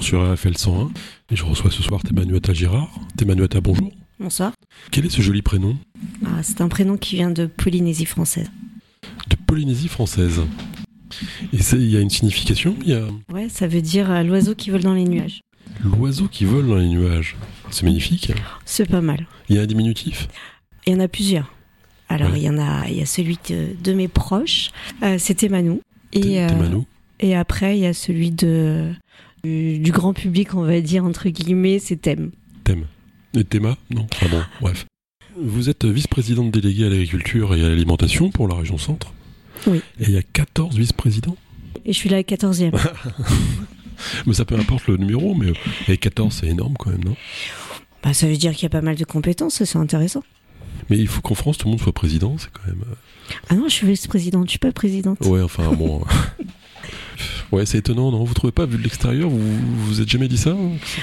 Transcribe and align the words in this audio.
Sur 0.00 0.32
RFL 0.32 0.56
101 0.56 0.90
et 1.30 1.36
je 1.36 1.44
reçois 1.44 1.70
ce 1.70 1.82
soir 1.82 2.00
Thémanuata 2.02 2.52
Girard. 2.54 2.90
Thémanuata, 3.16 3.60
bonjour. 3.60 3.90
Bonsoir. 4.18 4.52
Quel 4.90 5.06
est 5.06 5.10
ce 5.10 5.20
joli 5.22 5.42
prénom 5.42 5.76
Ah, 6.24 6.42
c'est 6.42 6.60
un 6.60 6.68
prénom 6.68 6.96
qui 6.96 7.16
vient 7.16 7.30
de 7.30 7.46
Polynésie 7.46 8.06
française. 8.06 8.50
De 9.28 9.36
Polynésie 9.36 9.88
française. 9.88 10.40
Et 11.52 11.58
il 11.72 11.90
y 11.90 11.96
a 11.96 12.00
une 12.00 12.10
signification 12.10 12.76
Il 12.82 12.90
y 12.90 12.94
a 12.94 13.06
Ouais, 13.32 13.48
ça 13.48 13.66
veut 13.66 13.82
dire 13.82 14.10
euh, 14.10 14.22
l'oiseau 14.22 14.54
qui 14.54 14.70
vole 14.70 14.82
dans 14.82 14.94
les 14.94 15.04
nuages. 15.04 15.40
l'oiseau 15.84 16.28
qui 16.28 16.44
vole 16.44 16.66
dans 16.68 16.76
les 16.76 16.88
nuages. 16.88 17.36
C'est 17.70 17.84
magnifique. 17.84 18.32
C'est 18.64 18.88
pas 18.88 19.00
mal. 19.00 19.26
Il 19.48 19.56
y 19.56 19.58
a 19.58 19.62
un 19.62 19.66
diminutif? 19.66 20.28
Il 20.86 20.92
y 20.92 20.96
en 20.96 21.00
a 21.00 21.08
plusieurs. 21.08 21.52
Alors, 22.08 22.30
Ouais. 22.32 22.40
il 22.40 22.44
y 22.44 22.48
en 22.50 22.58
a, 22.58 22.88
il 22.88 22.96
y 22.96 23.02
a 23.02 23.06
celui 23.06 23.38
de, 23.50 23.68
de 23.82 23.92
mes 23.92 24.08
proches, 24.08 24.70
euh, 25.02 25.18
c'était 25.18 25.48
Manou. 25.50 25.82
Et, 26.12 26.40
euh, 26.42 26.48
Thémanou 26.48 26.86
et 27.20 27.34
après, 27.36 27.76
il 27.76 27.80
y 27.82 27.86
a 27.86 27.92
celui 27.92 28.30
de, 28.30 28.92
du, 29.44 29.78
du 29.78 29.92
grand 29.92 30.12
public, 30.12 30.54
on 30.54 30.62
va 30.62 30.80
dire, 30.80 31.04
entre 31.04 31.28
guillemets, 31.28 31.78
c'est 31.78 31.96
Thème. 31.96 32.30
Thème. 32.64 32.84
Et 33.34 33.44
Théma 33.44 33.76
Non 33.90 34.06
Ah 34.22 34.28
bon, 34.28 34.42
bref. 34.60 34.86
Vous 35.40 35.68
êtes 35.68 35.84
vice-présidente 35.84 36.50
déléguée 36.50 36.86
à 36.86 36.88
l'agriculture 36.88 37.54
et 37.54 37.64
à 37.64 37.68
l'alimentation 37.68 38.30
pour 38.30 38.48
la 38.48 38.54
région 38.56 38.78
centre. 38.78 39.12
Oui. 39.66 39.78
Et 40.00 40.04
il 40.04 40.10
y 40.12 40.16
a 40.16 40.22
14 40.22 40.76
vice-présidents 40.76 41.36
Et 41.84 41.92
je 41.92 41.98
suis 41.98 42.08
la 42.08 42.22
14e. 42.22 42.72
Mais 44.26 44.32
ça 44.32 44.44
peu 44.44 44.54
importe 44.56 44.86
le 44.86 44.96
numéro, 44.96 45.34
mais 45.34 45.52
et 45.88 45.96
14 45.96 46.32
c'est 46.32 46.46
énorme 46.46 46.74
quand 46.78 46.90
même, 46.90 47.02
non? 47.04 47.16
Bah, 48.02 48.14
ça 48.14 48.28
veut 48.28 48.36
dire 48.36 48.52
qu'il 48.52 48.62
y 48.62 48.66
a 48.66 48.70
pas 48.70 48.80
mal 48.80 48.94
de 48.94 49.04
compétences, 49.04 49.64
c'est 49.64 49.76
intéressant. 49.78 50.22
Mais 50.88 50.96
il 50.98 51.08
faut 51.08 51.20
qu'en 51.20 51.34
France 51.34 51.58
tout 51.58 51.66
le 51.66 51.72
monde 51.72 51.80
soit 51.80 51.92
président, 51.92 52.36
c'est 52.38 52.50
quand 52.52 52.66
même... 52.68 52.84
euh, 52.88 53.34
Ah 53.50 53.56
non, 53.56 53.64
je 53.68 53.74
suis 53.74 53.88
vice-présidente, 53.88 54.44
je 54.46 54.50
suis 54.50 54.58
pas 54.60 54.70
présidente. 54.70 55.18
Ouais, 55.26 55.42
enfin 55.42 55.72
bon. 55.72 56.04
ouais, 57.52 57.66
c'est 57.66 57.78
étonnant, 57.78 58.10
non 58.10 58.24
Vous 58.24 58.34
trouvez 58.34 58.52
pas, 58.52 58.66
vu 58.66 58.78
de 58.78 58.82
l'extérieur, 58.82 59.28
vous 59.30 59.38
vous 59.84 60.00
êtes 60.00 60.08
jamais 60.08 60.28
dit 60.28 60.38
ça 60.38 60.56
C'est 60.84 61.00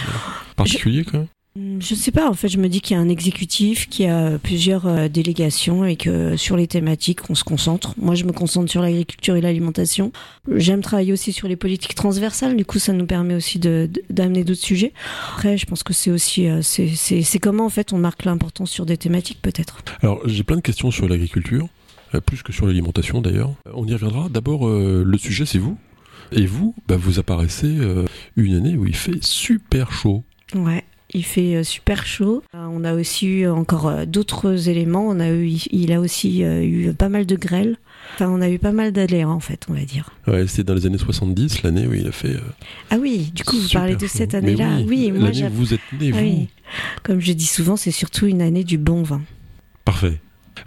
Particulier 0.56 1.04
quand 1.04 1.20
même 1.20 1.28
Hmm, 1.58 1.80
Je 1.80 1.96
sais 1.96 2.12
pas, 2.12 2.30
en 2.30 2.34
fait, 2.34 2.50
je 2.50 2.58
me 2.58 2.68
dis 2.68 2.82
qu'il 2.82 2.98
y 2.98 3.00
a 3.00 3.02
un 3.02 3.08
exécutif, 3.08 3.88
qu'il 3.88 4.08
y 4.08 4.10
a 4.10 4.38
plusieurs 4.40 4.88
euh, 4.88 5.08
délégations 5.08 5.86
et 5.86 5.96
que 5.96 6.36
sur 6.36 6.58
les 6.58 6.68
thématiques, 6.68 7.30
on 7.30 7.34
se 7.36 7.46
concentre. 7.46 7.94
Moi, 7.98 8.14
je 8.14 8.26
me 8.26 8.34
concentre 8.34 8.70
sur 8.70 8.82
l'agriculture 8.82 9.38
et 9.38 9.42
l'alimentation. 9.42 10.12
J'aime 10.54 10.82
travailler 10.82 11.14
aussi 11.14 11.32
sur 11.32 11.48
les 11.48 11.56
politiques 11.56 11.96
transversales, 11.96 12.58
du 12.58 12.66
coup, 12.66 12.78
ça 12.78 12.92
nous 12.92 13.06
permet 13.06 13.36
aussi 13.36 13.58
d'amener 13.58 14.44
d'autres 14.44 14.60
sujets. 14.66 14.92
Après, 15.32 15.58
je 15.58 15.66
pense 15.66 15.82
que 15.84 15.94
c'est 15.94 16.12
aussi, 16.12 16.46
euh, 16.50 16.62
c'est- 16.62 17.40
comment, 17.40 17.64
en 17.68 17.70
fait, 17.70 17.94
on 17.94 17.98
marque 18.00 18.26
l'importance 18.26 18.70
sur 18.70 18.86
des 18.86 18.98
thématiques, 18.98 19.40
peut-être. 19.42 19.78
Alors, 20.02 20.20
j'ai 20.28 20.44
plein 20.44 20.58
de 20.58 20.62
questions 20.62 20.92
sur 20.92 21.08
l'agriculture, 21.08 21.70
euh, 22.16 22.20
plus 22.20 22.44
que 22.44 22.52
sur 22.52 22.68
l'alimentation 22.68 23.22
d'ailleurs. 23.22 23.54
On 23.73 23.88
y 23.88 23.94
reviendra. 23.94 24.28
D'abord, 24.28 24.68
euh, 24.68 25.04
le 25.06 25.18
sujet, 25.18 25.46
c'est 25.46 25.60
vous. 25.60 25.78
Et 26.36 26.45
vous, 26.45 26.75
bah, 26.88 26.97
vous 26.97 27.19
apparaissez 27.19 27.67
euh, 27.80 28.05
une 28.36 28.55
année 28.55 28.75
où 28.78 28.86
il 28.86 28.95
fait 28.95 29.23
super 29.23 29.91
chaud. 29.91 30.23
Ouais. 30.53 30.83
Il 31.14 31.23
fait 31.23 31.55
euh, 31.55 31.64
super 31.64 32.05
chaud. 32.05 32.44
Euh, 32.55 32.67
on 32.69 32.83
a 32.83 32.94
aussi 32.94 33.27
eu 33.27 33.47
encore 33.47 34.05
d'autres 34.05 34.67
éléments. 34.69 35.08
On 35.08 35.19
a 35.19 35.30
eu, 35.31 35.47
il 35.72 35.92
a 35.94 36.00
aussi 36.02 36.42
eu 36.42 36.92
pas 36.94 37.09
mal 37.09 37.25
de 37.25 37.36
grêle. 37.36 37.77
Enfin, 38.16 38.30
on 38.30 38.42
a 38.42 38.50
eu 38.50 38.59
pas 38.59 38.72
mal 38.72 38.92
d'aléas, 38.92 39.27
en 39.30 39.39
fait, 39.39 39.66
on 39.69 39.73
va 39.73 39.83
dire. 39.86 40.09
Ouais, 40.27 40.45
c'était 40.47 40.64
dans 40.66 40.73
les 40.75 40.86
années 40.86 40.97
70, 40.97 41.64
l'année 41.64 41.88
où 41.88 41.94
il 41.94 42.08
a 42.08 42.11
fait. 42.11 42.36
euh, 42.36 42.42
Ah 42.92 42.97
oui, 42.99 43.31
du 43.33 43.44
coup, 43.44 43.55
vous 43.58 43.70
parlez 43.70 43.95
de 43.95 44.08
cette 44.08 44.33
année-là. 44.36 44.80
Oui, 44.88 45.11
moi, 45.11 45.22
l'année 45.25 45.33
j'av- 45.33 45.53
où 45.53 45.55
vous 45.55 45.73
êtes 45.73 45.80
né, 45.99 46.11
vous. 46.11 46.20
oui. 46.20 46.47
Comme 47.03 47.20
je 47.20 47.31
dis 47.33 47.45
souvent, 47.47 47.76
c'est 47.77 47.92
surtout 47.92 48.26
une 48.27 48.42
année 48.42 48.64
du 48.64 48.77
bon 48.77 49.02
vin. 49.04 49.21
Parfait. 49.86 50.20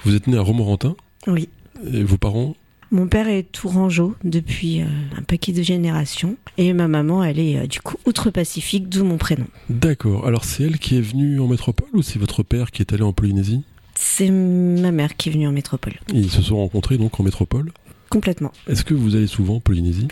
Vous 0.05 0.15
êtes 0.15 0.27
né 0.29 0.37
à 0.37 0.41
Romorantin, 0.43 0.97
Oui. 1.27 1.49
et 1.93 2.03
vos 2.05 2.19
parents 2.19 2.55
Mon 2.91 3.07
père 3.07 3.29
est 3.29 3.43
tourangeau 3.43 4.15
depuis 4.25 4.81
euh, 4.81 4.87
un 5.19 5.23
paquet 5.23 5.53
de 5.53 5.63
générations. 5.63 6.37
Et 6.57 6.73
ma 6.73 6.89
maman, 6.89 7.23
elle 7.23 7.39
est 7.39 7.59
euh, 7.59 7.67
du 7.67 7.81
coup 7.81 7.97
outre-Pacifique, 8.07 8.89
d'où 8.89 9.05
mon 9.05 9.19
prénom. 9.19 9.47
D'accord. 9.69 10.27
Alors, 10.27 10.45
c'est 10.45 10.65
elle 10.65 10.79
qui 10.79 10.97
est 10.97 11.03
venue 11.03 11.39
en 11.39 11.47
métropole 11.47 11.89
ou 11.93 12.03
c'est 12.03 12.19
votre 12.19 12.43
père 12.43 12.71
qui 12.71 12.81
est 12.81 12.93
allé 12.93 13.03
en 13.03 13.13
Polynésie? 13.13 13.63
C'est 13.95 14.31
ma 14.31 14.91
mère 14.91 15.17
qui 15.17 15.29
est 15.29 15.33
venue 15.33 15.49
en 15.49 15.53
métropole. 15.53 15.95
Ils 16.15 16.31
se 16.31 16.41
sont 16.41 16.57
rencontrés 16.57 16.97
donc 16.97 17.21
en 17.21 17.25
métropole? 17.25 17.73
Complètement. 18.09 18.53
Est-ce 18.69 18.85
que 18.85 18.95
vous 18.95 19.17
allez 19.17 19.27
souvent 19.27 19.57
en 19.57 19.61
Polynésie? 19.61 20.09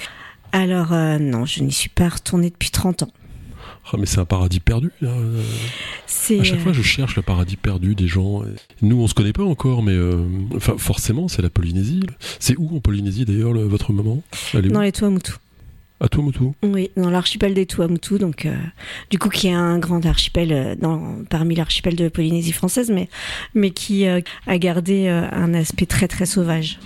Alors, 0.53 0.93
euh, 0.93 1.19
non, 1.19 1.47
je 1.47 1.63
n'y 1.63 1.73
suis 1.73 1.89
pas 1.89 2.09
retournée 2.09 2.51
depuis 2.51 2.71
30 2.71 3.05
ans. 3.05 3.11
Ah, 3.93 3.97
mais 3.99 4.07
c'est 4.07 4.19
un 4.19 4.25
paradis 4.25 4.61
perdu. 4.61 4.91
Là. 5.01 5.11
euh. 5.11 5.41
C'est. 6.07 6.41
À 6.41 6.45
chaque 6.45 6.61
fois, 6.61 6.73
je 6.73 6.83
cherche 6.83 7.15
le 7.17 7.23
paradis 7.23 7.57
perdu 7.57 7.95
des 7.95 8.09
gens. 8.09 8.43
Nous, 8.83 9.01
on 9.01 9.07
se 9.07 9.15
connaît 9.15 9.33
pas 9.33 9.45
encore, 9.45 9.83
mais 9.83 9.93
euh, 9.93 10.25
enfin, 10.57 10.75
forcément, 10.77 11.29
c'est 11.29 11.43
la 11.43 11.51
Polynésie. 11.51 12.01
C'est 12.41 12.57
où 12.59 12.77
en 12.77 12.81
Polynésie 12.81 13.25
d'ailleurs 13.25 13.53
le- 13.53 13.65
votre 13.65 13.93
maman? 13.93 14.23
Elle 14.55 14.67
est 14.67 14.69
dans 14.71 14.81
les 14.81 14.93
Tuamotu. 14.93 15.33
À 16.01 16.09
Tuamotu. 16.09 16.45
Oui, 16.63 16.91
dans 16.97 17.09
l'archipel 17.09 17.55
des 17.55 17.65
Tuamotu, 17.65 18.19
donc 18.19 18.45
euh, 18.45 18.55
du 19.11 19.19
coup 19.19 19.31
qui 19.31 19.47
est 19.47 19.53
un 19.55 19.79
grand 19.79 20.05
archipel 20.05 20.77
dans, 20.79 21.25
parmi 21.31 21.55
l'archipel 21.55 21.97
de 21.97 22.09
Polynésie 22.11 22.53
française, 22.53 22.91
mais 22.91 23.09
mais 23.55 23.71
qui 23.71 24.07
euh, 24.07 24.21
a 24.47 24.59
gardé 24.59 25.09
un 25.09 25.55
aspect 25.55 25.87
très 25.87 26.07
très 26.07 26.27
sauvage. 26.27 26.79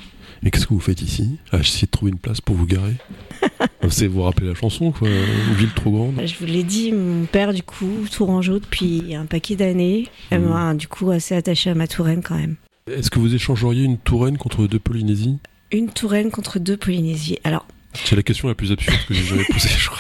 Mais 0.43 0.51
qu'est-ce 0.51 0.67
que 0.67 0.73
vous 0.75 0.81
faites 0.81 1.03
ici? 1.03 1.39
Essayer 1.53 1.87
de 1.87 1.91
trouver 1.91 2.13
une 2.13 2.19
place 2.19 2.41
pour 2.41 2.57
vous 2.57 2.67
garer 2.67 2.95
C'est 3.91 4.07
vous 4.07 4.23
rappeler 4.23 4.47
la 4.49 4.55
chanson, 4.55 4.93
quoi. 4.93 5.09
Une 5.09 5.55
ville 5.55 5.73
trop 5.75 5.91
grande. 5.91 6.21
Je 6.25 6.35
vous 6.39 6.47
l'ai 6.47 6.63
dit, 6.63 6.93
mon 6.93 7.25
père 7.27 7.53
du 7.53 7.63
coup 7.63 8.07
tourangeau 8.11 8.59
depuis 8.59 9.15
un 9.15 9.27
paquet 9.27 9.57
d'années, 9.57 10.07
Mhm. 10.31 10.43
moi 10.45 10.75
du 10.75 10.87
coup 10.89 11.11
assez 11.11 11.35
attaché 11.35 11.71
à 11.71 11.75
ma 11.75 11.87
Touraine 11.89 12.23
quand 12.23 12.37
même. 12.37 12.57
Est-ce 12.91 13.11
que 13.11 13.19
vous 13.19 13.35
échangeriez 13.35 13.85
une 13.85 13.99
Touraine 13.99 14.39
contre 14.39 14.67
deux 14.67 14.79
Polynésies? 14.79 15.39
Une 15.73 15.89
Touraine 15.91 16.31
contre 16.31 16.59
deux 16.59 16.77
Polynésies. 16.77 17.39
Alors 17.45 17.67
C'est 18.05 18.17
la 18.17 18.23
question 18.23 18.49
la 18.49 18.55
plus 18.55 18.71
absurde 18.73 18.97
que 19.09 19.15
j'ai 19.15 19.25
jamais 19.25 19.45
posée, 19.53 19.69
je 19.77 19.89
crois. 19.89 19.99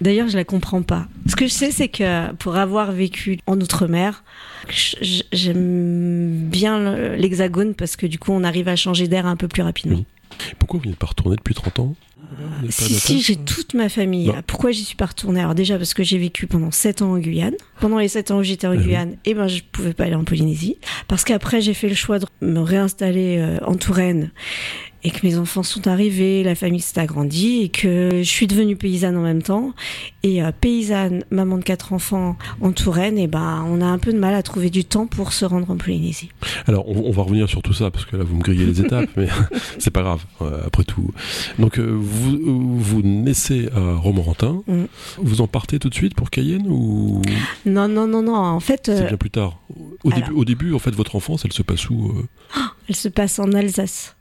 D'ailleurs, 0.00 0.28
je 0.28 0.36
la 0.36 0.44
comprends 0.44 0.82
pas. 0.82 1.08
Ce 1.26 1.36
que 1.36 1.46
je 1.46 1.52
sais, 1.52 1.70
c'est 1.70 1.88
que 1.88 2.32
pour 2.34 2.56
avoir 2.56 2.92
vécu 2.92 3.38
en 3.46 3.60
outre-mer, 3.60 4.22
j'aime 5.32 6.48
bien 6.48 7.16
l'hexagone 7.16 7.74
parce 7.74 7.96
que 7.96 8.06
du 8.06 8.18
coup, 8.18 8.32
on 8.32 8.44
arrive 8.44 8.68
à 8.68 8.76
changer 8.76 9.08
d'air 9.08 9.26
un 9.26 9.36
peu 9.36 9.48
plus 9.48 9.62
rapidement. 9.62 10.04
Pourquoi 10.58 10.80
vous 10.80 10.88
n'êtes 10.88 10.98
pas 10.98 11.06
retourné 11.06 11.36
depuis 11.36 11.54
30 11.54 11.78
ans? 11.80 11.96
Si, 12.68 12.94
si, 12.94 13.20
j'ai 13.20 13.36
toute 13.36 13.74
ma 13.74 13.88
famille. 13.88 14.28
Non. 14.28 14.42
Pourquoi 14.46 14.70
j'y 14.70 14.84
suis 14.84 14.96
pas 14.96 15.06
retournée? 15.06 15.40
Alors 15.40 15.54
déjà 15.54 15.76
parce 15.76 15.94
que 15.94 16.04
j'ai 16.04 16.18
vécu 16.18 16.46
pendant 16.46 16.70
7 16.70 17.02
ans 17.02 17.12
en 17.12 17.18
Guyane. 17.18 17.54
Pendant 17.80 17.98
les 17.98 18.08
7 18.08 18.30
ans 18.30 18.38
où 18.38 18.42
j'étais 18.42 18.66
en 18.66 18.72
oui. 18.72 18.78
Guyane, 18.78 19.16
eh 19.24 19.34
ben, 19.34 19.48
je 19.48 19.62
pouvais 19.72 19.94
pas 19.94 20.04
aller 20.04 20.14
en 20.14 20.24
Polynésie. 20.24 20.76
Parce 21.08 21.24
qu'après, 21.24 21.60
j'ai 21.60 21.74
fait 21.74 21.88
le 21.88 21.94
choix 21.94 22.18
de 22.18 22.26
me 22.40 22.60
réinstaller 22.60 23.38
euh, 23.38 23.58
en 23.66 23.74
Touraine 23.74 24.30
et 25.02 25.10
que 25.10 25.26
mes 25.26 25.36
enfants 25.38 25.62
sont 25.62 25.88
arrivés, 25.88 26.42
la 26.42 26.54
famille 26.54 26.80
s'est 26.80 27.00
agrandie 27.00 27.62
et 27.62 27.68
que 27.70 28.10
je 28.18 28.22
suis 28.28 28.46
devenue 28.46 28.76
paysanne 28.76 29.16
en 29.16 29.22
même 29.22 29.42
temps. 29.42 29.72
Et 30.22 30.42
euh, 30.42 30.50
paysanne, 30.58 31.24
maman 31.30 31.56
de 31.58 31.62
quatre 31.62 31.92
enfants 31.92 32.36
en 32.60 32.72
Touraine, 32.72 33.16
et 33.18 33.26
ben, 33.26 33.64
on 33.68 33.80
a 33.80 33.86
un 33.86 33.98
peu 33.98 34.12
de 34.12 34.18
mal 34.18 34.34
à 34.34 34.42
trouver 34.42 34.68
du 34.68 34.84
temps 34.84 35.06
pour 35.06 35.32
se 35.32 35.44
rendre 35.46 35.70
en 35.70 35.76
Polynésie. 35.76 36.30
Alors, 36.66 36.86
on, 36.88 37.06
on 37.06 37.10
va 37.12 37.22
revenir 37.22 37.48
sur 37.48 37.62
tout 37.62 37.72
ça, 37.72 37.90
parce 37.90 38.04
que 38.04 38.16
là, 38.16 38.24
vous 38.24 38.36
me 38.36 38.42
grillez 38.42 38.66
les 38.66 38.80
étapes, 38.80 39.08
mais 39.16 39.28
c'est 39.78 39.90
pas 39.90 40.02
grave, 40.02 40.24
euh, 40.42 40.60
après 40.66 40.84
tout. 40.84 41.10
Donc, 41.58 41.78
euh, 41.78 41.84
vous, 41.98 42.78
vous 42.78 43.02
naissez 43.02 43.68
à 43.74 43.94
Romorantin, 43.96 44.62
Mm. 44.66 44.84
vous 45.18 45.40
en 45.40 45.46
partez 45.46 45.78
tout 45.78 45.88
de 45.88 45.94
suite 45.94 46.14
pour 46.14 46.28
Cayenne, 46.30 46.66
ou? 46.68 47.22
Non, 47.66 47.88
non, 47.88 48.06
non, 48.06 48.22
non. 48.22 48.34
En 48.36 48.60
fait, 48.60 48.82
c'est 48.86 49.06
bien 49.08 49.16
plus 49.16 49.30
tard 49.30 49.58
au, 50.04 50.10
alors- 50.10 50.18
début, 50.28 50.32
au 50.38 50.44
début, 50.44 50.74
en 50.74 50.78
fait, 50.78 50.90
votre 50.94 51.16
enfance, 51.16 51.44
elle 51.44 51.52
se 51.52 51.62
passe 51.62 51.88
où 51.90 52.08
euh? 52.08 52.60
Elle 52.88 52.96
se 52.96 53.08
passe 53.08 53.38
en 53.38 53.52
Alsace. 53.52 54.16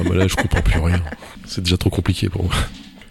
Ah 0.00 0.04
bah 0.04 0.14
là, 0.14 0.26
je 0.28 0.36
comprends 0.36 0.62
plus 0.62 0.78
rien. 0.80 1.02
C'est 1.46 1.62
déjà 1.62 1.76
trop 1.76 1.90
compliqué 1.90 2.28
pour 2.28 2.44
moi. 2.44 2.52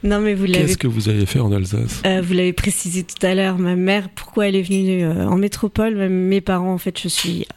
Non, 0.04 0.20
mais 0.20 0.36
vous 0.36 0.46
l'avez 0.46 0.66
Qu'est-ce 0.66 0.78
que 0.78 0.86
vous 0.88 1.10
avez 1.10 1.26
fait 1.26 1.40
en 1.40 1.52
Alsace 1.52 2.04
Euh, 2.06 2.22
vous 2.24 2.34
l'avez 2.34 2.54
précisé 2.54 3.04
tout 3.04 3.26
à 3.26 3.34
l'heure, 3.34 3.58
ma 3.58 3.76
mère, 3.76 4.10
pourquoi 4.10 4.48
elle 4.48 4.56
est 4.56 4.62
venue 4.62 5.04
euh, 5.04 5.26
en 5.28 5.38
métropole? 5.38 5.96
Mes 6.08 6.40
parents, 6.40 6.72
en 6.74 6.78
fait, 6.78 7.00
je 7.02 7.08
suis 7.08 7.48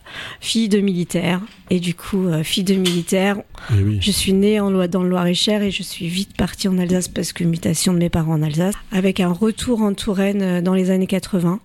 fille 0.41 0.71
de 0.71 0.81
militaire. 0.81 1.43
Et 1.69 1.81
du 1.81 1.95
coup, 1.95 2.27
euh, 2.29 2.43
fille 2.43 2.65
de 2.65 2.75
militaire, 2.75 3.37
Eh 3.79 3.83
oui. 3.83 3.99
je 4.01 4.11
suis 4.11 4.33
née 4.33 4.59
en, 4.59 4.71
Loi- 4.71 4.89
dans 4.89 5.03
le 5.03 5.11
Loir-et-Cher 5.11 5.63
et 5.63 5.71
je 5.71 5.83
suis 5.83 6.09
vite 6.09 6.35
partie 6.35 6.67
en 6.67 6.79
Alsace 6.79 7.09
parce 7.09 7.35
que 7.35 7.45
mutation 7.45 7.93
de 7.93 7.99
mes 7.99 8.09
parents 8.09 8.33
en 8.35 8.43
Alsace, 8.43 8.75
avec 8.91 9.21
un 9.21 9.33
retour 9.33 9.83
en 9.83 9.93
Touraine 9.93 10.63
dans 10.63 10.75
les 10.75 10.91
années 10.91 11.07
80. 11.07 11.61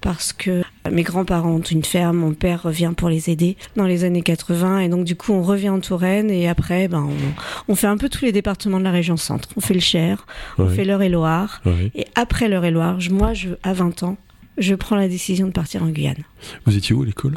Parce 0.00 0.32
que 0.32 0.62
mes 0.90 1.02
grands-parents 1.02 1.50
ont 1.50 1.60
une 1.60 1.84
ferme, 1.84 2.16
mon 2.16 2.32
père 2.32 2.62
revient 2.62 2.92
pour 2.96 3.10
les 3.10 3.28
aider 3.28 3.56
dans 3.76 3.84
les 3.84 4.04
années 4.04 4.22
80 4.22 4.80
et 4.80 4.88
donc 4.88 5.04
du 5.04 5.14
coup 5.14 5.32
on 5.34 5.42
revient 5.42 5.68
en 5.68 5.80
Touraine 5.80 6.30
et 6.30 6.48
après 6.48 6.88
ben 6.88 7.06
on, 7.06 7.72
on 7.72 7.74
fait 7.74 7.86
un 7.86 7.98
peu 7.98 8.08
tous 8.08 8.24
les 8.24 8.32
départements 8.32 8.78
de 8.78 8.84
la 8.84 8.90
région 8.90 9.18
centre. 9.18 9.50
On 9.56 9.60
fait 9.60 9.74
le 9.74 9.80
Cher, 9.80 10.26
on 10.58 10.68
fait 10.68 10.84
l'Eure-et-Loire, 10.84 11.60
et 11.94 12.06
après 12.14 12.48
l'Eure-et-Loire, 12.48 12.98
moi, 13.10 13.34
je, 13.34 13.50
à 13.62 13.72
20 13.72 14.02
ans, 14.04 14.16
je 14.58 14.74
prends 14.74 14.96
la 14.96 15.08
décision 15.08 15.46
de 15.46 15.52
partir 15.52 15.82
en 15.82 15.88
Guyane. 15.88 16.24
Vous 16.64 16.76
étiez 16.76 16.94
où 16.94 17.02
à 17.02 17.06
l'école? 17.06 17.36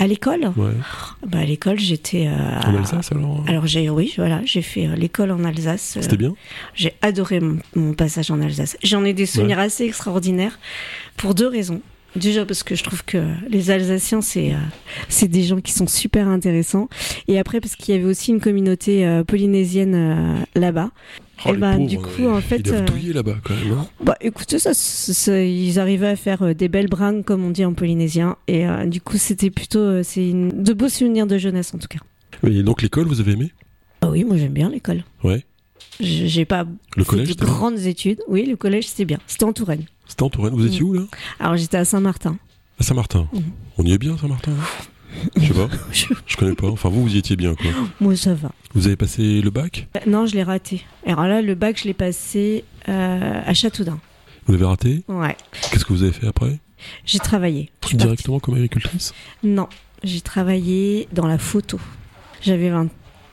À 0.00 0.06
l'école 0.06 0.52
Ouais. 0.56 0.70
bah, 1.26 1.38
À 1.40 1.44
l'école, 1.44 1.78
j'étais... 1.78 2.28
euh, 2.28 2.60
En 2.64 2.74
Alsace 2.76 3.10
alors 3.12 3.44
Alors, 3.48 3.66
j'ai, 3.66 3.90
oui, 3.90 4.14
voilà, 4.16 4.40
j'ai 4.44 4.62
fait 4.62 4.86
euh, 4.86 4.94
l'école 4.94 5.32
en 5.32 5.42
Alsace. 5.44 5.96
Euh, 5.96 6.02
C'était 6.02 6.16
bien 6.16 6.34
j'ai 6.74 6.94
adoré 7.02 7.40
mon, 7.40 7.58
mon 7.74 7.94
passage 7.94 8.30
en 8.30 8.40
Alsace. 8.40 8.76
J'en 8.84 9.04
ai 9.04 9.12
des 9.12 9.26
souvenirs 9.26 9.58
assez 9.58 9.84
extraordinaires 9.84 10.58
pour 11.16 11.34
deux 11.34 11.48
raisons. 11.48 11.82
Déjà 12.16 12.46
parce 12.46 12.62
que 12.62 12.74
je 12.74 12.82
trouve 12.84 13.04
que 13.04 13.22
les 13.50 13.70
Alsaciens, 13.70 14.22
c'est 14.22 14.52
euh, 14.52 14.56
c'est 15.08 15.28
des 15.28 15.42
gens 15.42 15.60
qui 15.60 15.72
sont 15.72 15.86
super 15.86 16.26
intéressants. 16.26 16.88
Et 17.28 17.38
après 17.38 17.60
parce 17.60 17.76
qu'il 17.76 17.94
y 17.94 17.98
avait 17.98 18.06
aussi 18.08 18.30
une 18.30 18.40
communauté 18.40 19.06
euh, 19.06 19.24
polynésienne 19.24 19.94
euh, 19.94 20.36
là-bas. 20.54 20.90
Oh, 21.44 21.54
Et 21.54 21.56
bah, 21.56 21.74
pauvres, 21.76 21.88
du 21.88 21.98
coup, 21.98 22.08
ils- 22.18 22.26
en 22.26 22.40
fait, 22.40 22.58
Ils 22.64 22.72
euh, 22.74 22.84
douiller 22.84 23.12
là-bas 23.12 23.36
quand 23.44 23.54
même. 23.54 23.72
hein. 23.78 23.86
Bah 24.02 24.16
écoutez, 24.20 24.58
ça, 24.58 24.74
ça- 24.74 25.12
ça- 25.14 25.42
ils 25.42 25.78
arrivaient 25.78 26.08
à 26.08 26.16
faire 26.16 26.42
euh, 26.42 26.54
des 26.54 26.68
belles 26.68 26.88
bringues 26.88 27.24
comme 27.24 27.44
on 27.44 27.50
dit 27.50 27.64
en 27.64 27.74
polynésien. 27.74 28.36
Et 28.48 28.66
euh, 28.66 28.86
du 28.86 29.00
coup, 29.00 29.16
c'était 29.18 29.50
plutôt 29.50 29.78
euh, 29.78 30.02
c'est 30.02 30.28
une- 30.28 30.62
de 30.62 30.72
beaux 30.72 30.88
souvenirs 30.88 31.26
de 31.26 31.38
jeunesse 31.38 31.72
en 31.74 31.78
tout 31.78 31.88
cas. 31.88 32.00
Et 32.48 32.62
donc 32.62 32.82
l'école, 32.82 33.06
vous 33.06 33.20
avez 33.20 33.32
aimé? 33.32 33.52
Ah 34.00 34.10
oui, 34.10 34.24
moi 34.24 34.36
j'aime 34.36 34.52
bien 34.52 34.68
l'école. 34.70 35.04
Ouais. 35.24 35.44
J'ai 36.00 36.44
pas 36.44 36.66
Le 36.96 37.04
collège, 37.04 37.36
de 37.36 37.44
grandes 37.44 37.78
études. 37.80 38.20
Oui, 38.28 38.44
le 38.46 38.56
collège 38.56 38.88
c'était 38.88 39.04
bien. 39.04 39.18
C'était 39.26 39.44
en 39.44 39.52
Touraine. 39.52 39.84
C'était 40.06 40.22
en 40.22 40.30
Touraine. 40.30 40.54
Vous 40.54 40.66
étiez 40.66 40.82
où 40.82 40.92
là? 40.92 41.02
Alors 41.40 41.56
j'étais 41.56 41.76
à 41.76 41.84
Saint-Martin. 41.84 42.36
À 42.80 42.82
Saint-Martin. 42.84 43.28
Mhm. 43.32 43.42
On 43.78 43.84
y 43.84 43.92
est 43.92 43.98
bien, 43.98 44.16
Saint-Martin 44.16 44.52
hein? 44.52 44.64
Je 45.36 45.46
sais 45.46 45.54
pas. 45.54 45.68
Je- 46.26 46.36
connais 46.36 46.54
pas. 46.54 46.68
Enfin, 46.68 46.88
vous, 46.88 47.02
vous 47.02 47.14
y 47.14 47.18
étiez 47.18 47.36
bien, 47.36 47.54
quoi. 47.54 47.70
Moi 48.00 48.16
ça 48.16 48.34
va. 48.34 48.50
Vous 48.74 48.86
avez 48.86 48.96
passé 48.96 49.40
le 49.40 49.50
bac 49.50 49.88
Euh, 49.96 50.00
Non, 50.10 50.26
je 50.26 50.34
l'ai 50.34 50.42
raté. 50.42 50.82
Alors 51.06 51.24
là, 51.26 51.42
le 51.42 51.54
bac, 51.54 51.78
je 51.80 51.84
l'ai 51.84 51.94
passé 51.94 52.64
euh, 52.88 53.40
à 53.44 53.54
Châteaudun. 53.54 53.98
Vous 54.46 54.52
l'avez 54.52 54.64
raté 54.66 55.02
Ouais. 55.08 55.36
Qu'est-ce 55.70 55.84
que 55.84 55.92
vous 55.92 56.02
avez 56.02 56.12
fait 56.12 56.26
après 56.26 56.58
J'ai 57.04 57.18
travaillé. 57.18 57.70
Directement 57.92 58.38
comme 58.40 58.54
agricultrice 58.54 59.12
Non, 59.42 59.68
j'ai 60.04 60.20
travaillé 60.20 61.08
dans 61.12 61.26
la 61.26 61.38
photo. 61.38 61.78
J'avais 62.42 62.70
20 62.70 62.88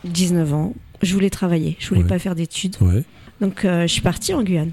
19 0.06 0.54
ans. 0.54 0.74
Je 1.02 1.14
voulais 1.14 1.30
travailler. 1.30 1.76
Je 1.80 1.90
voulais 1.90 2.02
Ouais. 2.02 2.08
pas 2.08 2.20
faire 2.20 2.36
d'études. 2.36 2.76
Ouais. 2.82 3.04
Donc 3.42 3.66
euh, 3.66 3.82
je 3.84 3.88
suis 3.88 4.02
partie 4.02 4.34
en 4.34 4.44
Guyane. 4.44 4.72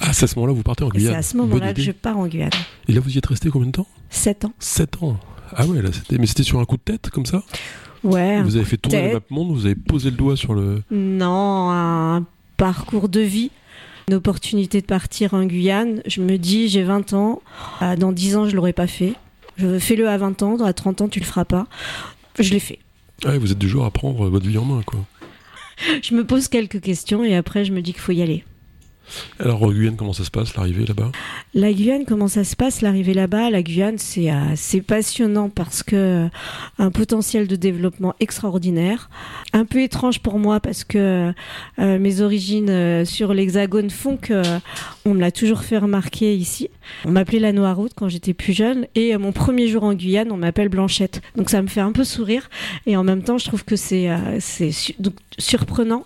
Ah, 0.00 0.12
c'est 0.12 0.24
à 0.24 0.26
ce 0.28 0.34
moment-là 0.36 0.52
vous 0.52 0.62
partez 0.62 0.84
en 0.84 0.88
Et 0.88 0.92
C'est 0.94 0.98
Guyane. 0.98 1.14
à 1.16 1.22
ce 1.22 1.36
moment-là 1.38 1.72
que 1.74 1.82
je 1.82 1.90
pars 1.90 2.16
en 2.18 2.26
Guyane. 2.28 2.50
Et 2.86 2.92
là, 2.92 3.00
vous 3.00 3.10
y 3.14 3.18
êtes 3.18 3.26
resté 3.26 3.48
combien 3.50 3.66
de 3.68 3.72
temps 3.72 3.88
7 4.10 4.44
ans. 4.44 4.52
7 4.58 5.02
ans. 5.02 5.18
Ah 5.56 5.66
ouais, 5.66 5.82
là, 5.82 5.90
c'était. 5.92 6.18
Mais 6.18 6.26
c'était 6.26 6.42
sur 6.42 6.58
un 6.60 6.64
coup 6.64 6.76
de 6.76 6.82
tête, 6.82 7.10
comme 7.10 7.26
ça? 7.26 7.42
Ouais. 8.04 8.42
Vous 8.42 8.56
avez 8.56 8.64
fait 8.64 8.76
tourner 8.76 8.98
tête. 8.98 9.14
map 9.14 9.20
monde, 9.30 9.52
vous 9.52 9.66
avez 9.66 9.74
posé 9.74 10.10
le 10.10 10.16
doigt 10.16 10.36
sur 10.36 10.54
le. 10.54 10.82
Non, 10.90 11.70
un 11.70 12.24
parcours 12.56 13.08
de 13.08 13.20
vie. 13.20 13.50
Une 14.08 14.14
opportunité 14.14 14.80
de 14.80 14.86
partir 14.86 15.34
en 15.34 15.44
Guyane. 15.44 16.00
Je 16.06 16.22
me 16.22 16.38
dis, 16.38 16.68
j'ai 16.68 16.82
20 16.82 17.12
ans. 17.12 17.42
Euh, 17.82 17.94
Dans 17.96 18.12
10 18.12 18.36
ans, 18.36 18.48
je 18.48 18.56
l'aurais 18.56 18.72
pas 18.72 18.86
fait. 18.86 19.12
Je 19.58 19.78
fais-le 19.78 20.08
à 20.08 20.16
20 20.16 20.42
ans. 20.42 20.56
À 20.64 20.72
30 20.72 21.02
ans, 21.02 21.08
tu 21.08 21.20
le 21.20 21.26
feras 21.26 21.44
pas. 21.44 21.66
Je 22.38 22.50
l'ai 22.52 22.60
fait. 22.60 22.78
Ah 23.24 23.30
ouais, 23.30 23.38
vous 23.38 23.52
êtes 23.52 23.58
du 23.58 23.68
genre 23.68 23.84
à 23.84 23.90
prendre 23.90 24.28
votre 24.30 24.46
vie 24.46 24.56
en 24.58 24.64
main, 24.64 24.82
quoi. 24.86 25.00
Je 26.02 26.14
me 26.14 26.24
pose 26.24 26.48
quelques 26.48 26.80
questions 26.80 27.24
et 27.24 27.36
après, 27.36 27.64
je 27.64 27.72
me 27.72 27.82
dis 27.82 27.92
qu'il 27.92 28.00
faut 28.00 28.12
y 28.12 28.22
aller. 28.22 28.44
Alors, 29.40 29.62
en 29.62 29.70
Guyane, 29.70 29.96
comment 29.96 30.12
ça 30.12 30.24
se 30.24 30.30
passe, 30.30 30.54
l'arrivée 30.56 30.84
là-bas? 30.84 31.10
La 31.54 31.72
Guyane, 31.72 32.04
comment 32.04 32.28
ça 32.28 32.44
se 32.44 32.56
passe 32.56 32.82
l'arrivée 32.82 33.14
là-bas? 33.14 33.50
La 33.50 33.62
Guyane, 33.62 33.98
c'est 33.98 34.30
euh, 34.30 34.34
c'est 34.54 34.80
passionnant 34.80 35.48
parce 35.48 35.82
que 35.82 35.96
euh, 35.96 36.28
un 36.78 36.90
potentiel 36.90 37.46
de 37.46 37.56
développement 37.56 38.14
extraordinaire, 38.20 39.08
un 39.52 39.64
peu 39.64 39.82
étrange 39.82 40.20
pour 40.20 40.38
moi 40.38 40.60
parce 40.60 40.84
que 40.84 41.32
euh, 41.78 41.98
mes 41.98 42.20
origines 42.20 43.04
sur 43.04 43.34
l'Hexagone 43.34 43.90
font 43.90 44.16
que 44.16 44.42
on 45.08 45.14
me 45.14 45.20
l'a 45.20 45.30
toujours 45.30 45.62
fait 45.62 45.78
remarquer 45.78 46.36
ici. 46.36 46.68
On 47.04 47.10
m'appelait 47.10 47.38
la 47.38 47.52
Noiroute 47.52 47.92
quand 47.96 48.08
j'étais 48.08 48.34
plus 48.34 48.52
jeune 48.52 48.86
et 48.94 49.14
euh, 49.14 49.18
mon 49.18 49.32
premier 49.32 49.66
jour 49.66 49.84
en 49.84 49.94
Guyane, 49.94 50.30
on 50.30 50.36
m'appelle 50.36 50.68
Blanchette. 50.68 51.22
Donc 51.36 51.50
ça 51.50 51.62
me 51.62 51.68
fait 51.68 51.80
un 51.80 51.92
peu 51.92 52.04
sourire 52.04 52.50
et 52.86 52.96
en 52.96 53.04
même 53.04 53.22
temps, 53.22 53.38
je 53.38 53.46
trouve 53.46 53.64
que 53.64 53.76
c'est 53.76 54.10
euh, 54.10 54.38
surprenant, 55.38 56.04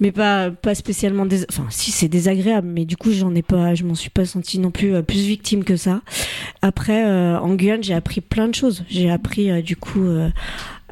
mais 0.00 0.10
pas 0.10 0.50
pas 0.50 0.74
spécialement 0.74 1.26
enfin 1.48 1.66
si 1.70 1.92
c'est 1.92 2.08
désagréable, 2.08 2.68
mais 2.68 2.84
du 2.84 2.96
coup 2.96 3.12
j'en 3.12 3.34
ai 3.34 3.42
pas, 3.42 3.74
je 3.74 3.84
m'en 3.84 3.94
suis 3.94 4.10
pas 4.10 4.24
sentie 4.24 4.58
non 4.58 4.70
plus 4.70 4.94
euh, 4.94 5.02
plus 5.02 5.20
victime 5.20 5.64
que 5.64 5.76
ça. 5.76 6.02
Après 6.62 7.04
en 7.04 7.54
Guyane, 7.54 7.82
j'ai 7.82 7.94
appris 7.94 8.20
plein 8.20 8.48
de 8.48 8.54
choses. 8.54 8.84
J'ai 8.88 9.10
appris 9.10 9.62
du 9.62 9.76
coup 9.76 10.06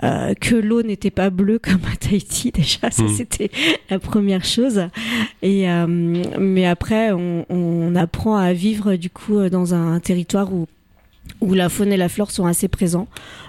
euh, 0.05 0.35
que 0.35 0.55
l'eau 0.55 0.83
n'était 0.83 1.11
pas 1.11 1.31
bleue 1.31 1.59
comme 1.59 1.81
à 1.93 1.97
Tahiti 1.97 2.51
déjà, 2.55 2.91
ça 2.91 3.03
Mhm. 3.03 3.09
c'était 3.17 3.51
la 3.91 3.99
première 3.99 4.45
chose. 4.45 4.83
Et 5.43 5.69
euh, 5.71 5.87
mais 5.89 6.67
après 6.67 7.13
on, 7.13 7.45
on 7.49 7.95
apprend 7.97 8.37
à 8.37 8.53
vivre 8.53 8.95
du 8.97 9.11
coup 9.11 9.39
euh, 9.39 9.51
dans 9.51 9.75
un 9.75 9.99
territoire 10.01 10.53
où 10.53 10.67
où 11.41 11.53
la 11.55 11.69
faune 11.69 11.93
et 11.93 11.97
la 11.97 12.09
flore 12.09 12.31
sont 12.31 12.47
assez 12.47 12.69
présents, 12.69 13.07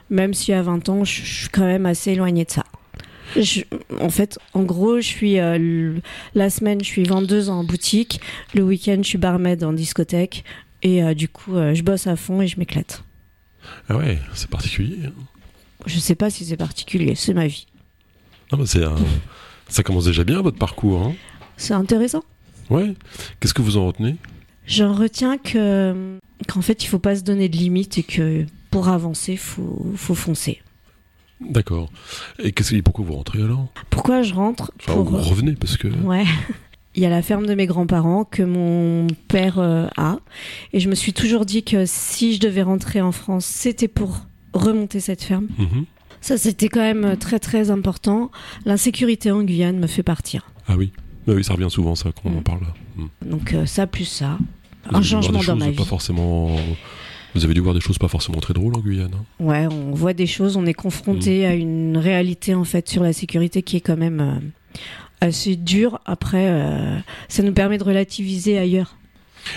même 0.09 0.33
si 0.33 0.51
à 0.53 0.61
20 0.61 0.89
ans 0.89 1.03
je 1.05 1.21
je 1.23 1.33
suis 1.41 1.49
quand 1.49 1.65
même 1.65 1.85
assez 1.85 2.11
éloignée 2.11 2.45
de 2.45 2.51
ça. 2.51 2.65
Je- 3.35 3.61
en 4.01 4.09
fait, 4.09 4.39
en 4.55 4.63
gros, 4.63 4.97
je 4.97 5.05
suis 5.05 5.39
euh, 5.39 5.93
la 6.33 6.49
semaine, 6.49 6.79
je 6.81 6.85
suis 6.87 7.03
vendeuse 7.03 7.49
en 7.49 7.63
boutique, 7.63 8.19
le 8.55 8.63
week-end, 8.63 8.97
je 9.03 9.07
suis 9.07 9.17
barmaid 9.19 9.63
en 9.63 9.71
discothèque, 9.71 10.43
et 10.81 11.03
euh, 11.03 11.13
du 11.13 11.29
coup, 11.29 11.55
euh, 11.55 11.75
je 11.75 11.83
bosse 11.83 12.07
à 12.07 12.15
fond 12.15 12.41
et 12.41 12.47
je 12.47 12.57
m'éclate. 12.57 13.03
Ah 13.87 13.97
ouais, 13.97 14.17
c'est 14.33 14.49
particulier. 14.49 14.97
Je 15.85 15.99
sais 15.99 16.15
pas 16.15 16.29
si 16.29 16.45
c'est 16.45 16.57
particulier, 16.57 17.15
c'est 17.15 17.33
ma 17.33 17.47
vie. 17.47 17.65
Mais 18.57 18.65
c'est 18.65 18.83
un- 18.83 18.95
Ça 19.67 19.83
commence 19.83 20.05
déjà 20.05 20.23
bien, 20.23 20.41
votre 20.41 20.57
parcours. 20.57 21.01
Hein 21.03 21.13
C'est 21.57 21.73
intéressant. 21.73 22.23
ouais. 22.69 22.93
Qu'est-ce 23.39 23.53
que 23.53 23.61
vous 23.61 23.77
en 23.77 23.85
retenez? 23.87 24.15
J'en 24.65 24.93
retiens 24.93 25.37
que 25.37 26.17
qu'en 26.47 26.61
fait, 26.61 26.83
il 26.83 26.87
faut 26.87 26.99
pas 26.99 27.15
se 27.15 27.23
donner 27.23 27.49
de 27.49 27.57
limites 27.57 27.97
et 27.97 28.03
que 28.03 28.45
pour 28.71 28.87
avancer, 28.89 29.35
faut 29.37 29.91
faut 29.95 30.15
foncer. 30.15 30.61
D'accord. 31.41 31.89
Et 32.39 32.51
qu'est-ce 32.51 32.71
que... 32.75 32.81
pourquoi 32.81 33.05
vous 33.05 33.13
rentrez 33.13 33.41
alors? 33.41 33.67
Pourquoi 33.89 34.21
je 34.23 34.33
rentre? 34.33 34.71
Enfin, 34.79 34.93
pour 34.93 35.03
vous 35.05 35.17
revenez 35.17 35.53
parce 35.53 35.77
que. 35.77 35.87
Ouais. 35.87 36.25
Il 36.95 37.03
y 37.03 37.05
a 37.05 37.09
la 37.09 37.21
ferme 37.21 37.45
de 37.45 37.53
mes 37.53 37.67
grands-parents 37.67 38.25
que 38.25 38.41
mon 38.41 39.07
père 39.27 39.59
euh, 39.59 39.85
a. 39.95 40.17
Et 40.73 40.79
je 40.79 40.89
me 40.89 40.95
suis 40.95 41.13
toujours 41.13 41.45
dit 41.45 41.63
que 41.63 41.85
si 41.85 42.33
je 42.35 42.39
devais 42.39 42.63
rentrer 42.63 42.99
en 42.99 43.11
France, 43.11 43.45
c'était 43.45 43.87
pour 43.87 44.25
remonter 44.53 44.99
cette 44.99 45.23
ferme. 45.23 45.47
Mhm. 45.57 45.85
Ça, 46.21 46.37
c'était 46.37 46.67
quand 46.67 46.81
même 46.81 47.15
très 47.17 47.39
très 47.39 47.71
important. 47.71 48.29
L'insécurité 48.65 49.31
en 49.31 49.41
Guyane 49.43 49.79
me 49.79 49.87
fait 49.87 50.03
partir. 50.03 50.51
Ah 50.67 50.75
oui. 50.77 50.91
Ah 51.27 51.31
oui, 51.33 51.43
ça 51.43 51.53
revient 51.53 51.69
souvent, 51.69 51.95
ça, 51.95 52.09
quand 52.11 52.29
on 52.29 52.37
en 52.37 52.39
Mm. 52.41 52.43
parle. 52.43 52.61
Mm. 52.97 53.05
Donc 53.29 53.53
euh, 53.53 53.65
ça 53.65 53.87
plus 53.87 54.05
ça. 54.05 54.37
Vous 54.89 54.97
Un 54.97 55.01
changement 55.01 55.33
dans 55.39 55.41
choses 55.41 55.59
ma 55.59 55.69
vie. 55.69 55.75
Pas 55.77 55.83
forcément. 55.83 56.55
Vous 57.35 57.45
avez 57.45 57.53
dû 57.53 57.59
voir 57.61 57.75
des 57.75 57.79
choses 57.81 57.99
pas 57.99 58.07
forcément 58.07 58.39
très 58.39 58.53
drôles 58.55 58.75
en 58.75 58.79
Guyane. 58.79 59.11
hein. 59.13 59.23
Ouais, 59.43 59.67
on 59.67 59.91
voit 59.93 60.13
des 60.13 60.25
choses, 60.25 60.57
on 60.57 60.65
est 60.65 60.73
confronté 60.73 61.45
à 61.45 61.53
une 61.53 61.95
réalité 61.97 62.55
en 62.55 62.63
fait 62.63 62.89
sur 62.89 63.03
la 63.03 63.13
sécurité 63.13 63.61
qui 63.61 63.77
est 63.77 63.81
quand 63.81 63.97
même 63.97 64.19
euh, 64.19 64.77
assez 65.21 65.55
dure. 65.55 65.99
Après, 66.05 66.47
euh, 66.49 66.97
ça 67.27 67.43
nous 67.43 67.53
permet 67.53 67.77
de 67.77 67.83
relativiser 67.83 68.57
ailleurs. 68.57 68.95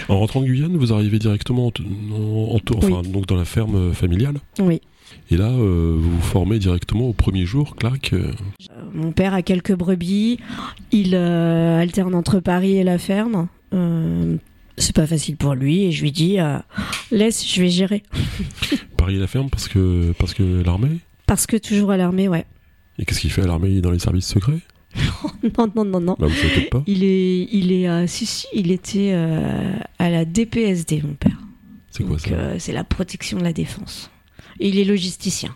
En 0.08 0.18
rentrant 0.18 0.40
en 0.40 0.44
Guyane, 0.44 0.76
vous 0.76 0.92
arrivez 0.92 1.18
directement 1.18 1.66
en, 1.66 1.70
t- 1.70 1.82
en- 2.12 2.54
en 2.54 2.58
tour- 2.58 2.82
Oui. 2.82 2.92
enfin, 2.92 3.08
donc 3.08 3.26
dans 3.26 3.36
la 3.36 3.44
ferme 3.44 3.74
euh, 3.76 3.92
familiale. 3.92 4.36
Oui. 4.58 4.80
Et 5.30 5.36
là, 5.36 5.48
euh, 5.50 5.96
vous 5.98 6.10
vous 6.16 6.22
formez 6.22 6.58
directement 6.58 7.08
au 7.08 7.12
premier 7.12 7.44
jour, 7.44 7.76
clac. 7.76 8.12
euh, 8.12 8.32
Euh, 8.70 8.82
Mon 8.94 9.12
père 9.12 9.34
a 9.34 9.42
quelques 9.42 9.74
brebis. 9.74 10.38
Il 10.90 11.14
euh, 11.14 11.78
alterne 11.80 12.14
entre 12.14 12.40
Paris 12.40 12.76
et 12.76 12.84
la 12.84 12.98
ferme. 12.98 13.48
C'est 14.78 14.94
pas 14.96 15.06
facile 15.06 15.36
pour 15.36 15.54
lui 15.54 15.84
et 15.84 15.92
je 15.92 16.02
lui 16.02 16.12
dis 16.12 16.38
laisse, 17.10 17.46
je 17.46 17.60
vais 17.60 17.68
gérer. 17.68 18.02
Paris 18.96 19.16
et 19.16 19.18
la 19.18 19.26
ferme 19.26 19.50
parce 19.50 19.68
que 19.68 20.12
parce 20.18 20.32
que 20.34 20.62
l'armée? 20.64 20.98
Parce 21.26 21.46
que 21.46 21.56
toujours 21.56 21.90
à 21.90 21.96
l'armée, 21.96 22.28
ouais. 22.28 22.46
Et 22.98 23.04
qu'est-ce 23.04 23.20
qu'il 23.20 23.30
fait 23.30 23.42
à 23.42 23.46
l'armée? 23.46 23.70
Il 23.70 23.78
est 23.78 23.82
dans 23.82 23.90
les 23.90 23.98
services 23.98 24.26
secrets? 24.26 24.58
Non, 25.58 25.68
non, 25.74 25.84
non, 25.84 26.00
non. 26.00 26.16
Bah, 26.18 26.26
pas. 26.70 26.82
Il 26.86 27.02
est, 27.04 27.48
il 27.52 27.72
est, 27.72 27.88
euh, 27.88 28.06
si, 28.06 28.26
si, 28.26 28.46
il 28.54 28.70
était 28.70 29.10
euh, 29.12 29.72
à 29.98 30.10
la 30.10 30.24
DPSD, 30.24 31.02
mon 31.02 31.14
père. 31.14 31.36
C'est 31.90 32.02
quoi 32.04 32.12
Donc, 32.16 32.20
ça? 32.20 32.34
euh, 32.34 32.56
C'est 32.58 32.72
la 32.72 32.84
protection 32.84 33.38
de 33.38 33.44
la 33.44 33.52
défense. 33.52 34.10
Et 34.60 34.68
il 34.68 34.78
est 34.78 34.84
logisticien, 34.84 35.54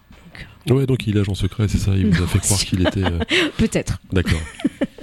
Ouais, 0.68 0.84
donc 0.86 1.06
il 1.06 1.16
est 1.16 1.20
agent 1.20 1.34
secret, 1.34 1.68
c'est 1.68 1.78
ça? 1.78 1.92
Il 1.96 2.08
vous 2.08 2.22
a 2.22 2.26
fait 2.26 2.38
croire 2.40 2.58
qu'il 2.60 2.84
était. 2.86 3.04
peut-être. 3.56 3.98
D'accord. 4.12 4.40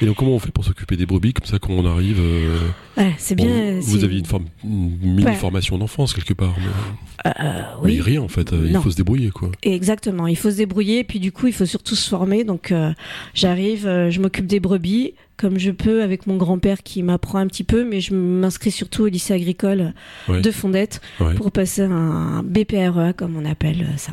Et 0.00 0.06
donc 0.06 0.16
comment 0.16 0.32
on 0.32 0.38
fait 0.38 0.50
pour 0.50 0.64
s'occuper 0.64 0.96
des 0.96 1.06
brebis 1.06 1.32
comme 1.32 1.46
ça 1.46 1.58
quand 1.58 1.72
on 1.72 1.86
arrive 1.86 2.18
euh, 2.20 2.58
Ouais, 2.96 3.14
c'est 3.18 3.34
bien. 3.34 3.80
Vous 3.80 3.98
c'est- 3.98 4.04
aviez 4.04 4.18
une, 4.18 4.24
forme, 4.26 4.44
une 4.64 4.98
mini 5.00 5.24
Ouais. 5.24 5.34
formation 5.34 5.78
d'enfance 5.78 6.14
quelque 6.14 6.34
part. 6.34 6.54
Mais, 6.58 7.30
Euh, 7.40 7.62
mais 7.84 7.90
oui. 7.92 8.00
rien 8.00 8.22
en 8.22 8.28
fait. 8.28 8.52
euh, 8.52 8.66
Il 8.68 8.76
faut 8.78 8.90
se 8.90 8.96
débrouiller 8.96 9.30
quoi. 9.30 9.50
Exactement, 9.62 10.26
il 10.26 10.36
faut 10.36 10.50
se 10.50 10.56
débrouiller, 10.56 10.98
et 11.00 11.04
puis 11.04 11.20
du 11.20 11.32
coup, 11.32 11.46
il 11.46 11.52
faut 11.52 11.66
surtout 11.66 11.94
se 11.96 12.08
former. 12.08 12.44
Donc, 12.44 12.70
euh, 12.72 12.92
j'arrive, 13.34 13.86
euh, 13.86 14.10
je 14.10 14.20
m'occupe 14.20 14.46
des 14.46 14.60
brebis 14.60 15.14
comme 15.36 15.58
je 15.58 15.70
peux 15.72 16.02
avec 16.02 16.26
mon 16.28 16.36
grand-père 16.36 16.82
qui 16.84 17.02
m'apprend 17.02 17.38
un 17.38 17.46
petit 17.48 17.64
peu, 17.64 17.84
mais 17.84 18.00
je 18.00 18.14
m'inscris 18.14 18.70
surtout 18.70 19.02
au 19.02 19.08
lycée 19.08 19.34
agricole 19.34 19.92
Ouais. 20.28 20.40
de 20.40 20.50
Fondette 20.52 21.00
Ouais. 21.20 21.34
pour 21.34 21.50
passer 21.50 21.82
un 21.82 22.42
BPREA, 22.44 23.12
comme 23.14 23.36
on 23.36 23.44
appelle 23.44 23.82
euh, 23.82 23.96
ça. 23.96 24.12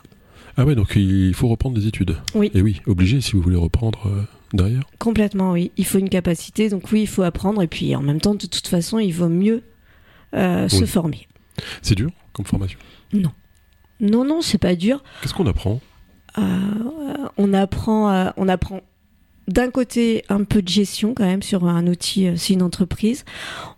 Ah 0.58 0.66
ouais, 0.66 0.76
donc 0.76 0.94
il 0.96 1.34
faut 1.34 1.48
reprendre 1.48 1.76
des 1.80 1.88
études. 1.88 2.18
Oui. 2.36 2.50
Et 2.54 2.62
oui, 2.62 2.82
obligé 2.88 3.22
si 3.22 3.34
vous 3.34 3.42
voulez 3.42 3.56
reprendre 3.56 4.08
euh, 4.08 4.24
derrière. 4.54 4.84
Complètement, 5.00 5.52
oui. 5.52 5.72
Il 5.78 5.86
faut 5.86 5.98
une 5.98 6.10
capacité, 6.10 6.70
donc 6.70 6.92
oui, 6.92 7.02
il 7.02 7.08
faut 7.08 7.24
apprendre, 7.24 7.62
et 7.62 7.68
puis 7.68 7.96
en 7.96 8.02
même 8.02 8.22
temps, 8.22 8.36
de 8.36 8.46
toute 8.46 8.68
façon, 8.68 9.00
il 9.00 9.12
vaut 9.12 9.30
mieux 9.30 9.64
euh, 10.34 10.68
se 10.70 10.86
former. 10.86 11.28
C'est 11.82 11.96
dur 11.96 12.12
comme 12.34 12.46
formation? 12.46 12.80
Non, 13.14 13.32
non, 14.00 14.42
c'est 14.42 14.58
pas 14.58 14.76
dur. 14.76 15.04
Qu'est-ce 15.22 15.34
qu'on 15.34 15.48
apprend? 15.48 15.82
Euh, 16.38 16.42
on 17.38 17.54
apprend, 17.54 18.10
euh, 18.10 18.30
on 18.38 18.48
apprend 18.48 18.82
d'un 19.48 19.70
côté 19.70 20.24
un 20.30 20.44
peu 20.46 20.62
de 20.62 20.68
gestion 20.70 21.14
quand 21.14 21.26
même 21.26 21.42
sur 21.42 21.66
un 21.66 21.86
outil, 21.88 22.30
c'est 22.38 22.54
une 22.54 22.62
entreprise. 22.62 23.26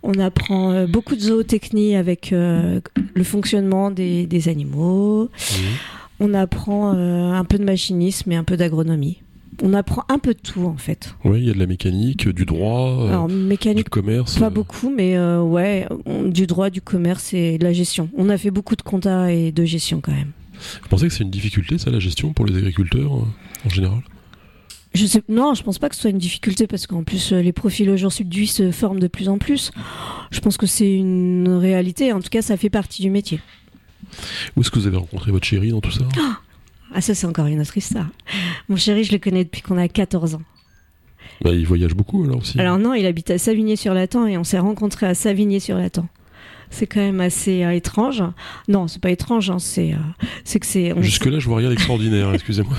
On 0.04 0.14
apprend 0.20 0.86
beaucoup 0.86 1.16
de 1.16 1.20
zootechnie 1.20 1.96
avec 1.96 2.30
le 2.30 3.24
fonctionnement 3.24 3.90
des, 3.90 4.26
des 4.26 4.48
animaux. 4.48 5.30
On 6.20 6.32
apprend 6.32 6.92
un 6.92 7.44
peu 7.44 7.58
de 7.58 7.64
machinisme 7.64 8.30
et 8.30 8.36
un 8.36 8.44
peu 8.44 8.56
d'agronomie. 8.56 9.23
On 9.62 9.72
apprend 9.74 10.04
un 10.08 10.18
peu 10.18 10.34
de 10.34 10.38
tout 10.40 10.64
en 10.64 10.76
fait. 10.76 11.14
Oui, 11.24 11.40
il 11.40 11.46
y 11.46 11.50
a 11.50 11.54
de 11.54 11.58
la 11.58 11.66
mécanique, 11.66 12.28
du 12.28 12.44
droit, 12.44 13.08
Alors 13.08 13.28
mécanique, 13.28 13.84
du 13.86 13.90
commerce. 13.90 14.38
pas 14.38 14.50
beaucoup, 14.50 14.90
mais 14.90 15.18
ouais, 15.18 15.86
on- 16.06 16.24
du 16.28 16.46
droit, 16.46 16.70
du 16.70 16.80
commerce 16.80 17.32
et 17.34 17.58
de 17.58 17.64
la 17.64 17.72
gestion. 17.72 18.08
On 18.16 18.28
a 18.30 18.36
fait 18.38 18.50
beaucoup 18.50 18.76
de 18.76 18.82
compta 18.82 19.32
et 19.32 19.52
de 19.52 19.64
gestion 19.64 20.00
quand 20.00 20.12
même. 20.12 20.32
Vous 20.82 20.88
pensez 20.88 21.08
que 21.08 21.12
c'est 21.14 21.24
une 21.24 21.30
difficulté, 21.30 21.78
ça, 21.78 21.90
la 21.90 21.98
gestion 21.98 22.32
pour 22.32 22.46
les 22.46 22.56
agriculteurs 22.56 23.14
euh, 23.16 23.66
en 23.66 23.68
général? 23.68 24.00
Je 24.94 25.06
sais, 25.06 25.22
non, 25.28 25.54
je 25.54 25.62
pense 25.64 25.78
pas 25.80 25.88
que 25.88 25.96
ce 25.96 26.02
soit 26.02 26.10
une 26.10 26.18
difficulté 26.18 26.68
parce 26.68 26.86
qu'en 26.86 27.02
plus 27.02 27.32
euh, 27.32 27.42
les 27.42 27.52
profils 27.52 27.90
aujourd'hui 27.90 28.46
se 28.46 28.70
forment 28.70 29.00
de 29.00 29.08
plus 29.08 29.28
en 29.28 29.38
plus. 29.38 29.72
Je 30.30 30.38
pense 30.40 30.56
que 30.56 30.66
c'est 30.66 30.94
une 30.94 31.48
réalité. 31.48 32.12
En 32.12 32.20
tout 32.20 32.28
cas, 32.30 32.42
ça 32.42 32.56
fait 32.56 32.70
partie 32.70 33.02
du 33.02 33.10
métier. 33.10 33.40
Où 34.56 34.60
est-ce 34.60 34.70
que 34.70 34.78
vous 34.78 34.86
avez 34.86 34.96
rencontré 34.96 35.32
votre 35.32 35.44
chérie 35.46 35.70
dans 35.70 35.80
tout 35.80 35.90
ça? 35.90 36.04
Ah, 36.94 37.00
ça, 37.00 37.14
c'est 37.14 37.26
encore 37.26 37.46
une 37.46 37.60
autre 37.60 37.76
histoire. 37.76 38.06
Mon 38.68 38.76
chéri, 38.76 39.02
je 39.04 39.12
le 39.12 39.18
connais 39.18 39.42
depuis 39.44 39.62
qu'on 39.62 39.76
a 39.76 39.88
14 39.88 40.36
ans. 40.36 40.42
Bah, 41.42 41.52
Il 41.52 41.66
voyage 41.66 41.94
beaucoup 41.94 42.22
alors 42.24 42.38
aussi. 42.38 42.58
Alors, 42.60 42.78
non, 42.78 42.94
il 42.94 43.04
habite 43.04 43.30
à 43.30 43.38
Savigny-sur-Latan 43.38 44.26
et 44.26 44.38
on 44.38 44.44
s'est 44.44 44.60
rencontrés 44.60 45.06
à 45.06 45.14
Savigny-sur-Latan. 45.14 46.06
C'est 46.70 46.86
quand 46.86 47.00
même 47.00 47.20
assez 47.20 47.64
euh, 47.64 47.72
étrange. 47.72 48.22
Non, 48.68 48.88
c'est 48.88 49.00
pas 49.00 49.10
étrange, 49.10 49.50
hein, 49.50 49.58
c'est 49.58 49.92
euh, 49.92 49.96
c'est 50.44 50.60
que 50.60 50.66
c'est. 50.66 50.94
Jusque-là, 51.02 51.38
je 51.38 51.48
vois 51.48 51.58
rien 51.58 51.68
d'extraordinaire, 51.68 52.32
excusez-moi. 52.34 52.76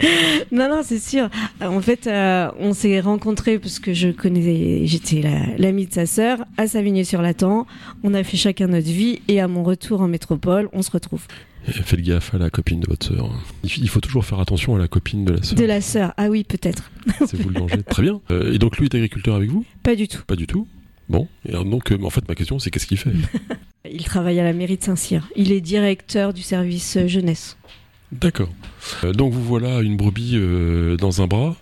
Non, 0.52 0.68
non, 0.68 0.80
c'est 0.84 0.98
sûr. 0.98 1.28
Euh, 1.62 1.66
En 1.66 1.80
fait, 1.80 2.06
euh, 2.06 2.50
on 2.58 2.72
s'est 2.72 3.00
rencontrés 3.00 3.58
parce 3.58 3.78
que 3.78 3.92
je 3.94 4.08
connais, 4.08 4.86
j'étais 4.86 5.20
la- 5.22 5.56
l'amie 5.58 5.86
de 5.86 5.92
sa 5.92 6.06
sœur 6.06 6.38
à 6.56 6.66
Savigny-sur-Latan. 6.66 7.66
On 8.02 8.14
a 8.14 8.22
fait 8.24 8.36
chacun 8.36 8.66
notre 8.68 8.88
vie 8.88 9.20
et 9.28 9.40
à 9.40 9.48
mon 9.48 9.62
retour 9.62 10.00
en 10.00 10.08
métropole, 10.08 10.68
on 10.72 10.82
se 10.82 10.90
retrouve. 10.90 11.22
Faites 11.66 12.00
gaffe 12.00 12.34
à 12.34 12.38
la 12.38 12.48
copine 12.50 12.80
de 12.80 12.86
votre 12.88 13.06
sœur. 13.06 13.30
Il 13.64 13.88
faut 13.88 14.00
toujours 14.00 14.24
faire 14.24 14.40
attention 14.40 14.74
à 14.74 14.78
la 14.78 14.88
copine 14.88 15.24
de 15.26 15.34
la 15.34 15.42
sœur. 15.42 15.58
De 15.58 15.64
la 15.64 15.80
sœur, 15.82 16.14
ah 16.16 16.28
oui, 16.30 16.42
peut-être. 16.42 16.90
C'est 17.26 17.34
vous 17.40 17.50
le 17.50 17.54
danger. 17.56 17.82
Très 17.82 18.02
bien. 18.02 18.20
Euh, 18.30 18.54
et 18.54 18.58
donc 18.58 18.78
lui 18.78 18.86
est 18.86 18.94
agriculteur 18.94 19.34
avec 19.36 19.50
vous? 19.50 19.64
Pas 19.82 19.94
du 19.94 20.08
tout. 20.08 20.22
Pas 20.26 20.36
du 20.36 20.46
tout. 20.46 20.66
Bon. 21.10 21.28
Et 21.46 21.52
donc, 21.52 21.92
euh, 21.92 21.98
en 22.02 22.10
fait, 22.10 22.26
ma 22.28 22.34
question, 22.34 22.58
c'est 22.58 22.70
qu'est-ce 22.70 22.86
qu'il 22.86 22.96
fait? 22.96 23.10
Il 23.92 24.04
travaille 24.04 24.38
à 24.40 24.44
la 24.44 24.52
mairie 24.52 24.76
de 24.76 24.82
Saint-Cyr. 24.84 25.28
Il 25.36 25.52
est 25.52 25.60
directeur 25.60 26.32
du 26.32 26.42
service 26.42 26.98
jeunesse. 27.06 27.56
D'accord. 28.12 28.48
Euh, 29.04 29.12
donc 29.12 29.32
vous 29.32 29.42
voilà 29.42 29.80
une 29.80 29.96
brebis 29.96 30.32
euh, 30.34 30.96
dans 30.96 31.22
un 31.22 31.26
bras, 31.26 31.54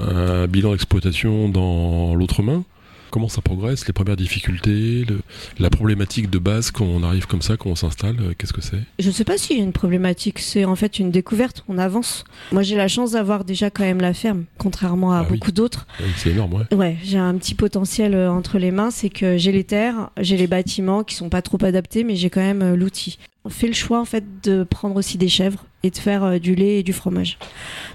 un 0.00 0.46
bilan 0.46 0.72
d'exploitation 0.72 1.48
dans 1.48 2.14
l'autre 2.14 2.42
main. 2.42 2.64
Comment 3.10 3.28
ça 3.28 3.40
progresse 3.40 3.86
Les 3.86 3.92
premières 3.92 4.16
difficultés, 4.16 5.04
le- 5.08 5.20
la 5.58 5.70
problématique 5.70 6.28
de 6.28 6.38
base 6.38 6.70
quand 6.72 6.84
on 6.84 7.02
arrive 7.02 7.26
comme 7.26 7.40
ça, 7.40 7.56
quand 7.56 7.70
on 7.70 7.74
s'installe, 7.76 8.16
euh, 8.20 8.32
qu'est-ce 8.36 8.52
que 8.52 8.60
c'est? 8.60 8.80
Je 8.98 9.06
ne 9.06 9.12
sais 9.12 9.24
pas 9.24 9.38
s'il 9.38 9.56
y 9.56 9.60
a 9.60 9.62
une 9.62 9.72
problématique, 9.72 10.38
c'est 10.40 10.64
en 10.64 10.74
fait 10.76 10.98
une 10.98 11.10
découverte, 11.12 11.64
on 11.68 11.78
avance. 11.78 12.24
Moi 12.52 12.62
j'ai 12.62 12.76
la 12.76 12.88
chance 12.88 13.12
d'avoir 13.12 13.44
déjà 13.44 13.70
quand 13.70 13.84
même 13.84 14.00
la 14.00 14.12
ferme, 14.12 14.44
contrairement 14.58 15.12
à 15.12 15.18
Ah 15.20 15.26
oui. 15.30 15.38
beaucoup 15.38 15.52
d'autres. 15.52 15.86
Oui, 16.00 16.06
C'est 16.16 16.30
énorme, 16.30 16.54
ouais. 16.54 16.74
Ouais, 16.76 16.96
j'ai 17.04 17.18
un 17.18 17.34
petit 17.38 17.54
potentiel 17.54 18.14
entre 18.28 18.58
les 18.58 18.72
mains, 18.72 18.90
c'est 18.90 19.08
que 19.08 19.38
j'ai 19.38 19.52
les 19.52 19.64
terres, 19.64 20.10
j'ai 20.20 20.36
les 20.36 20.48
bâtiments 20.48 21.02
qui 21.04 21.14
sont 21.14 21.28
pas 21.30 21.42
trop 21.42 21.58
adaptés, 21.64 22.04
mais 22.04 22.16
j'ai 22.16 22.28
quand 22.28 22.40
même 22.42 22.74
l'outil. 22.74 23.18
Fait 23.48 23.66
le 23.66 23.72
choix 23.72 24.00
en 24.00 24.04
fait 24.04 24.24
de 24.42 24.64
prendre 24.64 24.96
aussi 24.96 25.18
des 25.18 25.28
chèvres 25.28 25.64
et 25.82 25.90
de 25.90 25.96
faire 25.96 26.24
euh, 26.24 26.38
du 26.38 26.54
lait 26.54 26.78
et 26.78 26.82
du 26.82 26.92
fromage. 26.92 27.38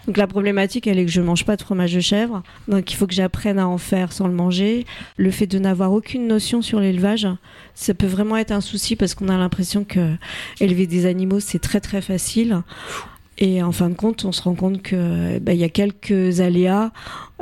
Donc 0.07 0.17
la 0.17 0.27
problématique, 0.27 0.87
elle 0.87 0.99
est 0.99 1.05
que 1.05 1.11
je 1.11 1.21
mange 1.21 1.45
pas 1.45 1.55
de 1.55 1.61
fromage 1.61 1.93
de 1.93 1.99
chèvre, 1.99 2.43
donc 2.67 2.91
il 2.91 2.95
faut 2.95 3.07
que 3.07 3.13
j'apprenne 3.13 3.59
à 3.59 3.67
en 3.67 3.77
faire 3.77 4.13
sans 4.13 4.27
le 4.27 4.33
manger. 4.33 4.85
Le 5.17 5.31
fait 5.31 5.47
de 5.47 5.59
n'avoir 5.59 5.91
aucune 5.91 6.27
notion 6.27 6.61
sur 6.61 6.79
l'élevage, 6.79 7.27
ça 7.75 7.93
peut 7.93 8.07
vraiment 8.07 8.37
être 8.37 8.51
un 8.51 8.61
souci 8.61 8.95
parce 8.95 9.13
qu'on 9.15 9.29
a 9.29 9.37
l'impression 9.37 9.83
que 9.83 10.15
élever 10.59 10.87
des 10.87 11.05
animaux 11.05 11.39
c'est 11.39 11.59
très 11.59 11.79
très 11.79 12.01
facile. 12.01 12.61
Et 13.37 13.63
en 13.63 13.71
fin 13.71 13.89
de 13.89 13.95
compte, 13.95 14.23
on 14.23 14.31
se 14.31 14.41
rend 14.43 14.53
compte 14.53 14.83
que 14.83 15.39
bah, 15.39 15.53
il 15.53 15.59
y 15.59 15.63
a 15.63 15.69
quelques 15.69 16.41
aléas 16.41 16.91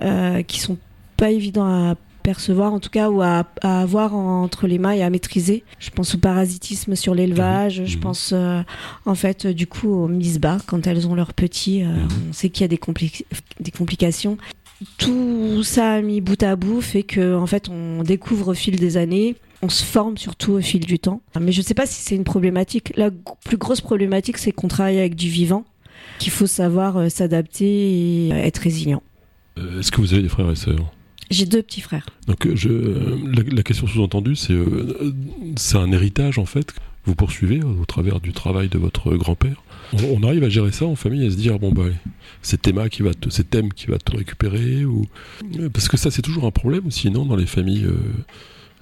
euh, 0.01 0.43
qui 0.43 0.59
sont 0.59 0.77
pas 1.17 1.31
évidents 1.31 1.65
à 1.65 1.95
percevoir 2.33 2.73
en 2.73 2.79
tout 2.79 2.91
cas 2.91 3.09
ou 3.09 3.21
à, 3.23 3.45
à 3.61 3.81
avoir 3.81 4.13
entre 4.15 4.67
les 4.67 4.77
mains 4.77 4.91
et 4.91 5.01
à 5.01 5.09
maîtriser. 5.09 5.63
Je 5.79 5.89
pense 5.89 6.13
au 6.13 6.19
parasitisme 6.19 6.95
sur 6.95 7.15
l'élevage, 7.15 7.81
je 7.85 7.95
Mhm. 7.95 8.01
pense 8.03 8.31
euh, 8.33 8.61
en 9.05 9.15
fait 9.15 9.45
euh, 9.45 9.53
du 9.53 9.65
coup 9.65 9.89
aux 9.89 10.07
mises 10.07 10.39
bas 10.39 10.59
quand 10.67 10.85
elles 10.85 11.07
ont 11.07 11.15
leurs 11.15 11.33
petits, 11.33 11.81
euh, 11.83 11.87
Mhm. 11.87 12.07
on 12.29 12.33
sait 12.33 12.49
qu'il 12.49 12.61
y 12.61 12.65
a 12.65 12.67
des, 12.67 12.77
compli- 12.77 13.23
des 13.59 13.71
complications. 13.71 14.37
Tout 14.97 15.63
ça 15.63 16.01
mis 16.01 16.21
bout 16.21 16.41
à 16.43 16.55
bout 16.55 16.81
fait 16.81 17.03
que 17.03 17.35
en 17.35 17.47
fait 17.47 17.67
on 17.69 18.03
découvre 18.03 18.49
au 18.49 18.53
fil 18.53 18.75
des 18.79 18.95
années, 18.95 19.35
on 19.63 19.69
se 19.69 19.83
forme 19.83 20.17
surtout 20.17 20.51
au 20.53 20.61
fil 20.61 20.85
du 20.85 20.99
temps. 20.99 21.21
Mais 21.41 21.51
je 21.51 21.61
sais 21.63 21.73
pas 21.73 21.85
si 21.87 22.01
c'est 22.03 22.15
une 22.15 22.23
problématique. 22.23 22.93
La 22.95 23.09
plus 23.43 23.57
grosse 23.57 23.81
problématique 23.81 24.37
c'est 24.37 24.51
qu'on 24.51 24.67
travaille 24.67 24.99
avec 24.99 25.15
du 25.15 25.29
vivant, 25.29 25.65
qu'il 26.19 26.31
faut 26.31 26.47
savoir 26.47 27.09
s'adapter 27.11 27.65
et 27.67 28.29
être 28.29 28.59
résilient. 28.59 29.01
Est-ce 29.79 29.91
que 29.91 29.99
vous 29.99 30.13
avez 30.13 30.21
des 30.21 30.29
frères 30.29 30.49
et 30.51 30.55
sœurs? 30.55 30.91
J'ai 31.29 31.45
deux 31.45 31.61
petits 31.61 31.81
frères. 31.81 32.05
Donc 32.27 32.45
euh, 32.45 32.55
je, 32.55 32.69
euh, 32.69 33.17
la, 33.35 33.43
la 33.43 33.63
question 33.63 33.85
sous-entendue, 33.87 34.35
c'est 34.35 34.53
euh, 34.53 35.13
c'est 35.57 35.77
un 35.77 35.91
héritage 35.91 36.39
en 36.39 36.45
fait 36.45 36.71
que 36.73 36.79
vous 37.05 37.15
poursuivez 37.15 37.59
euh, 37.59 37.81
au 37.81 37.85
travers 37.85 38.19
du 38.19 38.33
travail 38.33 38.67
de 38.69 38.77
votre 38.77 39.15
grand-père. 39.15 39.63
On, 39.93 40.21
on 40.21 40.27
arrive 40.27 40.43
à 40.43 40.49
gérer 40.49 40.71
ça 40.71 40.85
en 40.85 40.95
famille, 40.95 41.25
à 41.25 41.29
se 41.31 41.35
dire 41.35 41.59
bon 41.59 41.71
bah 41.71 41.83
c'est 42.41 42.61
Théma 42.61 42.89
qui 42.89 43.03
va 43.03 43.13
te, 43.13 43.29
c'est 43.29 43.49
Thème 43.49 43.71
qui 43.73 43.87
va 43.87 43.97
te 43.97 44.15
récupérer 44.15 44.85
ou 44.85 45.05
parce 45.73 45.87
que 45.87 45.97
ça 45.97 46.09
c'est 46.11 46.21
toujours 46.21 46.45
un 46.45 46.51
problème 46.51 46.89
sinon 46.91 47.25
dans 47.25 47.35
les 47.35 47.45
familles 47.45 47.85
euh, 47.85 47.97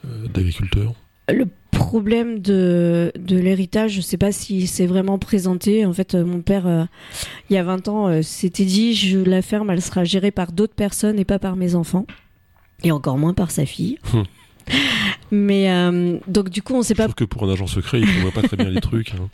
euh, 0.06 0.27
d'agriculteurs. 0.34 0.94
Le 1.30 1.46
problème 1.72 2.39
de, 2.39 3.12
de 3.20 3.38
l'héritage, 3.38 3.92
je 3.92 4.01
sais 4.01 4.18
pas 4.18 4.32
si 4.32 4.66
c'est 4.66 4.86
vraiment 4.86 5.20
présenté. 5.20 5.86
En 5.86 5.92
fait, 5.92 6.16
mon 6.16 6.42
père, 6.42 6.66
euh, 6.68 6.86
il 7.50 7.54
y 7.56 7.58
a 7.58 7.63
20 7.63 7.88
ans, 7.89 8.08
euh, 8.08 8.22
s'était 8.22 8.63
dit 8.63 8.94
je, 8.94 9.20
la 9.20 9.42
ferme, 9.42 9.70
elle 9.70 9.82
sera 9.82 10.06
gérée 10.06 10.32
par 10.32 10.54
d'autres 10.54 10.74
personnes 10.74 11.20
et 11.20 11.25
pas 11.25 11.38
par 11.39 11.58
mes 11.58 11.75
enfants. 11.75 12.06
Et 12.84 12.91
encore 12.91 13.17
moins 13.17 13.34
par 13.34 13.51
sa 13.51 13.65
fille. 13.65 13.98
Hmm. 14.13 14.24
Mais 15.31 15.72
euh, 15.72 16.17
donc 16.27 16.50
du 16.50 16.62
coup, 16.62 16.74
on 16.75 16.81
s'est 16.84 16.93
Je 16.93 16.98
pas 16.98 17.03
trouve 17.03 17.15
que 17.15 17.24
pour 17.24 17.43
un 17.43 17.51
agent 17.51 17.67
secret, 17.67 18.00
il 18.01 18.05
ne 18.07 18.22
voit 18.22 18.31
pas 18.31 18.41
très 18.43 18.55
bien 18.57 18.69
les 18.69 18.81
trucs. 18.81 19.13
hein. 19.13 19.29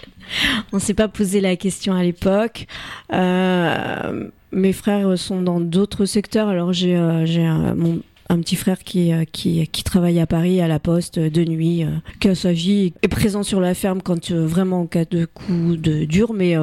on 0.71 0.79
s'est 0.79 0.93
pas 0.93 1.07
posé 1.07 1.41
la 1.41 1.55
question 1.55 1.93
à 1.93 2.03
l'époque. 2.03 2.67
Euh, 3.11 4.29
mes 4.51 4.73
frères 4.73 5.17
sont 5.17 5.41
dans 5.41 5.59
d'autres 5.59 6.05
secteurs. 6.05 6.47
Alors 6.49 6.73
j'ai 6.73 6.95
euh, 6.95 7.25
un, 7.47 7.75
mon- 7.75 8.01
un 8.33 8.39
petit 8.39 8.55
frère 8.55 8.79
qui, 8.83 9.13
euh, 9.13 9.23
qui 9.31 9.67
qui 9.67 9.83
travaille 9.83 10.19
à 10.19 10.25
Paris 10.27 10.59
à 10.61 10.67
la 10.67 10.79
poste 10.79 11.17
euh, 11.17 11.29
de 11.29 11.43
nuit, 11.43 11.83
euh, 11.83 11.89
qui 12.19 12.27
a 12.29 12.35
sa 12.35 12.51
vie, 12.51 12.93
est 13.01 13.07
présent 13.07 13.43
sur 13.43 13.59
la 13.61 13.73
ferme 13.73 14.01
quand 14.01 14.31
vraiment 14.31 14.81
en 14.81 14.85
cas 14.87 15.05
de 15.05 15.25
coup 15.25 15.75
de 15.77 16.05
dur, 16.05 16.33
mais 16.33 16.55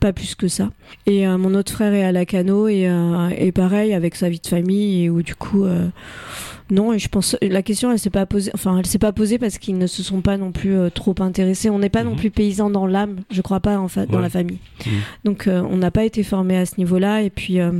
pas 0.00 0.12
plus 0.12 0.34
que 0.34 0.48
ça. 0.48 0.70
Et 1.06 1.26
mon 1.26 1.54
autre 1.54 1.72
frère 1.72 1.92
est 1.94 2.04
à 2.04 2.12
la 2.12 2.24
cano 2.26 2.68
et, 2.68 2.88
et 3.38 3.52
pareil 3.52 3.92
avec 3.94 4.14
sa 4.16 4.28
vie 4.28 4.40
de 4.40 4.46
famille 4.46 5.04
et 5.04 5.10
où 5.10 5.22
du 5.22 5.34
coup 5.34 5.64
non 6.70 6.92
et 6.92 6.98
je 6.98 7.08
pense 7.08 7.36
la 7.42 7.62
question 7.62 7.92
elle 7.92 7.98
s'est 7.98 8.08
pas 8.10 8.24
posée 8.26 8.50
enfin 8.54 8.78
elle 8.78 8.86
s'est 8.86 8.98
pas 8.98 9.12
posée 9.12 9.38
parce 9.38 9.58
qu'ils 9.58 9.76
ne 9.76 9.86
se 9.86 10.02
sont 10.02 10.22
pas 10.22 10.38
non 10.38 10.50
plus 10.50 10.74
euh, 10.74 10.88
trop 10.88 11.14
intéressés 11.20 11.68
on 11.68 11.78
n'est 11.78 11.90
pas 11.90 12.04
non 12.04 12.12
Mhm. 12.12 12.16
plus 12.16 12.30
paysans 12.30 12.70
dans 12.70 12.86
l'âme 12.86 13.16
je 13.30 13.42
crois 13.42 13.60
pas 13.60 13.78
en 13.78 13.88
fait 13.88 14.10
dans 14.10 14.18
la 14.20 14.30
famille 14.30 14.58
Mhm. 14.86 14.92
donc 15.24 15.46
euh, 15.46 15.62
on 15.70 15.76
n'a 15.76 15.90
pas 15.90 16.04
été 16.04 16.22
formé 16.22 16.56
à 16.56 16.64
ce 16.64 16.74
niveau 16.78 16.98
là 16.98 17.20
et 17.22 17.28
puis 17.30 17.60
euh, 17.60 17.70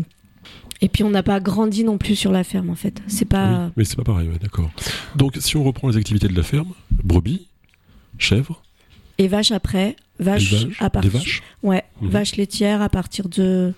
et 0.80 0.88
puis 0.88 1.04
on 1.04 1.10
n'a 1.10 1.22
pas 1.22 1.40
grandi 1.40 1.84
non 1.84 1.98
plus 1.98 2.16
sur 2.16 2.32
la 2.32 2.44
ferme 2.44 2.70
en 2.70 2.74
fait 2.74 3.02
c'est 3.06 3.24
pas 3.24 3.66
Oui, 3.66 3.72
mais 3.78 3.84
c'est 3.84 3.96
pas 3.96 4.04
pareil, 4.04 4.28
ouais, 4.28 4.38
d'accord. 4.40 4.70
Donc 5.16 5.36
si 5.40 5.56
on 5.56 5.64
reprend 5.64 5.88
les 5.88 5.96
activités 5.96 6.28
de 6.28 6.34
la 6.36 6.42
ferme, 6.42 6.72
brebis, 7.02 7.46
chèvres, 8.18 8.62
et 9.18 9.28
vaches 9.28 9.52
après 9.52 9.96
vaches 10.18 10.54
à 10.80 10.88
des 11.00 11.08
vaches, 11.08 11.42
ouais 11.62 11.84
Mhm. 12.00 12.08
vaches 12.08 12.36
laitières 12.36 12.82
à 12.82 12.88
partir 12.88 13.28
de 13.28 13.72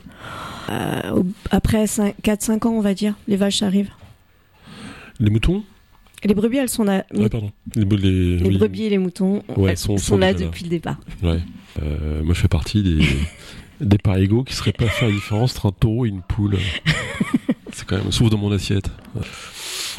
euh, 0.71 1.23
après 1.51 1.85
4-5 1.85 2.67
ans 2.67 2.71
on 2.73 2.81
va 2.81 2.95
dire 2.95 3.15
les 3.29 3.37
vaches 3.37 3.63
arrivent 3.63 3.91
les 5.21 5.31
moutons. 5.31 5.63
les 6.25 6.35
brebis 6.35 6.57
elles 6.59 6.69
sont 6.69 6.85
là 6.85 7.05
Ah 7.15 7.29
pardon. 7.31 7.53
Les, 7.75 7.85
les, 7.85 8.37
les 8.39 8.49
oui, 8.49 8.59
brebis 8.59 8.85
et 8.85 8.91
les 8.91 8.99
moutons 8.99 9.43
Ouais, 9.57 9.71
elles 9.73 9.77
sont- 9.79 9.97
sont, 9.99 10.05
sont 10.05 10.19
là 10.19 10.33
déjà 10.33 10.45
là. 10.45 10.51
depuis 10.51 10.65
le 10.65 10.71
départ 10.71 10.97
Ouais. 11.23 11.41
Euh, 11.83 12.23
moi, 12.23 12.35
je 12.35 12.41
fais 12.41 12.49
partie 12.49 12.83
des, 12.83 12.99
des 13.81 13.99
pas 13.99 14.19
égaux 14.19 14.45
qui 14.45 14.55
seraient 14.55 14.73
pas 14.73 14.87
à 14.87 14.89
faire 14.89 15.09
la 15.09 15.15
différence 15.15 15.53
entre 15.53 15.67
un 15.67 15.73
taureau 15.73 16.07
et 16.07 16.09
une 16.09 16.23
poule. 16.23 16.59
C'est 17.73 17.87
quand 17.87 17.97
même, 17.97 18.11
sauf 18.13 18.31
dans 18.31 18.39
mon 18.39 18.53
assiette. 18.53 18.91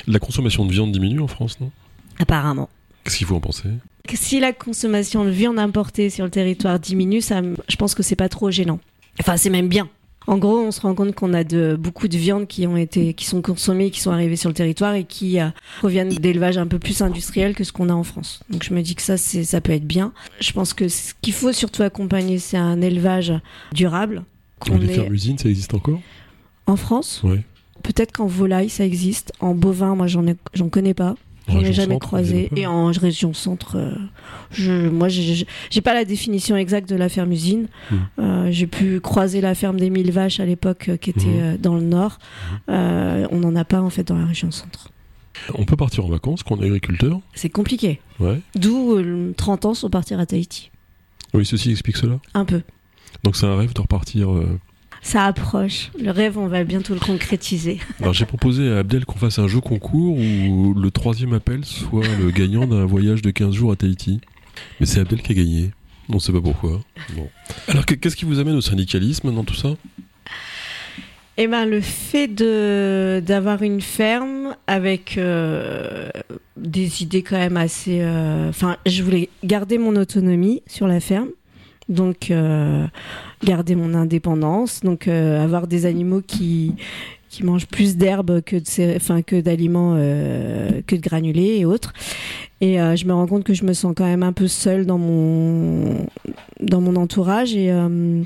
La 0.08 0.20
consommation 0.20 0.66
de 0.66 0.72
viande 0.72 0.92
diminue 0.92 1.22
en 1.22 1.28
France, 1.28 1.60
non? 1.60 1.72
Apparemment 2.20 2.70
Qu'est-ce 3.04 3.18
qu'il 3.18 3.28
faut 3.28 3.36
en 3.36 3.40
penser? 3.40 3.70
Si 4.14 4.40
la 4.40 4.54
consommation 4.54 5.26
de 5.26 5.30
viande 5.30 5.60
importée 5.60 6.10
sur 6.10 6.26
le 6.26 6.32
territoire 6.32 6.80
diminue, 6.80 7.22
ça, 7.22 7.42
je 7.68 7.76
pense 7.76 7.94
que 7.94 8.04
c'est 8.04 8.16
pas 8.16 8.30
trop 8.30 8.52
gênant. 8.52 8.80
Enfin, 9.20 9.38
c'est 9.38 9.50
même 9.50 9.68
bien. 9.68 9.90
En 10.28 10.38
gros, 10.38 10.60
on 10.60 10.72
se 10.72 10.82
rend 10.82 10.94
compte 10.94 11.16
qu'on 11.16 11.34
a 11.34 11.46
de, 11.46 11.78
beaucoup 11.80 12.10
de 12.10 12.18
viandes 12.18 12.48
qui 12.48 12.68
ont 12.68 12.76
été, 12.76 13.14
qui 13.14 13.26
sont 13.26 13.42
consommées, 13.42 13.92
qui 13.92 14.02
sont 14.02 14.12
arrivées 14.12 14.36
sur 14.36 14.50
le 14.50 14.54
territoire 14.54 14.94
et 14.94 15.06
qui 15.06 15.40
euh, 15.40 15.48
proviennent 15.80 16.10
d'élevages 16.10 16.58
un 16.58 16.68
peu 16.68 16.80
plus 16.80 17.02
industriels 17.02 17.56
que 17.56 17.64
ce 17.64 17.72
qu'on 17.72 17.88
a 17.88 17.94
en 17.94 18.04
France. 18.04 18.42
Donc, 18.50 18.64
je 18.64 18.74
me 18.74 18.82
dis 18.82 18.96
que 18.96 19.02
ça, 19.02 19.16
c'est, 19.16 19.46
ça 19.46 19.62
peut 19.62 19.72
être 19.72 19.88
bien. 19.88 20.12
Je 20.42 20.52
pense 20.52 20.74
que 20.74 20.90
ce 20.90 21.14
qu'il 21.22 21.34
faut 21.34 21.54
surtout 21.54 21.82
accompagner, 21.84 22.40
c'est 22.40 22.58
un 22.58 22.82
élevage 22.82 23.34
durable. 23.72 24.26
Qu'on 24.60 24.78
Les 24.78 24.92
est 24.92 24.96
fermes-usines, 24.96 25.38
ça 25.38 25.48
existe 25.48 25.74
encore? 25.74 26.02
En 26.66 26.76
France? 26.76 27.22
Ouais. 27.24 27.44
peut-être 27.84 28.12
qu'en 28.12 28.26
volaille, 28.26 28.70
ça 28.70 28.84
existe. 28.84 29.32
En 29.40 29.56
bovin, 29.56 29.96
moi, 29.96 30.08
j'en 30.08 30.28
ai, 30.28 30.36
j'en 30.54 30.68
connais 30.68 30.94
pas. 30.94 31.16
J'en 31.48 31.60
ai 31.60 31.74
jamais 31.74 32.00
croisé. 32.00 32.50
Et 32.56 32.68
en 32.68 32.88
région 32.88 33.34
centre, 33.34 33.78
euh, 33.78 33.92
je, 34.52 34.90
moi, 34.90 35.08
j'ai 35.08 35.82
pas 35.82 35.94
la 35.94 36.06
définition 36.06 36.58
exacte 36.58 36.90
de 36.90 36.96
la 36.96 37.10
ferme 37.10 37.32
usine. 37.32 37.68
Hmm. 37.90 37.96
Euh, 38.20 38.48
j'ai 38.52 38.68
pu 38.68 39.00
croiser 39.00 39.42
la 39.42 39.56
ferme 39.56 39.80
des 39.80 39.90
mille 39.90 40.12
vaches 40.12 40.40
à 40.40 40.46
l'époque, 40.46 40.92
qui 41.02 41.10
était 41.10 41.26
hmm. 41.26 41.58
dans 41.58 41.76
le 41.76 41.82
nord. 41.82 42.20
Hmm. 42.68 43.28
on 43.32 43.40
n'en 43.40 43.56
a 43.56 43.66
pas 43.66 43.82
en 43.82 43.90
fait 43.90 44.04
dans 44.04 44.18
la 44.18 44.26
région 44.26 44.52
centre. 44.52 44.90
On 45.54 45.66
peut 45.66 45.76
partir 45.76 46.04
en 46.06 46.10
vacances 46.10 46.44
quand 46.44 46.58
on 46.58 46.62
est 46.64 46.66
agriculteur? 46.66 47.20
C'est 47.34 47.50
compliqué. 47.50 48.02
Ouais. 48.20 48.42
D'où 48.56 49.00
30 49.36 49.66
ans 49.66 49.74
sans 49.74 49.90
partir 49.90 50.20
à 50.20 50.26
Tahiti. 50.26 50.72
Oui, 51.34 51.46
ceci 51.46 51.72
explique 51.72 51.98
cela 51.98 52.20
Un 52.34 52.46
peu. 52.46 52.62
Donc 53.24 53.36
c'est 53.36 53.46
un 53.46 53.56
rêve 53.56 53.74
de 53.74 53.82
repartir 53.82 54.30
ça 55.02 55.26
approche. 55.26 55.92
Le 56.02 56.12
rêve, 56.12 56.38
on 56.38 56.48
va 56.48 56.64
bientôt 56.64 56.94
le 56.94 57.00
concrétiser. 57.00 57.80
Alors 58.02 58.14
j'ai 58.14 58.26
proposé 58.26 58.72
à 58.72 58.80
Abdel 58.80 59.06
qu'on 59.06 59.18
fasse 59.18 59.40
un 59.40 59.48
jeu 59.48 59.62
concours 59.62 60.18
où 60.18 60.74
le 60.74 60.92
troisième 60.92 61.34
appel 61.34 61.66
soit 61.66 62.08
le 62.20 62.32
gagnant 62.32 62.68
d'un 62.68 62.86
voyage 62.86 63.22
de 63.22 63.32
15 63.32 63.54
jours 63.54 63.72
à 63.72 63.76
Tahiti. 63.76 64.22
Mais 64.80 64.86
c'est 64.86 65.00
Abdel 65.00 65.22
qui 65.22 65.32
a 65.32 65.36
gagné. 65.36 65.72
On 66.10 66.16
ne 66.16 66.20
sait 66.20 66.32
pas 66.32 66.42
pourquoi. 66.42 66.80
Bon. 67.16 67.28
Alors 67.68 67.86
qu'est-ce 67.86 68.16
qui 68.16 68.26
vous 68.26 68.40
amène 68.40 68.56
au 68.56 68.62
syndicalisme 68.62 69.34
dans 69.34 69.44
tout 69.44 69.56
ça? 69.56 69.70
Eh 71.40 71.46
ben, 71.46 71.66
le 71.66 71.82
fait 71.82 72.28
de 72.28 73.22
d'avoir 73.24 73.62
une 73.62 73.82
ferme 73.82 74.56
avec 74.66 75.20
euh, 75.20 76.10
des 76.56 77.04
idées 77.04 77.22
quand 77.22 77.38
même 77.38 77.58
assez. 77.58 78.00
Euh, 78.02 78.50
enfin, 78.50 78.78
je 78.88 79.04
voulais 79.04 79.30
garder 79.44 79.78
mon 79.78 79.96
autonomie 79.96 80.64
sur 80.66 80.88
la 80.88 81.00
ferme, 81.00 81.30
donc 81.90 82.32
euh, 82.32 82.88
garder 83.44 83.76
mon 83.76 83.94
indépendance, 83.94 84.82
donc 84.82 85.08
euh, 85.08 85.44
avoir 85.44 85.68
des 85.68 85.86
animaux 85.86 86.22
qui 86.26 86.76
qui 87.30 87.44
mangent 87.44 87.68
plus 87.68 87.98
d'herbe 87.98 88.42
que 88.42 88.56
de 88.56 88.96
enfin 88.96 89.22
que 89.22 89.40
d'aliments 89.40 89.96
euh, 89.98 90.82
que 90.88 90.96
de 90.96 91.02
granulés 91.02 91.58
et 91.58 91.66
autres. 91.66 91.94
Et 92.62 92.78
je 92.78 93.06
me 93.06 93.14
rends 93.14 93.28
compte 93.28 93.44
que 93.44 93.54
je 93.54 93.64
me 93.66 93.74
sens 93.74 93.94
quand 93.96 94.06
même 94.06 94.24
un 94.24 94.34
peu 94.34 94.48
seule 94.48 94.86
dans 94.88 94.98
mon 94.98 96.08
dans 96.60 96.82
mon 96.82 96.96
entourage 96.96 97.56
et 97.56 97.72
euh, 97.72 98.24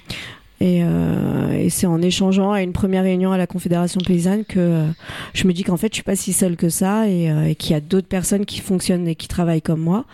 et, 0.61 1.69
c'est 1.69 1.87
en 1.87 2.01
échangeant 2.01 2.51
à 2.51 2.61
une 2.61 2.73
première 2.73 3.03
réunion 3.03 3.31
à 3.31 3.37
la 3.37 3.47
Confédération 3.47 4.01
paysanne 4.01 4.45
que 4.45 4.59
euh, 4.59 4.87
je 5.33 5.47
me 5.47 5.53
dis 5.53 5.63
qu'en 5.63 5.77
fait, 5.77 5.87
je 5.91 5.95
suis 5.95 6.03
pas 6.03 6.15
si 6.15 6.33
seule 6.33 6.55
que 6.55 6.69
ça 6.69 7.07
et, 7.07 7.31
euh, 7.31 7.53
qu'il 7.53 7.71
y 7.71 7.73
a 7.75 7.81
d'autres 7.81 8.07
personnes 8.07 8.45
qui 8.45 8.59
fonctionnent 8.59 9.07
et 9.07 9.15
qui 9.15 9.27
travaillent 9.27 9.61
comme 9.61 9.81
moi, 9.81 10.05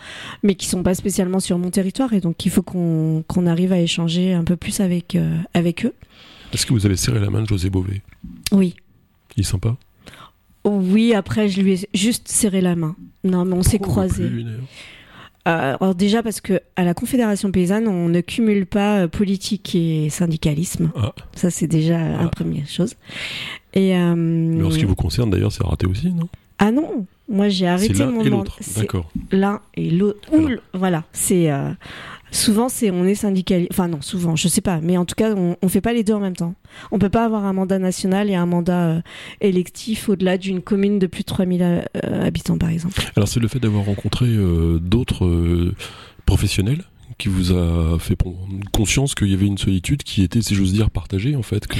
mais 0.42 0.54
qui 0.54 0.66
sont 0.66 0.82
pas 0.82 0.94
spécialement 0.94 1.40
sur 1.40 1.58
mon 1.58 1.70
territoire. 1.70 2.12
Et 2.12 2.20
donc, 2.20 2.44
il 2.46 2.50
faut 2.50 2.62
qu'on 2.62 3.46
arrive 3.46 3.72
à 3.72 3.80
échanger 3.80 4.32
un 4.34 4.44
peu 4.44 4.56
plus 4.56 4.80
avec, 4.80 5.16
avec 5.54 5.84
eux. 5.84 5.94
Est-ce 6.52 6.64
que 6.66 6.72
vous 6.72 6.86
avez 6.86 6.96
serré 6.96 7.20
la 7.20 7.30
main 7.30 7.42
de 7.42 7.46
José 7.46 7.70
Bové? 7.70 8.02
Oui. 8.52 8.74
Il 9.36 9.40
est 9.40 9.44
sympa 9.44 9.76
Oui, 10.64 11.14
après, 11.14 11.48
je 11.48 11.60
lui 11.60 11.74
ai 11.74 11.88
juste 11.94 12.28
serré 12.28 12.60
la 12.60 12.76
main. 12.76 12.96
Non, 13.24 13.44
mais 13.44 13.54
on 13.54 13.62
s'est 13.62 13.78
croisés. 13.78 14.30
Euh, 15.48 15.76
alors 15.80 15.94
déjà 15.94 16.22
parce 16.22 16.40
que 16.40 16.60
à 16.76 16.84
la 16.84 16.94
Confédération 16.94 17.50
paysanne, 17.50 17.88
on 17.88 18.08
ne 18.08 18.20
cumule 18.20 18.66
pas 18.66 19.00
euh, 19.00 19.08
politique 19.08 19.74
et 19.74 20.10
syndicalisme. 20.10 20.90
Ah. 20.96 21.12
Ça, 21.34 21.50
c'est 21.50 21.66
déjà 21.66 21.98
ah. 21.98 22.22
une 22.22 22.30
première 22.30 22.68
chose. 22.68 22.96
Et 23.72 23.96
euh, 23.96 24.14
Mais 24.14 24.64
en 24.64 24.70
ce 24.70 24.78
qui 24.78 24.84
vous 24.84 24.94
concerne, 24.94 25.30
d'ailleurs, 25.30 25.52
c'est 25.52 25.64
raté 25.64 25.86
aussi, 25.86 26.12
non? 26.12 26.28
Ah 26.58 26.70
non, 26.70 27.06
moi 27.28 27.48
j'ai 27.48 27.66
arrêté 27.66 28.04
mon 28.04 28.22
et 28.22 28.30
l'autre. 28.30 28.58
D'accord. 28.76 29.10
L'un 29.30 29.60
et 29.74 29.90
l'autre. 29.90 30.28
Voilà, 30.72 31.04
c'est 31.12 31.50
Souvent, 32.30 32.68
c'est 32.68 32.90
on 32.90 33.04
est 33.04 33.14
syndicaliste. 33.14 33.70
Enfin 33.72 33.88
non, 33.88 34.00
souvent, 34.02 34.36
je 34.36 34.48
sais 34.48 34.60
pas, 34.60 34.80
mais 34.80 34.96
en 34.96 35.04
tout 35.04 35.14
cas, 35.14 35.34
on, 35.34 35.56
on 35.62 35.68
fait 35.68 35.80
pas 35.80 35.92
les 35.92 36.04
deux 36.04 36.12
en 36.12 36.20
même 36.20 36.36
temps. 36.36 36.54
On 36.90 36.98
peut 36.98 37.08
pas 37.08 37.24
avoir 37.24 37.44
un 37.44 37.52
mandat 37.52 37.78
national 37.78 38.28
et 38.28 38.34
un 38.34 38.46
mandat 38.46 38.88
euh, 38.88 39.00
électif 39.40 40.08
au-delà 40.08 40.36
d'une 40.36 40.60
commune 40.60 40.98
de 40.98 41.06
plus 41.06 41.22
de 41.22 41.26
3000 41.26 41.62
euh, 41.62 41.82
habitants, 42.22 42.58
par 42.58 42.68
exemple. 42.68 43.00
Alors 43.16 43.28
c'est 43.28 43.40
le 43.40 43.48
fait 43.48 43.60
d'avoir 43.60 43.84
rencontré 43.84 44.26
euh, 44.26 44.78
d'autres 44.78 45.72
professionnels 46.26 46.82
qui 47.16 47.28
vous 47.28 47.52
a 47.52 47.98
fait 47.98 48.14
prendre 48.14 48.36
conscience 48.72 49.14
qu'il 49.14 49.28
y 49.28 49.34
avait 49.34 49.46
une 49.46 49.58
solitude 49.58 50.02
qui 50.02 50.22
était, 50.22 50.42
si 50.42 50.54
j'ose 50.54 50.72
dire, 50.72 50.90
partagée 50.90 51.34
en 51.34 51.42
fait. 51.42 51.66
Que... 51.66 51.78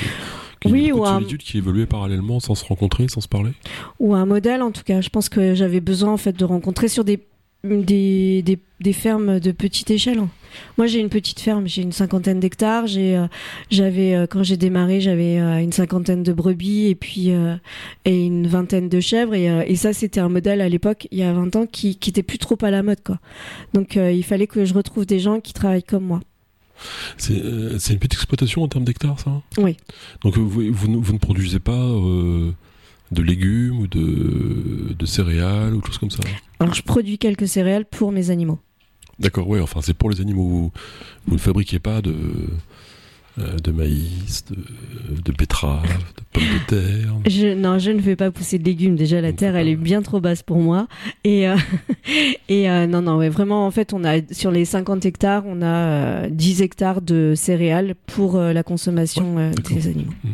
oui, 0.65 0.93
ou 0.93 1.05
solitude 1.05 1.43
qui 1.43 1.59
évoluait 1.59 1.87
parallèlement 1.87 2.41
sans 2.41 2.55
se 2.55 2.65
rencontrer, 2.65 3.09
sans 3.09 3.21
se 3.21 3.29
parler 3.29 3.53
Ou 4.01 4.15
un 4.15 4.27
modèle 4.27 4.63
en 4.63 4.71
tout 4.71 4.83
cas. 4.85 5.01
Je 5.01 5.09
pense 5.09 5.29
que 5.29 5.55
j'avais 5.55 5.81
besoin 5.81 6.13
en 6.13 6.17
fait 6.17 6.37
de 6.37 6.45
rencontrer 6.45 6.89
sur 6.89 7.05
des 7.05 7.21
des, 7.65 8.43
des, 8.43 8.59
des, 8.81 8.93
fermes 8.93 9.41
de 9.41 9.51
petite 9.51 9.91
échelle. 9.91 10.21
Moi, 10.77 10.87
j'ai 10.87 11.01
une 11.01 11.09
petite 11.09 11.41
ferme, 11.41 11.67
j'ai 11.67 11.83
une 11.83 11.93
cinquantaine 11.93 12.39
d'hectares. 12.41 12.87
J'ai, 12.87 13.17
euh, 13.17 13.27
j'avais 13.71 14.15
euh, 14.15 14.27
quand 14.29 14.43
j'ai 14.43 14.57
démarré, 14.57 15.01
j'avais 15.01 15.41
euh, 15.41 15.59
une 15.59 15.73
cinquantaine 15.73 16.23
de 16.23 16.33
brebis 16.33 16.87
et 16.87 16.95
puis 16.95 17.31
et 18.05 18.27
une 18.27 18.47
vingtaine 18.47 18.89
de 18.89 19.01
chèvres. 19.01 19.35
Et, 19.35 19.47
et 19.47 19.77
ça, 19.77 19.93
c'était 19.93 20.21
un 20.21 20.29
modèle 20.29 20.61
à 20.61 20.69
l'époque, 20.69 21.09
il 21.11 21.19
y 21.19 21.23
a 21.23 21.33
20 21.33 21.57
ans, 21.57 21.67
qui, 21.67 21.97
qui 21.97 22.11
était 22.11 22.23
plus 22.23 22.39
trop 22.39 22.57
à 22.63 22.71
la 22.71 22.83
mode, 22.83 23.03
quoi. 23.03 23.19
Donc, 23.75 23.97
il 23.97 24.25
fallait 24.25 24.47
que 24.47 24.65
je 24.65 24.75
retrouve 24.75 25.07
des 25.07 25.19
gens 25.19 25.41
qui 25.41 25.53
travaillent 25.53 25.83
comme 25.83 26.05
moi. 26.05 26.21
C'est, 27.17 27.43
c'est 27.79 27.93
une 27.93 27.99
petite 27.99 28.15
exploitation 28.15 28.63
en 28.63 28.69
termes 28.69 28.85
d'hectares, 28.85 29.19
ça 29.21 29.43
Oui. 29.59 29.77
Donc, 30.23 30.37
vous, 30.37 30.49
vous, 30.49 31.01
vous 31.01 31.13
ne 31.13 31.19
produisez 31.19 31.59
pas 31.59 31.87
de 33.11 33.23
légumes 33.23 33.79
ou 33.81 33.87
de, 33.87 34.95
de 34.99 35.07
céréales 35.07 35.75
ou 35.75 35.85
choses 35.85 35.99
comme 35.99 36.11
ça 36.11 36.21
Alors 36.61 36.75
je 36.75 36.83
produis 36.83 37.19
quelques 37.19 37.49
céréales 37.49 37.87
pour 37.87 38.13
mes 38.13 38.31
animaux. 38.31 38.59
D'accord, 39.19 39.49
oui, 39.49 39.61
enfin 39.61 39.81
c'est 39.83 39.95
pour 39.95 40.11
les 40.11 40.21
animaux. 40.21 40.47
Vous, 40.47 40.73
vous 41.27 41.35
ne 41.35 41.41
fabriquez 41.41 41.79
pas 41.79 42.03
de, 42.03 42.11
euh, 42.11 42.49
de 43.63 43.71
maïs, 43.71 44.45
de, 44.51 44.57
de 45.23 45.33
betteraves, 45.33 45.83
de 45.83 46.23
pommes 46.33 46.43
de 46.43 46.67
terre 46.67 47.15
je, 47.27 47.55
Non, 47.55 47.79
je 47.79 47.91
ne 47.91 48.01
fais 48.01 48.17
pas 48.17 48.31
pousser 48.31 48.59
de 48.59 48.65
légumes. 48.65 48.97
Déjà, 48.97 49.21
la 49.21 49.33
terre, 49.33 49.57
elle 49.57 49.69
est 49.69 49.77
bien 49.77 50.03
trop 50.03 50.21
basse 50.21 50.43
pour 50.43 50.59
moi. 50.59 50.89
Et, 51.25 51.49
euh, 51.49 51.57
et 52.49 52.71
euh, 52.71 52.87
non, 52.87 53.03
non, 53.03 53.17
ouais, 53.17 53.29
vraiment, 53.29 53.67
en 53.67 53.71
fait, 53.71 53.93
on 53.93 54.05
a 54.05 54.21
sur 54.33 54.51
les 54.51 54.65
50 54.65 55.05
hectares, 55.07 55.45
on 55.47 55.63
a 55.63 56.29
10 56.29 56.63
hectares 56.63 57.03
de 57.03 57.35
céréales 57.37 57.95
pour 58.07 58.39
la 58.39 58.63
consommation 58.63 59.51
des 59.71 59.89
animaux. 59.89 60.13
Mmh. 60.25 60.29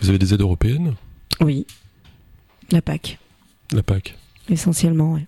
Vous 0.00 0.08
avez 0.08 0.18
des 0.18 0.34
aides 0.34 0.40
européennes? 0.40 0.94
Oui. 1.40 1.66
La 2.70 2.82
PAC. 2.82 3.18
La 3.72 3.82
PAC. 3.82 4.16
Essentiellement, 4.48 5.12
oui. 5.14 5.22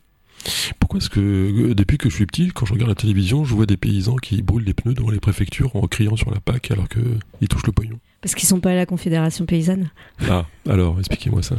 Pourquoi 0.79 0.99
est-ce 0.99 1.11
que, 1.11 1.21
euh, 1.21 1.75
depuis 1.75 1.99
que 1.99 2.09
je 2.09 2.15
suis 2.15 2.27
petit, 2.27 2.49
quand 2.49 2.67
je 2.67 2.73
regarde 2.73 2.91
la 2.91 2.95
télévision, 2.95 3.45
je 3.45 3.55
vois 3.55 3.67
des 3.67 3.77
paysans 3.77 4.17
qui 4.17 4.43
brûlent 4.43 4.65
des 4.65 4.75
pneus 4.75 4.95
devant 4.95 5.11
les 5.11 5.21
préfectures 5.21 5.75
en 5.77 5.87
criant 5.87 6.17
sur 6.17 6.31
la 6.31 6.41
PAC 6.41 6.71
alors 6.71 6.89
qu'ils 6.89 7.49
touchent 7.49 7.67
le 7.67 7.73
pognon? 7.73 7.99
Parce 8.21 8.35
qu'ils 8.35 8.49
sont 8.49 8.61
pas 8.61 8.71
à 8.71 8.75
la 8.75 8.87
Confédération 8.87 9.47
paysanne? 9.47 9.91
Ah, 10.29 10.47
alors, 10.69 10.99
expliquez-moi 10.99 11.43
ça. 11.43 11.57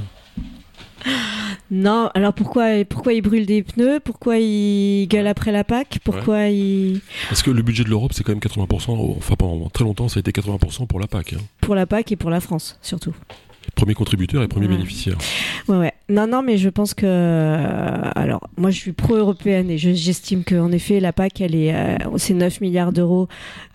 Non, 1.70 2.10
alors 2.14 2.34
pourquoi, 2.34 2.86
pourquoi 2.86 3.12
ils 3.12 3.22
brûlent 3.22 3.46
des 3.46 3.62
pneus? 3.62 4.00
Pourquoi 4.00 4.38
ils 4.38 5.06
gueulent 5.08 5.28
après 5.28 5.52
la 5.52 5.66
PAC? 5.66 6.00
Pourquoi 6.02 6.48
ils... 6.48 7.02
Parce 7.28 7.44
que 7.44 7.52
le 7.52 7.62
budget 7.62 7.84
de 7.84 7.90
l'Europe, 7.90 8.14
c'est 8.14 8.24
quand 8.24 8.32
même 8.32 8.40
80%, 8.40 9.18
enfin 9.18 9.36
pendant 9.36 9.68
très 9.70 9.84
longtemps, 9.84 10.08
ça 10.08 10.20
a 10.20 10.22
été 10.22 10.32
80% 10.32 10.88
pour 10.88 11.02
la 11.02 11.08
PAC. 11.08 11.34
Hein. 11.34 11.42
Pour 11.60 11.76
la 11.76 11.86
PAC 11.86 12.14
et 12.14 12.16
pour 12.16 12.30
la 12.30 12.40
France, 12.40 12.80
surtout. 12.82 13.14
Premier 13.76 13.96
contributeur 13.96 14.44
et 14.44 14.48
premier 14.48 14.70
bénéficiaire. 14.70 15.18
Ouais, 15.68 15.78
ouais. 15.78 15.94
Non, 16.10 16.26
non, 16.26 16.42
mais 16.42 16.58
je 16.58 16.70
pense 16.70 16.94
que. 16.94 17.06
Euh, 17.06 18.12
alors, 18.16 18.50
moi, 18.58 18.72
je 18.72 18.78
suis 18.78 18.94
pro-européenne 18.94 19.70
et 19.70 19.78
j'estime 19.78 20.44
qu'en 20.44 20.72
effet, 20.72 21.00
la 21.00 21.12
PAC, 21.12 21.42
elle 21.42 21.56
est. 21.56 21.76
Euh, 21.76 21.98
c'est 22.18 22.34
9 22.34 22.62
milliards 22.62 22.94
d'euros 22.94 23.28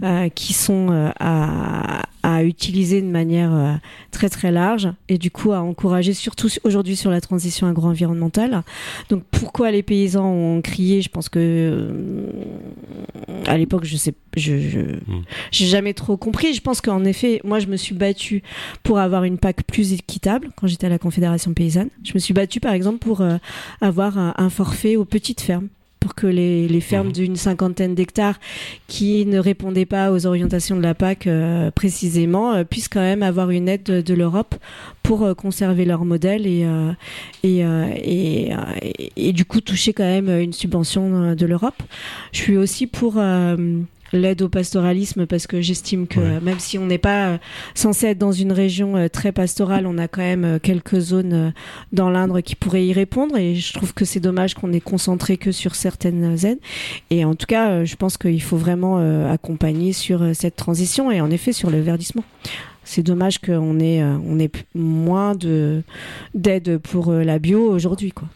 euh, 0.03 0.29
qui 0.31 0.55
sont 0.55 1.13
à, 1.21 2.03
à 2.23 2.45
utiliser 2.45 3.03
de 3.03 3.09
manière 3.09 3.53
euh, 3.53 3.75
très 4.11 4.29
très 4.29 4.53
large 4.53 4.89
et 5.09 5.19
du 5.19 5.31
coup 5.31 5.53
à 5.53 5.61
encourager 5.61 6.15
surtout 6.15 6.49
aujourd'hui 6.63 6.95
sur 6.95 7.11
la 7.11 7.21
transition 7.21 7.67
agro-environnementale. 7.67 8.63
Donc 9.09 9.25
pourquoi 9.31 9.71
les 9.71 9.83
paysans 9.83 10.27
ont 10.27 10.63
crié? 10.63 11.03
Je 11.03 11.09
pense 11.09 11.29
que 11.29 11.39
euh, 11.39 12.27
à 13.47 13.59
l'époque 13.59 13.85
je 13.85 13.97
sais 13.97 14.15
je 14.37 14.55
hmm. 14.55 15.25
j'ai 15.51 15.67
jamais 15.67 15.95
trop 15.95 16.17
compris. 16.17 16.55
Je 16.55 16.61
pense 16.61 16.81
qu'en 16.81 17.05
effet 17.05 17.41
moi 17.45 17.59
je 17.59 17.67
me 17.67 17.77
suis 17.77 17.95
battue 17.95 18.43
pour 18.85 18.99
avoir 18.99 19.25
une 19.25 19.39
PAC 19.39 19.65
plus 19.65 19.93
équitable 19.93 20.51
quand 20.57 20.69
j'étais 20.69 20.87
à 20.87 20.91
la 20.91 20.99
Confédération 20.99 21.53
paysanne. 21.53 21.89
Je 22.05 22.13
me 22.15 22.21
suis 22.23 22.35
battue 22.35 22.61
par 22.61 22.73
exemple 22.73 22.99
pour 22.99 23.21
euh, 23.21 23.37
avoir 23.81 24.19
un 24.19 24.51
forfait 24.51 24.97
aux 24.97 25.05
petites 25.05 25.41
fermes 25.41 25.69
pour 26.03 26.15
que 26.17 26.27
les, 26.27 26.81
fermes 26.81 27.09
mhm. 27.09 27.13
d'une 27.13 27.37
cinquantaine 27.37 27.95
d'hectares 27.95 28.41
qui 28.89 29.25
ne 29.25 29.39
répondaient 29.39 29.87
pas 29.87 30.11
aux 30.11 30.27
orientations 30.27 30.77
de 30.77 30.83
la 30.83 30.95
PAC 30.95 31.27
euh, 31.29 31.71
précisément 31.71 32.53
euh, 32.53 32.65
puissent 32.65 32.89
quand 32.89 33.01
même 33.01 33.23
avoir 33.23 33.51
une 33.51 33.69
aide 33.69 33.85
de, 33.85 34.15
l'Europe 34.15 34.57
pour 35.05 35.23
euh, 35.23 35.35
conserver 35.35 35.85
leur 35.85 36.05
modèle 36.05 36.47
et, 36.47 36.67
et, 37.45 38.51
et, 39.17 39.33
du 39.33 39.45
coup 39.45 39.61
toucher 39.61 39.93
quand 39.93 40.03
même 40.03 40.29
une 40.29 40.53
subvention 40.53 41.35
de 41.35 41.47
l'Europe. 41.47 41.81
Je 42.33 42.39
suis 42.39 42.57
aussi 42.57 42.87
pour 42.87 43.15
l'aide 44.13 44.43
au 44.43 44.49
pastoralisme 44.49 45.27
parce 45.27 45.47
que 45.47 45.61
j'estime 45.61 46.07
que 46.07 46.41
même 46.41 46.59
si 46.59 46.79
on 46.79 46.87
n'est 46.87 46.99
pas 46.99 47.29
euh, 47.29 47.39
censé 47.75 48.09
être 48.09 48.19
dans 48.19 48.33
une 48.33 48.53
région 48.53 48.97
euh, 48.97 49.09
très 49.09 49.33
pastorale, 49.33 49.87
on 49.87 49.99
a 49.99 50.09
quand 50.09 50.23
même 50.23 50.45
euh, 50.45 50.59
quelques 50.59 50.99
zones 50.99 51.53
dans 51.93 52.11
l'Indre 52.11 52.41
qui 52.41 52.55
pourraient 52.55 52.87
y 52.87 52.93
répondre 52.93 53.37
et 53.37 53.55
je 53.55 53.73
trouve 53.73 53.95
que 53.95 54.05
c'est 54.05 54.21
dommage 54.21 54.55
qu'on 54.55 54.73
ait 54.73 54.81
concentré 54.81 55.37
que 55.37 55.53
sur 55.53 55.75
certaines 55.75 56.37
aides. 56.45 56.61
Et 57.11 57.25
en 57.25 57.35
tout 57.35 57.47
cas, 57.47 57.85
je 57.85 57.97
pense 57.97 58.19
qu'il 58.19 58.43
faut 58.43 58.57
vraiment 58.57 58.99
accompagner 59.31 59.93
sur 59.93 60.35
cette 60.35 60.57
transition 60.57 61.11
et 61.11 61.21
en 61.21 61.31
effet 61.31 61.53
sur 61.53 61.71
le 61.71 61.81
verdissement. 61.81 62.25
C'est 62.93 63.03
dommage 63.03 63.39
qu'on 63.39 63.81
ait, 63.81 64.03
on 64.05 64.39
ait 64.39 64.51
moins 64.75 65.35
de, 65.35 65.83
d'aide 66.35 66.77
pour 66.79 67.11
la 67.11 67.39
bio 67.39 67.71
aujourd'hui. 67.71 68.13
Quoi. 68.13 68.29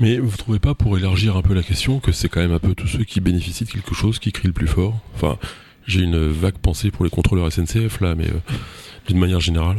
Mais 0.00 0.18
vous 0.18 0.32
ne 0.32 0.36
trouvez 0.36 0.58
pas, 0.58 0.74
pour 0.74 0.98
élargir 0.98 1.36
un 1.36 1.42
peu 1.42 1.54
la 1.54 1.62
question, 1.62 2.00
que 2.00 2.10
c'est 2.10 2.28
quand 2.28 2.40
même 2.40 2.52
un 2.52 2.58
peu 2.58 2.74
tous 2.74 2.88
ceux 2.88 3.04
qui 3.04 3.20
bénéficient 3.20 3.64
de 3.64 3.70
quelque 3.70 3.94
chose 3.94 4.18
qui 4.18 4.32
crient 4.32 4.48
le 4.48 4.52
plus 4.52 4.66
fort? 4.66 4.98
Enfin, 5.14 5.38
j'ai 5.86 6.00
une 6.00 6.26
vague 6.26 6.58
pensée 6.58 6.90
pour 6.90 7.04
les 7.04 7.10
contrôleurs 7.10 7.52
SNCF 7.52 8.00
là, 8.00 8.16
mais 8.16 8.26
d'une 9.06 9.18
manière 9.18 9.40
générale. 9.40 9.76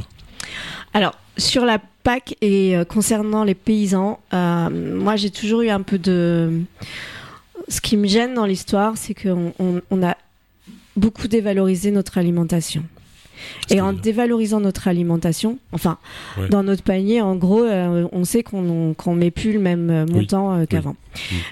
Alors, 0.93 1.13
sur 1.37 1.65
la 1.65 1.79
PAC 2.03 2.35
et 2.41 2.75
concernant 2.87 3.43
les 3.43 3.55
paysans, 3.55 4.21
moi 4.31 5.17
j'ai 5.17 5.29
toujours 5.29 5.61
eu 5.61 5.69
un 5.69 5.81
peu 5.81 5.97
de 5.97 6.61
ce 7.67 7.81
qui 7.81 7.97
me 7.97 8.07
gêne 8.07 8.33
dans 8.33 8.45
l'histoire, 8.45 8.97
c'est 8.97 9.13
qu'on 9.13 9.53
on, 9.59 10.03
a 10.03 10.15
beaucoup 10.95 11.27
dévalorisé 11.27 11.91
notre 11.91 12.17
alimentation. 12.17 12.83
Et 13.69 13.81
en 13.81 13.93
dévalorisant 13.93 14.59
notre 14.59 14.87
alimentation, 14.87 15.59
enfin, 15.71 15.97
dans 16.49 16.63
notre 16.63 16.83
panier, 16.83 17.21
en 17.21 17.35
gros, 17.35 17.63
euh, 17.63 18.07
on 18.11 18.23
sait 18.23 18.43
qu'on 18.43 18.61
ne 18.61 19.15
met 19.15 19.31
plus 19.31 19.53
le 19.53 19.59
même 19.59 19.89
euh, 19.89 20.05
montant 20.05 20.53
euh, 20.53 20.65
qu'avant. 20.65 20.95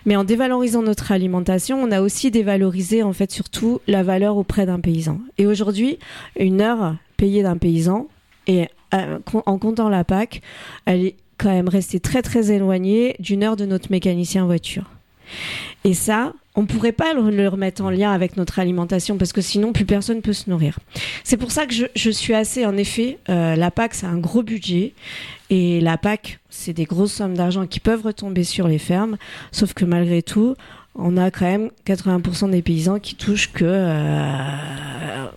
Mais 0.06 0.16
en 0.16 0.24
dévalorisant 0.24 0.82
notre 0.82 1.12
alimentation, 1.12 1.82
on 1.82 1.92
a 1.92 2.02
aussi 2.02 2.32
dévalorisé, 2.32 3.04
en 3.04 3.14
fait, 3.14 3.32
surtout 3.32 3.80
la 3.88 4.04
valeur 4.04 4.38
auprès 4.38 4.66
d'un 4.66 4.80
paysan. 4.80 5.20
Et 5.38 5.48
aujourd'hui, 5.48 6.00
une 6.38 6.62
heure 6.62 6.96
payée 7.18 7.44
d'un 7.44 7.58
paysan, 7.58 8.08
et 8.48 8.68
en 8.92 9.60
comptant 9.60 9.90
la 9.90 10.04
PAC, 10.04 10.42
elle 10.86 11.06
est 11.06 11.16
quand 11.38 11.50
même 11.50 11.70
restée 11.70 12.00
très 12.00 12.22
très 12.22 12.52
éloignée 12.52 13.16
d'une 13.20 13.44
heure 13.44 13.56
de 13.56 13.66
notre 13.66 13.92
mécanicien 13.92 14.46
voiture. 14.46 14.86
Et 15.84 15.94
ça, 15.94 16.34
on 16.56 16.64
ne 16.64 16.68
pourrait 16.68 16.92
pas 16.92 17.14
le 17.14 17.48
remettre 17.48 17.82
en 17.84 17.90
lien 17.90 18.12
avec 18.12 18.36
notre 18.36 18.60
alimentation 18.60 19.18
parce 19.18 19.32
que 19.32 19.42
sinon 19.42 19.72
plus 19.72 19.86
personne 19.86 20.22
peut 20.22 20.34
se 20.34 20.50
nourrir. 20.50 20.78
C'est 21.24 21.38
pour 21.38 21.52
ça 21.52 21.66
que 21.66 21.74
je, 21.74 22.10
suis 22.10 22.34
assez, 22.34 22.66
en 22.66 22.76
effet, 22.76 23.18
euh, 23.30 23.56
la 23.56 23.72
PAC 23.72 23.94
c'est 23.94 24.06
un 24.06 24.18
gros 24.18 24.44
budget 24.44 24.94
et 25.50 25.80
la 25.80 25.98
PAC 25.98 26.40
c'est 26.50 26.74
des 26.74 26.84
grosses 26.84 27.14
sommes 27.14 27.36
d'argent 27.36 27.66
qui 27.66 27.80
peuvent 27.80 28.04
retomber 28.04 28.44
sur 28.44 28.68
les 28.68 28.80
fermes, 28.80 29.18
sauf 29.52 29.74
que 29.74 29.86
malgré 29.86 30.22
tout, 30.22 30.56
on 30.96 31.16
a 31.16 31.32
quand 31.32 31.46
même 31.46 31.70
80% 31.88 32.50
des 32.50 32.62
paysans 32.62 33.00
qui 33.00 33.16
touchent 33.16 33.54
que 33.54 33.64
euh, 33.64 35.28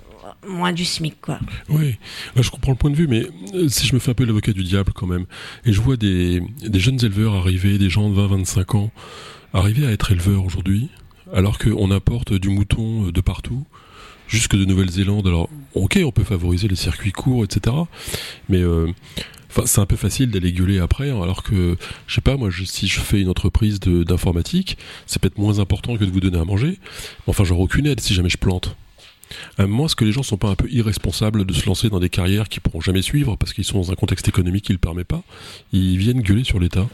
moins 0.48 0.72
du 0.72 0.85
SMIC, 0.85 1.20
quoi. 1.20 1.38
Oui, 1.68 1.98
je 2.35 2.50
comprends 2.50 2.72
le 2.72 2.78
point 2.78 2.90
de 2.90 2.96
vue, 2.96 3.07
mais 3.07 3.26
euh, 3.55 3.68
si 3.68 3.87
je 3.87 3.94
me 3.94 4.00
fais 4.00 4.11
un 4.11 4.14
peu 4.14 4.24
l'avocat 4.24 4.52
du 4.52 4.64
diable 4.64 4.92
quand 4.92 5.07
même, 5.07 5.26
et 5.64 5.72
je 5.72 5.81
vois 5.81 5.96
des 5.96 6.42
jeunes 6.74 6.98
éleveurs 7.05 7.35
arriver, 7.35 7.78
des 7.78 7.90
gens 7.90 8.11
de 8.11 8.16
20-25 8.16 8.76
ans, 8.76 8.90
Arriver 9.54 9.86
à 9.86 9.90
être 9.90 10.12
éleveur 10.12 10.44
aujourd'hui, 10.44 10.88
alors 11.32 11.58
qu'on 11.58 11.90
apporte 11.90 12.32
du 12.32 12.48
mouton 12.48 13.06
euh, 13.06 13.12
de 13.12 13.20
partout, 13.20 13.66
jusque 14.26 14.56
de 14.56 14.64
Nouvelle-Zélande, 14.64 15.26
alors 15.26 15.50
ok, 15.74 15.98
on 16.04 16.10
peut 16.10 16.24
favoriser 16.24 16.68
les 16.68 16.76
circuits 16.76 17.12
courts, 17.12 17.44
etc. 17.44 17.76
Mais 18.48 18.62
euh, 18.62 18.90
c'est 19.66 19.80
un 19.80 19.86
peu 19.86 19.96
facile 19.96 20.30
d'aller 20.30 20.52
gueuler 20.52 20.78
après, 20.78 21.10
hein, 21.10 21.22
alors 21.22 21.42
que, 21.42 21.76
je 22.06 22.14
sais 22.14 22.22
pas, 22.22 22.36
moi, 22.38 22.48
si 22.64 22.88
je 22.88 23.00
fais 23.00 23.20
une 23.20 23.28
entreprise 23.28 23.78
d'informatique, 23.78 24.78
c'est 25.06 25.20
peut-être 25.20 25.38
moins 25.38 25.58
important 25.58 25.96
que 25.96 26.04
de 26.04 26.10
vous 26.10 26.20
donner 26.20 26.38
à 26.38 26.44
manger. 26.44 26.78
Enfin, 27.26 27.44
j'aurai 27.44 27.62
aucune 27.62 27.86
aide 27.86 28.00
si 28.00 28.14
jamais 28.14 28.30
je 28.30 28.38
plante. 28.38 28.74
À 29.58 29.66
moi, 29.66 29.86
est-ce 29.86 29.96
que 29.96 30.04
les 30.04 30.12
gens 30.12 30.22
sont 30.22 30.36
pas 30.36 30.48
un 30.48 30.54
peu 30.54 30.70
irresponsables 30.70 31.44
de 31.44 31.52
se 31.52 31.66
lancer 31.66 31.90
dans 31.90 32.00
des 32.00 32.10
carrières 32.10 32.48
qui 32.48 32.60
pourront 32.60 32.80
jamais 32.80 33.02
suivre 33.02 33.36
parce 33.36 33.52
qu'ils 33.52 33.64
sont 33.64 33.78
dans 33.78 33.90
un 33.90 33.94
contexte 33.94 34.28
économique 34.28 34.64
qui 34.64 34.72
le 34.72 34.78
permet 34.78 35.04
pas 35.04 35.22
Ils 35.72 35.98
viennent 35.98 36.22
gueuler 36.22 36.44
sur 36.44 36.58
l'État 36.58 36.88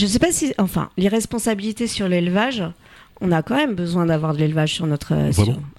ne 0.00 0.06
sais 0.06 0.18
pas 0.18 0.32
si. 0.32 0.52
Enfin, 0.58 0.90
l'irresponsabilité 0.96 1.86
sur 1.86 2.08
l'élevage, 2.08 2.62
on 3.20 3.32
a 3.32 3.42
quand 3.42 3.56
même 3.56 3.74
besoin 3.74 4.06
d'avoir 4.06 4.34
de 4.34 4.38
l'élevage 4.38 4.74
sur 4.74 4.86
notre. 4.86 5.14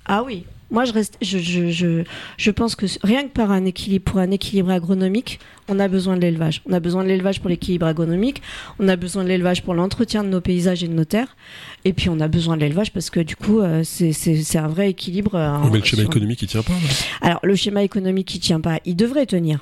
Ah 0.06 0.24
oui. 0.24 0.46
Moi, 0.74 0.86
je, 0.86 0.94
reste, 0.94 1.20
je, 1.22 1.38
je, 1.38 2.04
je, 2.38 2.52
pense 2.52 2.76
que 2.76 2.88
rien 3.04 3.24
que 3.24 3.30
par 3.30 3.52
un 3.52 3.64
équilibre, 3.64 4.06
pour 4.06 4.20
un 4.20 4.32
équilibre 4.32 4.72
agronomique, 4.72 5.40
on 5.70 5.80
a 5.80 5.88
besoin 5.88 6.16
de 6.16 6.22
l'élevage. 6.22 6.64
On 6.68 6.74
a 6.74 6.80
besoin 6.80 7.04
de 7.04 7.10
l'élevage 7.10 7.42
pour 7.42 7.50
l'équilibre 7.50 7.86
agronomique, 7.86 8.42
on 8.80 8.88
a 8.88 8.96
besoin 8.96 9.24
de 9.24 9.28
l'élevage 9.28 9.62
pour 9.62 9.76
l'entretien 9.76 10.24
de 10.24 10.30
nos 10.30 10.42
paysages 10.42 10.84
et 10.84 10.88
de 10.88 10.94
nos 10.94 11.06
terres, 11.06 11.38
et 11.86 11.94
puis 11.94 12.10
on 12.10 12.20
a 12.20 12.28
besoin 12.28 12.56
de 12.56 12.62
l'élevage 12.62 12.92
parce 12.92 13.12
que 13.12 13.20
du 13.20 13.36
coup, 13.36 13.60
euh, 13.60 13.84
c'est 13.84 14.58
un 14.58 14.68
vrai 14.68 14.90
équilibre. 14.90 15.36
Euh, 15.36 15.60
mais 15.72 15.78
le 15.78 15.86
schéma 15.86 16.04
économique, 16.04 16.42
il 16.42 16.48
tient 16.48 16.64
pas 16.64 16.74
Alors, 17.22 17.40
le 17.44 17.56
schéma 17.56 17.84
économique, 17.84 18.34
il 18.34 18.40
tient 18.40 18.60
pas. 18.60 18.80
Il 18.86 18.96
devrait 18.96 19.28
tenir. 19.28 19.60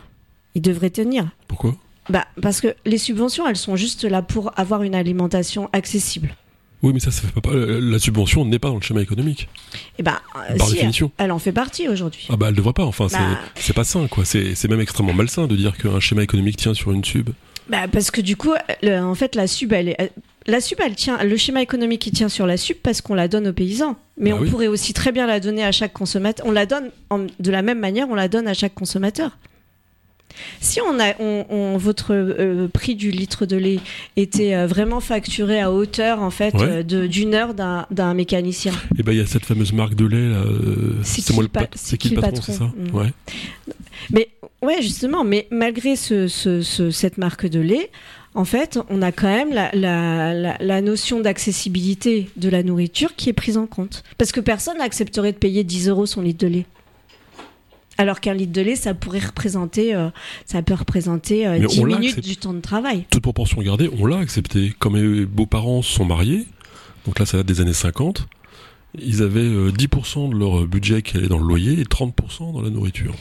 Il 0.55 0.61
devrait 0.61 0.91
tenir. 0.91 1.27
Pourquoi? 1.49 1.75
Bah, 2.11 2.27
Parce 2.41 2.61
que 2.61 2.75
les 2.85 2.97
subventions, 2.97 3.47
elles 3.47 3.55
sont 3.55 3.75
juste 3.75 4.03
là 4.03 4.21
pour 4.21 4.51
avoir 4.57 4.83
une 4.83 4.95
alimentation 4.95 5.69
accessible. 5.73 6.35
Oui, 6.83 6.93
mais 6.93 6.99
ça, 6.99 7.11
ça 7.11 7.21
fait 7.27 7.41
pas. 7.41 7.51
La 7.53 7.99
subvention 7.99 8.43
n'est 8.43 8.59
pas 8.59 8.69
dans 8.69 8.75
le 8.75 8.81
schéma 8.81 9.01
économique. 9.01 9.47
Eh 9.99 10.03
bah, 10.03 10.21
Par 10.57 10.69
définition. 10.69 11.11
Elle, 11.17 11.31
en 11.31 11.39
fait 11.39 11.51
partie 11.51 11.87
aujourd'hui. 11.87 12.27
Ah 12.29 12.37
bah, 12.37 12.47
elle 12.49 12.55
devrait 12.55 12.73
pas. 12.73 12.85
Enfin, 12.85 13.07
c'est 13.07 13.17
bah. 13.17 13.73
pas 13.75 13.83
sain, 13.83 14.07
quoi. 14.07 14.25
C'est 14.25 14.67
même 14.67 14.81
extrêmement 14.81 15.13
malsain 15.13 15.47
de 15.47 15.55
dire 15.55 15.77
qu'un 15.77 15.99
schéma 15.99 16.23
économique 16.23 16.57
tient 16.57 16.73
sur 16.73 16.91
une 16.91 17.05
sub. 17.05 17.29
Bah, 17.69 17.87
parce 17.87 18.09
que 18.09 18.21
du 18.21 18.35
coup, 18.35 18.53
en 18.83 19.15
fait, 19.15 19.35
la 19.35 19.47
sub, 19.47 19.73
elle 19.73 19.89
est. 19.89 20.11
La 20.47 20.59
sub, 20.59 20.79
elle 20.83 20.95
tient, 20.95 21.23
le 21.23 21.37
schéma 21.37 21.61
économique, 21.61 22.07
il 22.07 22.13
tient 22.13 22.29
sur 22.29 22.47
la 22.47 22.57
sub 22.57 22.77
parce 22.77 23.01
qu'on 23.01 23.13
la 23.13 23.27
donne 23.27 23.47
aux 23.47 23.53
paysans. 23.53 23.95
Mais 24.17 24.31
bah 24.31 24.39
on 24.41 24.49
pourrait 24.49 24.65
aussi 24.65 24.91
très 24.91 25.11
bien 25.11 25.27
la 25.27 25.39
donner 25.39 25.63
à 25.63 25.71
chaque 25.71 25.93
consommateur. 25.93 26.43
On 26.47 26.51
la 26.51 26.65
donne 26.65 26.89
de 27.39 27.51
la 27.51 27.61
même 27.61 27.79
manière, 27.79 28.09
on 28.09 28.15
la 28.15 28.27
donne 28.27 28.47
à 28.47 28.55
chaque 28.55 28.73
consommateur. 28.73 29.37
Si 30.59 30.79
on 30.81 30.99
a, 30.99 31.13
on, 31.19 31.77
votre 31.77 32.13
euh, 32.13 32.67
prix 32.67 32.95
du 32.95 33.11
litre 33.11 33.45
de 33.45 33.55
lait 33.55 33.79
était 34.15 34.55
euh, 34.55 34.67
vraiment 34.67 34.99
facturé 34.99 35.59
à 35.59 35.71
hauteur 35.71 36.21
en 36.21 36.29
fait 36.29 36.53
euh, 36.55 36.83
d'une 36.83 37.33
heure 37.33 37.53
d'un 37.53 38.13
mécanicien. 38.13 38.73
Et 38.73 38.99
eh 38.99 39.03
ben 39.03 39.11
il 39.11 39.17
y 39.17 39.21
a 39.21 39.25
cette 39.25 39.45
fameuse 39.45 39.73
marque 39.73 39.95
de 39.95 40.05
lait 40.05 40.29
là. 40.29 40.43
c'est 41.03 41.33
moi 41.33 41.43
le, 41.43 41.49
c'est 41.75 41.97
qui, 41.97 42.09
le 42.09 42.21
patron, 42.21 42.41
c'est 42.41 42.53
ça 42.53 42.65
mm. 42.65 42.95
Ouais. 42.95 43.13
Mais 44.11 44.29
ouais 44.61 44.81
justement, 44.81 45.23
mais 45.23 45.47
malgré 45.51 45.95
ce, 45.95 46.27
cette 46.27 47.17
marque 47.17 47.47
de 47.47 47.59
lait. 47.59 47.89
En 48.33 48.45
fait, 48.45 48.79
on 48.89 49.01
a 49.01 49.11
quand 49.11 49.27
même 49.27 49.51
la, 49.51 49.71
la, 49.73 50.57
la 50.57 50.81
notion 50.81 51.19
d'accessibilité 51.19 52.29
de 52.37 52.47
la 52.47 52.63
nourriture 52.63 53.13
qui 53.17 53.27
est 53.27 53.33
prise 53.33 53.57
en 53.57 53.67
compte. 53.67 54.03
Parce 54.17 54.31
que 54.31 54.39
personne 54.39 54.77
n'accepterait 54.77 55.33
de 55.33 55.37
payer 55.37 55.65
10 55.65 55.89
euros 55.89 56.05
son 56.05 56.21
litre 56.21 56.45
de 56.45 56.47
lait. 56.47 56.65
Alors 58.01 58.19
qu'un 58.19 58.33
litre 58.33 58.51
de 58.51 58.61
lait, 58.61 58.75
ça 58.75 58.95
pourrait 58.95 59.19
représenter, 59.19 59.93
euh, 59.93 60.09
ça 60.47 60.63
peut 60.63 60.73
représenter 60.73 61.45
10 61.59 61.81
euh, 61.81 61.85
minutes 61.85 62.19
du 62.19 62.35
temps 62.35 62.51
de 62.51 62.59
travail. 62.59 63.05
Toute 63.11 63.21
proportion 63.21 63.61
gardée, 63.61 63.91
on 63.99 64.07
l'a 64.07 64.17
accepté. 64.17 64.73
Quand 64.79 64.89
mes 64.89 65.23
beaux-parents 65.23 65.83
sont 65.83 66.03
mariés, 66.03 66.47
donc 67.05 67.19
là 67.19 67.27
ça 67.27 67.37
date 67.37 67.45
des 67.45 67.61
années 67.61 67.73
50, 67.73 68.27
ils 68.99 69.21
avaient 69.21 69.47
10% 69.47 70.25
euh, 70.25 70.33
de 70.33 70.35
leur 70.35 70.65
budget 70.65 71.03
qui 71.03 71.17
allait 71.17 71.27
dans 71.27 71.37
le 71.37 71.45
loyer 71.45 71.79
et 71.79 71.83
30% 71.83 72.53
dans 72.53 72.63
la 72.63 72.71
nourriture. 72.71 73.13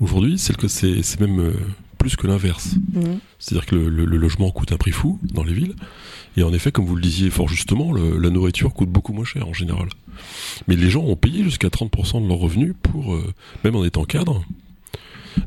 Aujourd'hui, 0.00 0.38
c'est 0.38 0.56
que 0.56 0.66
c'est 0.66 1.20
même 1.20 1.52
plus 1.98 2.16
que 2.16 2.26
l'inverse. 2.26 2.76
Mmh. 2.94 3.02
C'est-à-dire 3.38 3.66
que 3.66 3.76
le, 3.76 4.04
logement 4.04 4.50
coûte 4.50 4.72
un 4.72 4.76
prix 4.76 4.92
fou 4.92 5.18
dans 5.22 5.44
les 5.44 5.52
villes. 5.52 5.74
Et 6.36 6.42
en 6.42 6.52
effet, 6.52 6.70
comme 6.70 6.84
vous 6.84 6.94
le 6.94 7.02
disiez 7.02 7.30
fort 7.30 7.48
justement, 7.48 7.92
la 7.92 8.30
nourriture 8.30 8.72
coûte 8.72 8.88
beaucoup 8.88 9.12
moins 9.12 9.24
cher 9.24 9.46
en 9.48 9.52
général. 9.52 9.88
Mais 10.66 10.76
les 10.76 10.90
gens 10.90 11.02
ont 11.02 11.16
payé 11.16 11.42
jusqu'à 11.42 11.68
30% 11.68 12.22
de 12.22 12.28
leurs 12.28 12.38
revenus 12.38 12.74
pour, 12.82 13.14
euh, 13.14 13.34
même 13.64 13.76
en 13.76 13.84
étant 13.84 14.04
cadre. 14.04 14.44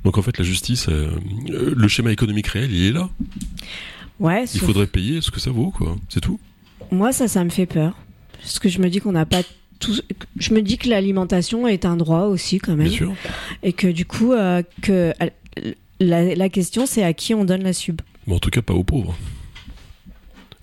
Donc 0.03 0.17
en 0.17 0.21
fait, 0.21 0.37
la 0.37 0.43
justice, 0.43 0.87
euh, 0.89 1.09
le 1.47 1.87
schéma 1.87 2.11
économique 2.11 2.47
réel, 2.47 2.71
il 2.71 2.85
est 2.87 2.91
là. 2.91 3.09
Ouais. 4.19 4.45
Il 4.53 4.59
faudrait 4.59 4.87
payer 4.87 5.21
ce 5.21 5.31
que 5.31 5.39
ça 5.39 5.51
vaut, 5.51 5.71
quoi. 5.71 5.95
C'est 6.09 6.21
tout. 6.21 6.39
Moi, 6.91 7.11
ça, 7.11 7.27
ça 7.27 7.43
me 7.43 7.49
fait 7.49 7.65
peur. 7.65 7.95
Parce 8.39 8.59
que 8.59 8.69
je 8.69 8.79
me 8.79 8.89
dis 8.89 8.99
qu'on 8.99 9.11
n'a 9.11 9.25
pas 9.25 9.43
tout. 9.79 9.95
Je 10.37 10.53
me 10.53 10.61
dis 10.61 10.77
que 10.77 10.89
l'alimentation 10.89 11.67
est 11.67 11.85
un 11.85 11.97
droit 11.97 12.23
aussi, 12.23 12.59
quand 12.59 12.75
même. 12.75 12.87
Bien 12.87 12.97
sûr. 12.97 13.13
Et 13.63 13.73
que 13.73 13.87
du 13.87 14.05
coup, 14.05 14.33
euh, 14.33 14.61
que 14.81 15.13
la, 16.01 16.49
question, 16.49 16.85
c'est 16.85 17.03
à 17.03 17.13
qui 17.13 17.33
on 17.33 17.45
donne 17.45 17.63
la 17.63 17.73
sub. 17.73 18.01
Mais 18.27 18.33
en 18.33 18.39
tout 18.39 18.49
cas, 18.49 18.61
pas 18.61 18.73
aux 18.73 18.83
pauvres. 18.83 19.15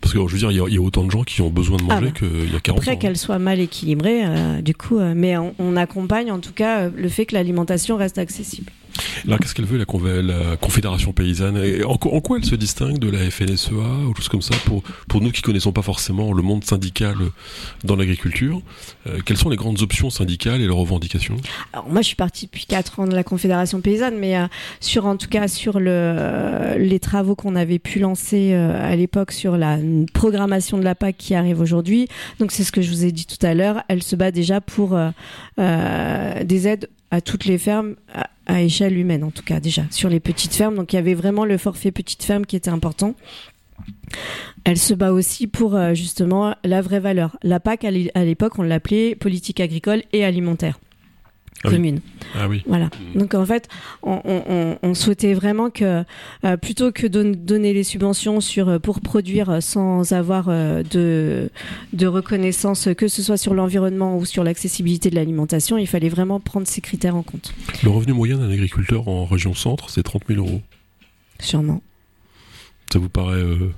Parce 0.00 0.14
que 0.14 0.26
je 0.26 0.32
veux 0.32 0.38
dire, 0.38 0.50
il 0.68 0.74
y, 0.74 0.78
a 0.78 0.80
autant 0.80 1.04
de 1.04 1.10
gens 1.10 1.24
qui 1.24 1.42
ont 1.42 1.50
besoin 1.50 1.76
de 1.76 1.82
manger 1.82 1.96
ah 2.08 2.20
bah. 2.20 2.28
qu'il 2.28 2.52
y 2.52 2.56
a 2.56 2.60
40 2.60 2.78
Après 2.78 2.98
qu'elle 2.98 3.16
soit 3.16 3.38
mal 3.38 3.58
équilibrée, 3.58 4.24
euh, 4.24 4.62
du 4.62 4.74
coup, 4.74 4.98
euh, 4.98 5.12
mais 5.14 5.36
on, 5.36 5.76
accompagne 5.76 6.30
en 6.30 6.38
tout 6.38 6.52
cas 6.52 6.82
euh, 6.82 6.90
le 6.96 7.08
fait 7.08 7.26
que 7.26 7.34
l'alimentation 7.34 7.96
reste 7.96 8.16
accessible. 8.18 8.72
Alors, 9.26 9.38
qu'est-ce 9.38 9.54
qu'elle 9.54 9.64
veut, 9.64 9.78
la, 9.78 10.56
Confédération 10.56 11.12
paysanne 11.12 11.60
en, 11.84 11.96
quoi 11.98 12.38
elle 12.38 12.44
se 12.44 12.54
distingue 12.54 12.98
de 12.98 13.10
la 13.10 13.30
FNSEA 13.30 13.72
ou 13.72 14.14
choses 14.14 14.28
comme 14.28 14.42
ça 14.42 14.54
pour, 14.64 14.82
pour 15.08 15.20
nous 15.20 15.30
qui 15.30 15.42
connaissons 15.42 15.72
pas 15.72 15.82
forcément 15.82 16.32
le 16.32 16.42
monde 16.42 16.64
syndical 16.64 17.16
dans 17.84 17.96
l'agriculture 17.96 18.60
euh, 19.06 19.18
Quelles 19.24 19.36
sont 19.36 19.50
les 19.50 19.56
grandes 19.56 19.82
options 19.82 20.10
syndicales 20.10 20.60
et 20.60 20.66
leurs 20.66 20.76
revendications? 20.76 21.36
Alors, 21.72 21.88
moi, 21.88 22.02
je 22.02 22.08
suis 22.08 22.16
partie 22.16 22.46
depuis 22.46 22.66
4 22.66 23.00
ans 23.00 23.06
de 23.06 23.14
la 23.14 23.24
Confédération 23.24 23.80
paysanne, 23.80 24.18
mais 24.18 24.36
euh, 24.36 24.46
sur, 24.80 25.06
en 25.06 25.16
tout 25.16 25.28
cas, 25.28 25.48
sur 25.48 25.80
le, 25.80 26.76
les 26.78 27.00
travaux 27.00 27.34
qu'on 27.34 27.56
avait 27.56 27.78
pu 27.78 27.98
lancer 27.98 28.52
euh, 28.52 28.92
à 28.92 28.96
l'époque 28.96 29.32
sur 29.32 29.56
la 29.56 29.78
programmation 30.12 30.78
de 30.78 30.84
la 30.84 30.94
PAC 30.94 31.16
qui 31.16 31.34
arrive 31.34 31.60
aujourd'hui, 31.60 32.08
donc 32.40 32.52
c'est 32.52 32.64
ce 32.64 32.72
que 32.72 32.82
je 32.82 32.90
vous 32.90 33.04
ai 33.04 33.12
dit 33.12 33.26
tout 33.26 33.44
à 33.44 33.54
l'heure, 33.54 33.82
elle 33.88 34.02
se 34.02 34.16
bat 34.16 34.30
déjà 34.30 34.60
pour 34.60 34.98
des 35.56 36.68
aides 36.68 36.88
à 37.10 37.20
toutes 37.20 37.44
les 37.44 37.58
fermes 37.58 37.96
à, 38.46 38.62
échelle 38.62 38.96
humaine 38.96 39.24
en 39.24 39.30
tout 39.30 39.42
cas 39.42 39.60
déjà 39.60 39.82
sur 39.90 40.08
les 40.08 40.20
petites 40.20 40.54
fermes. 40.54 40.76
Donc 40.76 40.92
il 40.92 40.96
y 40.96 40.98
avait 40.98 41.14
vraiment 41.14 41.44
le 41.44 41.58
forfait 41.58 41.92
petite 41.92 42.22
ferme 42.22 42.46
qui 42.46 42.56
était 42.56 42.70
important. 42.70 43.14
Elle 44.64 44.78
se 44.78 44.94
bat 44.94 45.12
aussi 45.12 45.46
pour 45.46 45.76
euh, 45.76 45.94
justement 45.94 46.54
la 46.64 46.82
vraie 46.82 47.00
valeur. 47.00 47.36
La 47.42 47.60
PAC 47.60 47.84
à 47.84 47.90
l'époque 47.90 48.58
on 48.58 48.62
l'appelait 48.62 49.14
politique 49.14 49.60
agricole 49.60 50.02
et 50.12 50.24
alimentaire 50.24 50.78
Ah 51.64 51.68
oui. 51.70 51.74
commune. 51.74 52.00
Ah 52.36 52.48
oui. 52.48 52.62
Voilà. 52.66 52.86
Mm. 53.14 53.18
Donc 53.18 53.34
en 53.34 53.44
fait, 53.44 53.68
on, 54.02 54.20
on- 54.24 54.42
on- 54.48 54.78
on 54.82 54.94
souhaitait 54.94 55.34
vraiment 55.34 55.70
que 55.70 56.04
euh, 56.44 56.56
plutôt 56.56 56.92
que 56.92 57.06
don- 57.06 57.34
donner 57.36 57.72
les 57.72 57.82
subventions 57.82 58.40
sur 58.40 58.68
euh, 58.68 58.78
pour 58.78 59.00
produire 59.00 59.50
euh, 59.50 59.60
sans 59.60 60.12
avoir 60.12 60.46
euh, 60.48 60.84
de 60.84 61.50
de 61.92 62.06
reconnaissance, 62.06 62.88
que 62.96 63.08
ce 63.08 63.22
soit 63.24 63.36
sur 63.38 63.54
l'environnement 63.54 64.16
ou 64.16 64.24
sur 64.24 64.44
l'accessibilité 64.44 65.10
de 65.10 65.16
l'alimentation, 65.16 65.78
il 65.78 65.88
fallait 65.88 66.08
vraiment 66.08 66.38
prendre 66.38 66.66
ces 66.68 66.80
critères 66.80 67.16
en 67.16 67.22
compte. 67.24 67.52
Le 67.82 67.90
revenu 67.90 68.12
moyen 68.12 68.38
d'un 68.38 68.50
agriculteur 68.50 69.08
en 69.08 69.24
région 69.24 69.52
centre, 69.54 69.90
c'est 69.90 70.04
30 70.04 70.22
000 70.28 70.38
euros. 70.46 70.62
Sûrement. 71.40 71.82
Ça 72.92 72.98
vous 73.00 73.08
paraît 73.08 73.34
euh, 73.42 73.72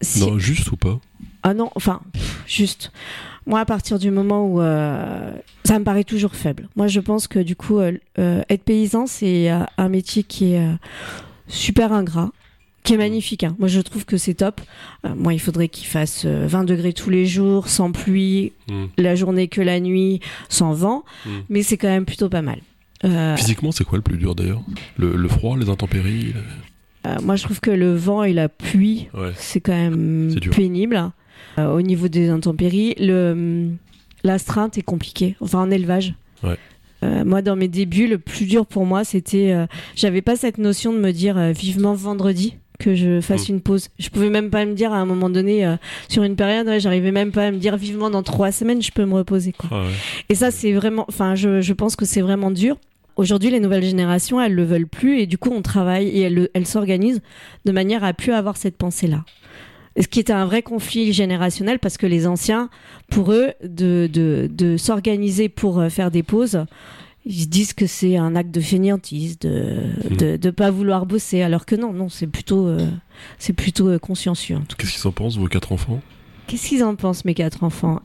Si- 0.00 0.20
non, 0.20 0.38
juste 0.38 0.70
ou 0.72 0.76
pas? 0.76 1.00
Ah 1.44 1.54
non, 1.54 1.70
enfin, 1.76 2.00
juste. 2.46 2.92
Moi, 3.46 3.60
à 3.60 3.64
partir 3.64 3.98
du 3.98 4.10
moment 4.10 4.46
où 4.46 4.60
euh, 4.60 5.32
ça 5.64 5.78
me 5.78 5.84
paraît 5.84 6.04
toujours 6.04 6.34
faible. 6.34 6.68
Moi, 6.76 6.86
je 6.86 7.00
pense 7.00 7.26
que 7.28 7.38
du 7.40 7.56
coup, 7.56 7.78
euh, 7.78 7.92
euh, 8.18 8.42
être 8.48 8.62
paysan, 8.62 9.06
c'est 9.06 9.50
un 9.50 9.88
métier 9.88 10.22
qui 10.22 10.52
est 10.54 10.66
super 11.48 11.92
ingrat, 11.92 12.30
qui 12.84 12.94
est 12.94 12.96
magnifique. 12.96 13.44
hein. 13.44 13.54
Moi, 13.58 13.68
je 13.68 13.80
trouve 13.80 14.04
que 14.04 14.16
c'est 14.16 14.34
top. 14.34 14.60
Euh, 15.04 15.14
moi, 15.16 15.34
il 15.34 15.40
faudrait 15.40 15.68
qu'il 15.68 15.86
fasse 15.86 16.22
euh, 16.24 16.46
20 16.46 16.64
degrés 16.64 16.92
tous 16.92 17.10
les 17.10 17.26
jours, 17.26 17.68
sans 17.68 17.92
pluie, 17.92 18.52
Hmm. 18.68 18.86
la 18.96 19.14
journée 19.16 19.48
que 19.48 19.60
la 19.60 19.80
nuit, 19.80 20.20
sans 20.48 20.72
vent. 20.72 21.04
Mm. 21.26 21.30
Mais 21.48 21.62
c'est 21.62 21.76
quand 21.76 21.88
même 21.88 22.04
plutôt 22.06 22.28
pas 22.28 22.42
mal. 22.42 22.58
Euh, 23.04 23.36
Physiquement, 23.36 23.72
c'est 23.72 23.84
quoi 23.84 23.98
le 23.98 24.02
plus 24.02 24.16
dur 24.18 24.34
d'ailleurs? 24.36 24.62
Le, 24.96 25.16
le 25.16 25.28
froid, 25.28 25.56
les 25.58 25.68
intempéries 25.68 26.32
le- 26.34 27.10
euh, 27.10 27.16
moi, 27.22 27.34
je 27.34 27.42
trouve 27.42 27.60
que 27.60 27.72
le 27.72 27.94
vent 27.96 28.22
et 28.22 28.32
la 28.32 28.48
pluie, 28.48 29.08
Ouais. 29.12 29.32
c'est 29.36 29.60
quand 29.60 29.72
même 29.72 30.32
pénible. 30.54 31.10
Euh, 31.58 31.74
au 31.74 31.82
niveau 31.82 32.08
des 32.08 32.28
intempéries, 32.28 32.94
le 32.98 33.68
l'astreinte 34.24 34.78
est 34.78 34.82
compliquée. 34.82 35.36
Enfin, 35.40 35.60
en 35.60 35.70
élevage. 35.70 36.14
Ouais. 36.44 36.56
Euh, 37.02 37.24
moi, 37.24 37.42
dans 37.42 37.56
mes 37.56 37.66
débuts, 37.68 38.06
le 38.06 38.18
plus 38.18 38.46
dur 38.46 38.64
pour 38.66 38.86
moi, 38.86 39.02
c'était, 39.04 39.50
euh, 39.52 39.66
j'avais 39.96 40.22
pas 40.22 40.36
cette 40.36 40.58
notion 40.58 40.92
de 40.92 40.98
me 40.98 41.10
dire 41.12 41.36
euh, 41.36 41.50
vivement 41.50 41.94
vendredi 41.94 42.54
que 42.78 42.94
je 42.94 43.20
fasse 43.20 43.48
Mm. 43.48 43.52
une 43.54 43.60
pause. 43.60 43.88
Je 43.98 44.08
pouvais 44.08 44.30
même 44.30 44.50
pas 44.50 44.64
me 44.64 44.74
dire 44.74 44.92
à 44.92 44.96
un 44.98 45.04
moment 45.04 45.28
donné, 45.30 45.76
sur 46.08 46.22
une 46.24 46.36
période, 46.36 46.66
ouais, 46.66 46.80
j'arrivais 46.80 47.12
même 47.12 47.30
pas 47.32 47.46
à 47.46 47.50
me 47.50 47.58
dire 47.58 47.76
vivement 47.76 48.10
dans 48.10 48.22
trois 48.22 48.50
semaines, 48.50 48.82
je 48.82 48.90
peux 48.92 49.04
me 49.04 49.14
reposer. 49.14 49.52
Quoi. 49.52 49.68
Ah 49.72 49.82
ouais. 49.82 49.90
Et 50.28 50.34
ça, 50.34 50.50
c'est 50.50 50.72
vraiment, 50.72 51.04
enfin, 51.08 51.34
je, 51.36 51.60
je 51.60 51.72
pense 51.74 51.94
que 51.96 52.04
c'est 52.04 52.22
vraiment 52.22 52.50
dur. 52.50 52.76
Aujourd'hui, 53.16 53.50
les 53.50 53.60
nouvelles 53.60 53.84
générations, 53.84 54.40
elles 54.40 54.54
le 54.54 54.64
veulent 54.64 54.86
plus 54.88 55.18
et 55.20 55.26
du 55.26 55.38
coup, 55.38 55.50
on 55.52 55.60
travaille 55.62 56.08
et 56.08 56.22
elles, 56.22 56.34
le- 56.34 56.50
elles 56.54 56.66
s'organisent 56.66 57.20
de 57.66 57.70
manière 57.72 58.02
à 58.04 58.14
plus 58.14 58.32
avoir 58.32 58.56
cette 58.56 58.76
pensée-là. 58.76 59.24
Ce 60.00 60.06
qui 60.06 60.20
était 60.20 60.32
un 60.32 60.46
vrai 60.46 60.62
conflit 60.62 61.12
générationnel 61.12 61.78
parce 61.78 61.98
que 61.98 62.06
les 62.06 62.26
anciens, 62.26 62.70
pour 63.10 63.32
eux, 63.32 63.52
de, 63.62 64.08
de, 64.10 64.48
de 64.50 64.76
s'organiser 64.76 65.48
pour 65.48 65.80
euh, 65.80 65.88
faire 65.90 66.10
des 66.10 66.22
pauses, 66.22 66.64
ils 67.26 67.42
se 67.42 67.46
disent 67.46 67.72
que 67.74 67.86
c'est 67.86 68.16
un 68.16 68.34
acte 68.34 68.50
de 68.50 68.60
fainéantise, 68.60 69.38
de 69.38 69.76
de, 70.18 70.36
de 70.36 70.50
pas 70.50 70.70
vouloir 70.70 71.06
bosser, 71.06 71.42
alors 71.42 71.66
que 71.66 71.76
non, 71.76 71.92
non, 71.92 72.08
c'est 72.08 72.26
plutôt, 72.26 72.66
euh, 72.66 72.88
c'est 73.38 73.52
plutôt 73.52 73.88
euh, 73.88 73.98
consciencieux. 73.98 74.58
Qu'est-ce 74.78 74.94
qu'ils 74.94 75.06
en 75.06 75.12
pensent, 75.12 75.36
vos 75.36 75.46
quatre 75.46 75.72
enfants? 75.72 76.00
Qu'est-ce 76.46 76.68
qu'ils 76.68 76.82
en 76.82 76.96
pensent, 76.96 77.24
mes 77.24 77.34
quatre 77.34 77.62
enfants? 77.62 78.00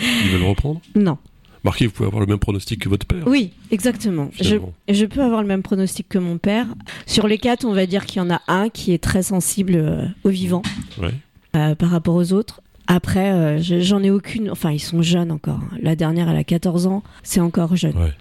Ils 0.00 0.30
veulent 0.30 0.48
reprendre? 0.48 0.80
Non. 0.94 1.18
Marquez, 1.66 1.86
vous 1.86 1.92
pouvez 1.92 2.06
avoir 2.06 2.20
le 2.20 2.26
même 2.28 2.38
pronostic 2.38 2.80
que 2.80 2.88
votre 2.88 3.06
père. 3.06 3.24
Oui, 3.26 3.50
exactement. 3.72 4.30
Je, 4.40 5.04
peux 5.04 5.20
avoir 5.20 5.42
le 5.42 5.48
même 5.48 5.64
pronostic 5.64 6.08
que 6.08 6.16
mon 6.18 6.38
père. 6.38 6.66
Sur 7.06 7.26
les 7.26 7.38
quatre, 7.38 7.64
on 7.64 7.72
va 7.72 7.86
dire 7.86 8.06
qu'il 8.06 8.22
y 8.22 8.24
en 8.24 8.30
a 8.30 8.40
un 8.46 8.68
qui 8.68 8.92
est 8.92 9.02
très 9.02 9.24
sensible 9.24 9.74
euh, 9.74 10.04
au 10.22 10.28
vivant 10.28 10.62
Ouais. 11.02 11.10
euh, 11.56 11.74
par 11.74 11.90
rapport 11.90 12.14
aux 12.14 12.32
autres. 12.32 12.60
Après, 12.86 13.32
euh, 13.32 13.60
je- 13.60 13.80
j'en 13.80 14.00
ai 14.04 14.10
aucune. 14.12 14.48
Enfin, 14.48 14.70
ils 14.70 14.78
sont 14.78 15.02
jeunes 15.02 15.32
encore. 15.32 15.58
La 15.82 15.96
dernière, 15.96 16.28
elle 16.30 16.36
a 16.36 16.44
14 16.44 16.86
ans. 16.86 17.02
C'est 17.24 17.40
encore 17.40 17.74
jeune. 17.74 17.96
Ouais. 17.98 18.12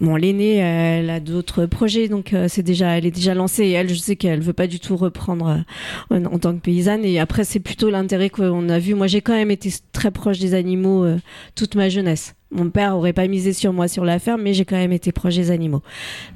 Bon, 0.00 0.16
l'aînée, 0.16 0.56
elle 0.56 1.08
a 1.10 1.20
d'autres 1.20 1.66
projets, 1.66 2.08
donc 2.08 2.32
euh, 2.32 2.46
c'est 2.48 2.62
déjà, 2.62 2.96
elle 2.98 3.04
est 3.06 3.10
déjà 3.10 3.34
lancée. 3.34 3.64
Et 3.64 3.72
elle, 3.72 3.90
je 3.90 3.94
sais 3.94 4.16
qu'elle 4.16 4.40
veut 4.40 4.52
pas 4.54 4.66
du 4.66 4.80
tout 4.80 4.96
reprendre 4.96 5.62
en, 6.10 6.24
en 6.24 6.38
tant 6.38 6.54
que 6.54 6.60
paysanne. 6.60 7.04
Et 7.04 7.18
après, 7.20 7.44
c'est 7.44 7.60
plutôt 7.60 7.90
l'intérêt 7.90 8.30
qu'on 8.30 8.70
a 8.70 8.78
vu. 8.78 8.94
Moi, 8.94 9.08
j'ai 9.08 9.20
quand 9.20 9.34
même 9.34 9.50
été 9.50 9.70
très 9.92 10.10
proche 10.10 10.38
des 10.38 10.54
animaux 10.54 11.06
toute 11.54 11.74
ma 11.74 11.90
jeunesse. 11.90 12.34
Mon 12.54 12.70
père 12.70 12.96
aurait 12.96 13.12
pas 13.12 13.26
misé 13.26 13.52
sur 13.52 13.72
moi 13.72 13.88
sur 13.88 14.04
la 14.04 14.20
ferme, 14.20 14.42
mais 14.42 14.54
j'ai 14.54 14.64
quand 14.64 14.76
même 14.76 14.92
été 14.92 15.10
proche 15.10 15.34
des 15.34 15.50
animaux. 15.50 15.82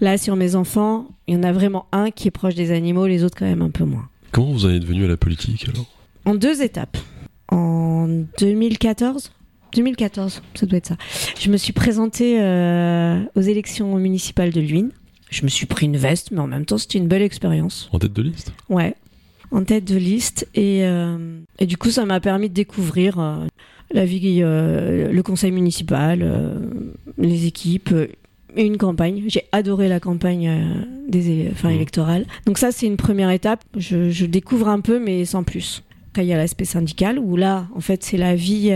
Là, 0.01 0.19
sur 0.19 0.35
mes 0.35 0.57
enfants, 0.57 1.07
il 1.29 1.35
y 1.35 1.37
en 1.37 1.45
a 1.45 1.53
vraiment 1.53 1.87
un 1.93 2.11
qui 2.11 2.27
est 2.27 2.33
proche 2.33 2.57
des 2.57 2.73
animaux, 2.73 3.07
les 3.07 3.23
autres 3.23 3.37
quand 3.39 3.47
même 3.47 3.63
un 3.63 3.71
peu 3.71 3.85
moins. 3.85 4.09
Comment 4.33 4.53
vous 4.53 4.67
en 4.67 4.71
êtes 4.71 4.85
venu 4.85 5.05
à 5.05 5.09
la 5.09 5.17
politique 5.17 5.69
alors? 5.69 5.87
En 6.25 6.35
deux 6.35 6.61
étapes. 6.61 6.99
En 7.51 8.09
2014 8.39 9.33
2014, 9.75 10.43
ça 10.55 10.67
doit 10.67 10.79
être 10.79 10.87
ça. 10.87 10.97
Je 11.39 11.51
me 11.51 11.57
suis 11.57 11.73
présentée 11.75 12.41
euh, 12.41 13.21
aux 13.37 13.41
élections 13.41 13.95
municipales 13.97 14.51
de 14.51 14.61
Luynes. 14.61 14.91
Je 15.31 15.45
me 15.45 15.49
suis 15.49 15.67
pris 15.67 15.87
une 15.87 15.99
veste, 15.99 16.31
mais 16.31 16.41
en 16.41 16.47
même 16.47 16.65
temps, 16.65 16.79
c'était 16.79 16.99
une 16.99 17.07
belle 17.07 17.23
expérience. 17.23 17.89
En 17.93 17.99
tête 17.99 18.15
de 18.15 18.23
liste? 18.23 18.53
Ouais, 18.71 18.95
en 19.51 19.63
tête 19.65 19.85
de 19.85 19.97
liste. 19.97 20.49
Et, 20.55 20.85
euh, 20.85 21.39
et 21.59 21.67
du 21.67 21.77
coup, 21.77 21.91
ça 21.91 22.07
m'a 22.07 22.19
permis 22.19 22.49
de 22.49 22.55
découvrir 22.55 23.19
euh, 23.19 23.47
la 23.91 24.05
vie, 24.05 24.41
euh, 24.43 25.11
le 25.11 25.23
conseil 25.23 25.51
municipal, 25.53 26.21
euh, 26.23 26.59
les 27.19 27.47
équipes. 27.47 27.91
euh, 27.93 28.07
Et 28.57 28.65
une 28.65 28.79
campagne. 28.79 29.25
J'ai 29.29 29.45
adoré 29.53 29.89
la 29.89 30.01
campagne 30.01 30.49
euh, 30.49 30.83
des 31.09 31.49
enfin, 31.53 31.69
Mhm. 31.69 31.75
électorale. 31.77 32.27
Donc 32.47 32.57
ça, 32.59 32.73
c'est 32.73 32.87
une 32.87 32.97
première 32.97 33.31
étape. 33.31 33.63
Je, 33.77 34.09
je 34.11 34.25
découvre 34.27 34.69
un 34.69 34.81
peu, 34.81 34.99
mais 34.99 35.25
sans 35.27 35.43
plus. 35.45 35.83
Après, 36.11 36.25
il 36.25 36.29
y 36.29 36.33
a 36.33 36.39
l'aspect 36.39 36.65
syndical, 36.65 37.19
où 37.19 37.37
là, 37.37 37.67
en 37.77 37.81
fait, 37.81 38.03
c'est 38.03 38.17
la 38.17 38.35
vie 38.35 38.73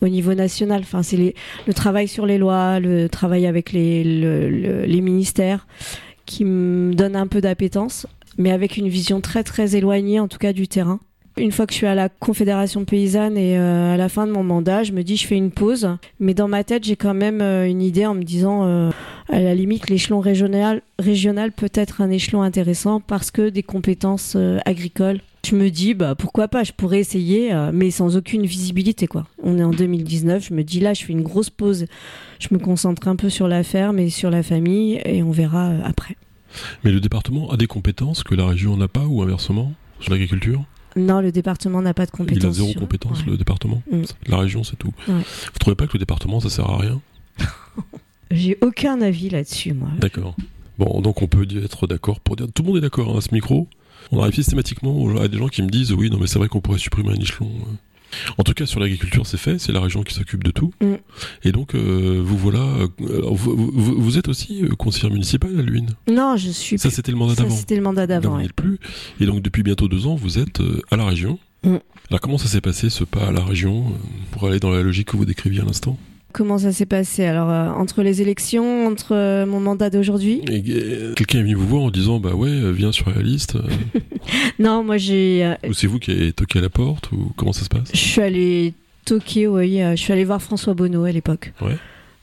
au 0.00 0.08
niveau 0.08 0.32
national. 0.34 0.80
Enfin, 0.82 1.02
c'est 1.02 1.34
le 1.66 1.74
travail 1.74 2.06
sur 2.06 2.24
les 2.24 2.38
lois, 2.38 2.78
le 2.80 3.08
travail 3.08 3.46
avec 3.46 3.72
les, 3.72 4.04
le- 4.04 4.48
le- 4.48 4.84
les 4.84 5.00
ministères, 5.00 5.66
qui 6.24 6.44
me 6.44 6.94
donne 6.94 7.16
un 7.16 7.26
peu 7.26 7.40
d'appétence, 7.40 8.06
mais 8.38 8.52
avec 8.52 8.76
une 8.76 8.88
vision 8.88 9.20
très 9.20 9.42
très 9.42 9.74
éloignée, 9.76 10.20
en 10.20 10.28
tout 10.28 10.38
cas 10.38 10.52
du 10.52 10.68
terrain. 10.68 11.00
Une 11.36 11.50
fois 11.50 11.66
que 11.66 11.72
je 11.72 11.78
suis 11.78 11.86
à 11.86 11.96
la 11.96 12.08
Confédération 12.08 12.84
paysanne 12.84 13.36
et 13.36 13.58
euh, 13.58 13.94
à 13.94 13.96
la 13.96 14.08
fin 14.08 14.24
de 14.24 14.30
mon 14.30 14.44
mandat, 14.44 14.84
je 14.84 14.92
me 14.92 15.02
dis 15.02 15.16
je 15.16 15.26
fais 15.26 15.36
une 15.36 15.50
pause, 15.50 15.88
mais 16.20 16.32
dans 16.32 16.46
ma 16.46 16.62
tête 16.62 16.84
j'ai 16.84 16.94
quand 16.94 17.14
même 17.14 17.40
euh, 17.40 17.68
une 17.68 17.82
idée 17.82 18.06
en 18.06 18.14
me 18.14 18.22
disant 18.22 18.64
euh, 18.64 18.90
à 19.28 19.40
la 19.40 19.52
limite 19.52 19.90
l'échelon 19.90 20.20
régional, 20.20 20.80
régional 21.00 21.50
peut 21.50 21.72
être 21.74 22.00
un 22.02 22.10
échelon 22.10 22.42
intéressant 22.42 23.00
parce 23.00 23.32
que 23.32 23.48
des 23.48 23.64
compétences 23.64 24.36
agricoles. 24.64 25.20
Je 25.44 25.56
me 25.56 25.70
dis 25.70 25.94
bah 25.94 26.14
pourquoi 26.14 26.46
pas, 26.46 26.62
je 26.62 26.70
pourrais 26.70 27.00
essayer, 27.00 27.52
mais 27.72 27.90
sans 27.90 28.16
aucune 28.16 28.46
visibilité 28.46 29.08
quoi. 29.08 29.26
On 29.42 29.58
est 29.58 29.64
en 29.64 29.72
2019, 29.72 30.46
je 30.48 30.54
me 30.54 30.62
dis 30.62 30.78
là 30.78 30.94
je 30.94 31.04
fais 31.04 31.12
une 31.12 31.22
grosse 31.22 31.50
pause, 31.50 31.86
je 32.38 32.48
me 32.52 32.60
concentre 32.60 33.08
un 33.08 33.16
peu 33.16 33.28
sur 33.28 33.48
la 33.48 33.64
ferme 33.64 33.98
et 33.98 34.08
sur 34.08 34.30
la 34.30 34.44
famille 34.44 35.00
et 35.04 35.24
on 35.24 35.32
verra 35.32 35.72
après. 35.84 36.16
Mais 36.84 36.92
le 36.92 37.00
département 37.00 37.50
a 37.50 37.56
des 37.56 37.66
compétences 37.66 38.22
que 38.22 38.36
la 38.36 38.46
région 38.46 38.76
n'a 38.76 38.88
pas 38.88 39.04
ou 39.04 39.20
inversement 39.20 39.72
sur 39.98 40.12
l'agriculture? 40.12 40.64
Non, 40.96 41.20
le 41.20 41.32
département 41.32 41.82
n'a 41.82 41.94
pas 41.94 42.06
de 42.06 42.10
compétences. 42.10 42.42
Il 42.42 42.46
a 42.46 42.52
zéro 42.52 42.68
sur- 42.70 42.80
compétence, 42.80 43.18
Ouais. 43.20 43.30
le 43.32 43.36
département 43.36 43.82
Mm. 43.90 44.02
La 44.26 44.38
région, 44.38 44.62
c'est 44.64 44.76
tout. 44.76 44.92
Ouais. 45.08 45.14
Vous 45.14 45.58
trouvez 45.58 45.76
pas 45.76 45.86
que 45.86 45.94
le 45.94 45.98
département, 45.98 46.40
ça 46.40 46.48
sert 46.50 46.68
à 46.70 46.78
rien 46.78 47.00
J'ai 48.30 48.58
aucun 48.62 49.00
avis 49.00 49.28
là-dessus, 49.30 49.72
moi. 49.74 49.88
D'accord. 49.98 50.34
Bon, 50.78 51.00
donc 51.00 51.22
on 51.22 51.26
peut 51.28 51.46
être 51.62 51.86
d'accord 51.86 52.20
pour 52.20 52.36
dire. 52.36 52.46
Tout 52.52 52.62
le 52.62 52.68
monde 52.68 52.78
est 52.78 52.80
d'accord 52.80 53.14
hein, 53.14 53.18
à 53.18 53.20
ce 53.20 53.32
micro. 53.32 53.68
On 54.10 54.20
arrive 54.20 54.34
systématiquement 54.34 55.08
à 55.18 55.28
des 55.28 55.38
gens 55.38 55.48
qui 55.48 55.62
me 55.62 55.68
disent 55.68 55.92
oui, 55.92 56.10
non, 56.10 56.18
mais 56.18 56.26
c'est 56.26 56.38
vrai 56.38 56.48
qu'on 56.48 56.60
pourrait 56.60 56.78
supprimer 56.78 57.10
un 57.10 57.14
échelon. 57.20 57.50
En 58.38 58.42
tout 58.42 58.52
cas, 58.54 58.66
sur 58.66 58.80
l'agriculture, 58.80 59.26
c'est 59.26 59.36
fait. 59.36 59.58
C'est 59.58 59.72
la 59.72 59.80
région 59.80 60.02
qui 60.02 60.14
s'occupe 60.14 60.42
de 60.44 60.50
tout. 60.50 60.72
Mm. 60.80 60.94
Et 61.44 61.52
donc, 61.52 61.74
euh, 61.74 62.20
vous 62.24 62.36
voilà. 62.38 62.60
euh, 62.60 62.88
alors, 63.18 63.34
vous, 63.34 63.54
vous- 63.56 64.00
vous 64.00 64.18
êtes 64.18 64.28
aussi 64.28 64.62
euh, 64.64 64.68
conseillère 64.76 65.10
municipale 65.12 65.58
à 65.58 65.62
Luynes. 65.62 65.90
Non, 66.10 66.36
je 66.36 66.50
suis. 66.50 66.78
Ça, 66.78 66.90
c'était 66.90 67.12
le 67.12 67.18
mandat 67.18 67.34
ça, 67.34 67.42
d'avant. 67.44 67.54
c'était 67.56 67.76
le 67.76 67.82
mandat 67.82 68.06
d'avant. 68.06 68.36
ouais. 68.36 68.48
plus. 68.54 68.78
Et 69.20 69.26
donc, 69.26 69.42
depuis 69.42 69.62
bientôt 69.62 69.88
deux 69.88 70.06
ans, 70.06 70.14
vous 70.14 70.38
êtes 70.38 70.60
à 70.90 70.96
la 70.96 71.04
région. 71.06 71.38
Mm. 71.62 71.76
Alors, 72.10 72.20
comment 72.20 72.38
ça 72.38 72.48
s'est 72.48 72.60
passé 72.60 72.90
ce 72.90 73.04
pas 73.04 73.28
à 73.28 73.32
la 73.32 73.42
région 73.44 73.84
pour 74.32 74.46
aller 74.46 74.60
dans 74.60 74.70
la 74.70 74.82
logique 74.82 75.08
que 75.08 75.16
vous 75.16 75.24
décriviez 75.24 75.60
à 75.60 75.64
l'instant? 75.64 75.96
Comment 76.34 76.58
ça 76.58 76.72
s'est 76.72 76.84
passé 76.84 77.24
Alors, 77.26 77.48
euh, 77.48 77.68
entre 77.70 78.02
les 78.02 78.20
élections, 78.20 78.88
entre 78.88 79.14
euh, 79.14 79.46
mon 79.46 79.60
mandat 79.60 79.88
d'aujourd'hui? 79.88 80.42
Euh, 80.50 81.14
Quelqu'un 81.14 81.38
est 81.38 81.42
venu 81.42 81.54
vous 81.54 81.68
voir 81.68 81.82
en 81.84 81.90
disant 81.92 82.18
bah 82.18 82.34
ouais, 82.34 82.72
viens 82.72 82.90
sur 82.90 83.08
la 83.08 83.22
liste. 83.22 83.56
Non, 84.58 84.82
moi, 84.82 84.96
j'ai. 84.96 85.54
ou 85.68 85.74
c'est 85.74 85.86
vous 85.86 85.98
qui 86.00 86.10
avez 86.10 86.32
toqué 86.32 86.58
à 86.58 86.62
la 86.62 86.70
porte 86.70 87.12
ou 87.12 87.32
comment 87.36 87.52
ça 87.52 87.62
se 87.62 87.68
passe? 87.68 87.90
Je 87.92 87.98
suis 87.98 88.20
allée 88.20 88.74
toquer, 89.04 89.46
oui. 89.46 89.78
je 89.78 89.96
suis 89.96 90.12
allée 90.12 90.24
voir 90.24 90.40
François 90.42 90.74
Bonneau 90.74 91.04
à 91.04 91.12
l'époque. 91.12 91.52
Ouais. 91.60 91.76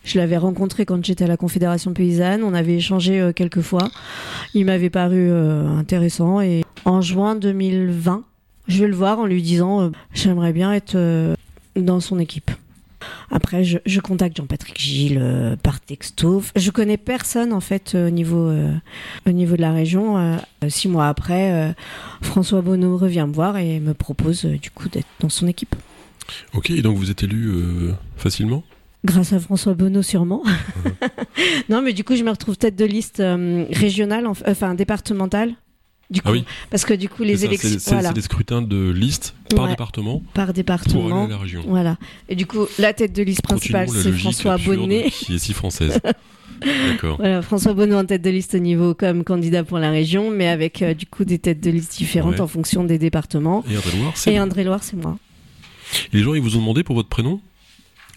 Je 0.04 0.17
l'avais 0.17 0.38
rencontré 0.38 0.84
quand 0.86 1.06
j'étais 1.06 1.24
à 1.24 1.28
la 1.28 1.38
Confédération 1.38 1.93
paysanne. 1.93 2.43
On 2.43 2.54
avait 2.56 2.76
échangé 2.76 3.32
quelques 3.36 3.62
fois. 3.62 3.88
Il 4.56 4.65
m'avait 4.65 4.89
paru 4.89 5.32
intéressant. 5.32 6.41
Et 6.41 6.63
en 6.86 7.02
juin 7.02 7.36
2020, 7.36 8.24
je 8.67 8.82
vais 8.82 8.88
le 8.88 8.95
voir 8.95 9.19
en 9.19 9.28
lui 9.28 9.43
disant 9.43 9.91
J'aimerais 10.13 10.54
bien 10.54 10.74
être 10.74 10.97
dans 11.76 12.00
son 12.00 12.17
équipe. 12.17 12.50
Après, 13.30 13.64
je, 13.64 13.78
je 13.86 14.00
contacte 14.00 14.38
Jean-Patrick 14.38 14.80
Gilles 14.80 15.20
euh, 15.22 15.56
par 15.56 15.80
texto. 15.80 16.44
Je 16.56 16.72
connais 16.72 16.98
personne 16.98 17.54
en 17.54 17.60
fait 17.60 17.94
euh, 17.96 18.08
au 18.08 18.12
niveau 18.12 18.48
euh, 18.48 18.72
au 19.28 19.32
niveau 19.32 19.56
de 19.56 19.62
la 19.62 19.72
région. 19.72 20.40
Six 20.68 20.88
mois 20.88 21.08
après, 21.08 21.74
François 22.22 22.62
Bonneau 22.62 22.98
revient 22.98 23.26
me 23.28 23.34
voir 23.34 23.58
et 23.58 23.80
me 23.80 23.94
propose 23.94 24.46
du 24.46 24.70
coup 24.70 24.90
d'être 24.90 25.08
dans 25.20 25.30
son 25.30 25.48
équipe. 25.48 25.76
Ok, 26.54 26.70
et 26.70 26.82
donc 26.82 26.98
vous 26.98 27.10
êtes 27.12 27.24
élu 27.24 27.52
facilement? 28.18 28.64
Grâce 29.04 29.34
à 29.34 29.40
François 29.40 29.74
Bonneau, 29.74 30.04
sûrement. 30.04 30.44
non, 31.70 31.82
mais 31.82 31.94
du 31.94 32.04
coup, 32.04 32.16
je 32.16 32.24
me 32.24 32.30
retrouve 32.30 32.58
tête 32.58 32.76
de 32.76 32.86
liste 32.86 33.18
régionale, 33.72 34.26
enf- 34.26 34.44
enfin 34.48 34.76
départementale. 34.76 35.54
Du 36.12 36.21
coup, 36.21 36.28
Ah 36.30 36.32
oui. 36.34 36.43
parce 36.69 36.84
que 36.86 36.93
du 36.93 37.08
coup, 37.10 37.24
les 37.24 37.45
élections, 37.45 37.69
C'est 37.80 37.93
voilà, 37.93 38.12
des 38.12 38.21
scrutins 38.21 38.62
de 38.62 38.91
liste 38.91 39.34
par 39.56 39.63
Ouais. 39.63 39.69
département 39.71 40.21
par 40.34 40.47
pour 40.47 40.54
département. 40.54 41.26
à 41.26 41.30
la 41.30 41.38
région. 41.38 41.63
Voilà. 41.65 41.97
Et 42.28 42.36
du 42.36 42.45
coup, 42.45 42.65
la 42.78 42.91
tête 42.93 43.13
de 43.13 43.24
liste 43.24 43.41
principale, 43.43 43.88
c'est 43.89 44.12
François 44.12 44.58
Bonnet. 44.58 45.10
qui 45.10 45.36
est 45.36 45.39
si 45.39 45.54
française. 45.54 46.00
D'accord. 46.91 47.15
Voilà, 47.17 47.41
François 47.41 47.74
Bonneau 47.74 47.95
en 47.97 48.06
tête 48.06 48.21
de 48.21 48.30
liste 48.30 48.54
au 48.56 48.60
niveau 48.60 48.93
comme 48.93 49.24
candidat 49.24 49.63
pour 49.63 49.80
la 49.80 49.89
région, 49.89 50.30
mais 50.30 50.47
avec 50.47 50.82
euh, 50.84 50.93
du 50.93 51.06
coup 51.08 51.26
des 51.26 51.39
têtes 51.39 51.60
de 51.62 51.71
liste 51.71 51.97
différentes 51.97 52.34
Ouais. 52.36 52.41
en 52.41 52.47
fonction 52.47 52.84
des 52.84 53.00
départements. 53.00 53.63
Et 53.69 53.78
André 53.78 53.97
Loire, 53.97 54.12
c'est 54.15 54.34
Et 54.34 54.38
vous. 54.38 54.43
André 54.43 54.63
Loire, 54.65 54.84
c'est 54.84 54.97
moi. 54.97 55.17
Et 56.13 56.17
Les 56.17 56.24
gens, 56.24 56.34
ils 56.36 56.41
vous 56.41 56.58
ont 56.58 56.60
demandé 56.60 56.84
pour 56.84 56.95
votre 56.95 57.10
prénom? 57.10 57.41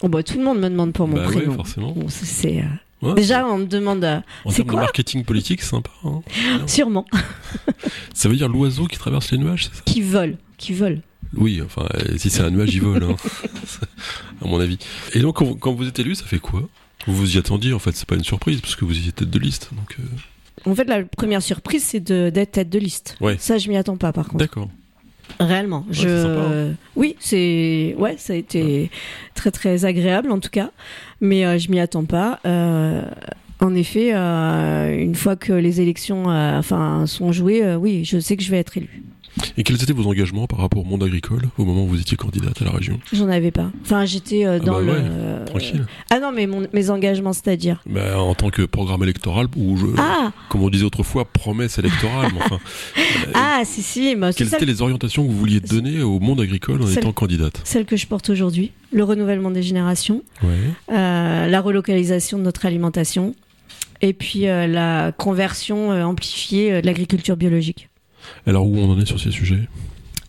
Oh, 0.03 0.09
bah, 0.09 0.23
tout 0.23 0.37
le 0.37 0.45
monde 0.45 0.59
me 0.61 0.69
demande 0.69 0.93
pour 0.93 1.09
mon 1.09 1.15
Bah 1.17 1.27
ouais, 1.29 1.37
prénom. 1.37 1.55
forcément. 1.55 1.93
Bon, 1.93 2.09
c'est- 2.09 2.27
c'est, 2.27 2.59
euh, 2.59 2.65
Ouais. 3.05 3.15
Déjà, 3.15 3.47
on 3.47 3.59
me 3.59 3.67
demande 3.67 4.03
euh, 4.05 4.21
En 4.45 4.53
termes 4.53 4.69
de 4.69 4.75
marketing 4.75 5.25
politique, 5.25 5.63
c'est 5.63 5.71
sympa. 5.71 5.91
hein. 6.05 6.23
sûrement 6.67 7.05
Ça 8.15 8.29
veut 8.29 8.37
dire 8.37 8.49
l'oiseau 8.49 8.87
qui 8.87 8.99
traverse 8.99 9.31
les 9.31 9.39
nuages, 9.39 9.65
c'est 9.67 9.77
ça? 9.77 9.83
Qui 9.85 10.01
vole, 10.03 10.37
qui 10.59 10.73
vole. 10.73 11.01
Oui, 11.37 11.61
enfin, 11.65 11.87
euh, 11.95 12.17
si 12.17 12.31
c'est 12.31 12.43
un 12.43 12.51
nuage, 12.51 12.75
il 12.75 12.81
vole, 12.83 13.03
hein. 13.05 13.17
à 14.43 14.47
mon 14.47 14.61
avis. 14.61 14.79
Et 15.15 15.21
donc, 15.21 15.37
quand 15.61 15.73
vous, 15.73 15.87
êtes 15.89 15.99
élu, 15.99 16.15
ça 16.15 16.25
fait 16.25 16.39
quoi? 16.39 16.63
Vous 17.07 17.15
vous 17.15 17.37
y 17.37 17.39
attendiez, 17.39 17.73
en 17.73 17.79
fait, 17.79 17.95
c'est 17.95 18.07
pas 18.09 18.15
une 18.15 18.25
surprise, 18.25 18.61
parce 18.61 18.77
que 18.77 18.85
vous 18.85 18.97
étiez 18.97 19.13
tête 19.13 19.31
de 19.31 19.39
liste. 19.39 19.71
Donc, 19.75 19.97
euh, 19.99 20.71
En 20.71 20.75
fait, 20.75 20.85
la 20.85 21.03
première 21.05 21.43
surprise, 21.43 21.83
c'est 21.85 22.01
de- 22.01 22.31
d'être 22.31 22.53
tête 22.53 22.71
de 22.71 22.79
liste. 22.79 23.17
Ouais. 23.21 23.37
Ça, 23.39 23.59
je 23.59 23.69
m'y 23.69 23.77
attends 23.77 23.97
pas, 23.97 24.13
par 24.13 24.27
contre. 24.27 24.39
D'accord. 24.39 24.69
Réellement. 25.41 25.85
je... 25.91 26.03
c'est 26.03 26.23
sympa, 26.23 26.41
hein. 26.41 26.75
Oui, 26.97 27.17
c'est. 27.19 27.95
Ouais, 27.99 28.15
ça 28.19 28.35
a 28.35 28.37
été 28.37 28.91
très, 29.35 29.51
très 29.51 29.85
agréable, 29.85 30.31
en 30.31 30.39
tout 30.39 30.51
cas. 30.51 30.71
Mais 31.25 31.47
euh, 31.47 31.59
je 31.59 31.71
m'y 31.71 31.81
attends 31.81 32.05
pas. 32.05 32.39
Euh, 32.45 33.03
En 33.61 33.75
effet, 33.75 34.15
euh, 34.15 34.95
une 34.95 35.15
fois 35.15 35.37
que 35.37 35.55
les 35.55 35.81
élections 35.81 36.27
enfin, 36.27 37.07
sont 37.07 37.33
jouées, 37.33 37.77
oui, 37.77 38.05
je 38.05 38.19
sais 38.19 38.37
que 38.37 38.43
je 38.43 38.51
vais 38.51 38.59
être 38.59 38.77
élue. 38.77 39.03
Et 39.57 39.63
quels 39.65 39.83
étaient 39.83 39.93
vos 39.93 40.07
engagements 40.09 40.47
par 40.47 40.61
rapport 40.61 40.83
au 40.83 40.85
monde 40.85 41.03
agricole 41.03 41.43
au 41.59 41.65
moment 41.65 41.85
où 41.85 41.89
vous 41.89 42.01
étiez 42.01 42.17
candidate 42.17 42.61
à 42.63 42.65
la 42.67 42.71
région? 42.71 43.01
J'en 43.13 43.29
avais 43.29 43.51
pas. 43.51 43.71
Enfin, 43.83 44.05
j'étais 44.05 44.47
euh, 44.47 44.59
Ah 44.61 44.65
dans 44.65 44.73
bah 44.75 44.81
le. 44.81 44.87
ouais, 44.93 44.99
euh, 45.03 45.45
Tranquille. 45.47 45.87
Ah 46.11 46.21
non, 46.21 46.31
mais 46.33 46.47
mon- 46.47 46.67
mes 46.73 46.91
engagements, 46.91 47.33
c'est-à-dire? 47.33 47.81
Bah, 47.87 48.19
en 48.21 48.35
tant 48.35 48.51
que 48.51 48.63
programme 48.63 49.03
électoral, 49.03 49.47
ou 49.57 49.77
je, 49.77 49.87
Ah 49.99 50.33
comme 50.49 50.63
on 50.63 50.71
disait 50.71 50.85
autrefois, 50.85 51.25
promesse 51.25 51.79
électorale, 51.79 52.31
mais 52.35 52.41
enfin, 52.45 52.59
euh, 52.99 53.31
Ah, 53.35 53.63
si, 53.65 53.83
si. 53.83 54.15
bah, 54.15 54.33
quelles 54.33 54.49
celle, 54.49 54.57
étaient 54.63 54.71
les 54.73 54.83
orientations 54.83 55.25
que 55.27 55.31
vous 55.31 55.39
vouliez 55.39 55.61
donner 55.61 56.03
au 56.03 56.21
monde 56.21 56.41
agricole 56.41 56.83
en 56.83 56.87
Celle- 56.87 56.99
étant 56.99 57.13
candidate? 57.13 57.61
Celle 57.65 57.85
que 57.87 57.97
je 57.97 58.07
porte 58.07 58.31
aujourd'hui. 58.31 58.71
Le 58.93 59.03
renouvellement 59.05 59.51
des 59.51 59.63
générations. 59.63 60.23
Ouais. 60.43 60.51
la 60.89 61.61
relocalisation 61.61 62.39
de 62.39 62.43
notre 62.45 62.67
alimentation. 62.67 63.35
Et 64.01 64.13
puis 64.13 64.49
euh, 64.49 64.67
la 64.67 65.13
conversion 65.13 65.91
euh, 65.93 66.03
amplifiée 66.05 66.73
euh, 66.73 66.81
de 66.81 66.87
l'agriculture 66.87 67.37
biologique. 67.37 67.89
Alors, 68.47 68.67
où 68.67 68.77
on 68.77 68.91
en 68.91 69.01
est 69.01 69.07
sur 69.07 69.21
ces 69.21 69.31
sujets? 69.31 69.69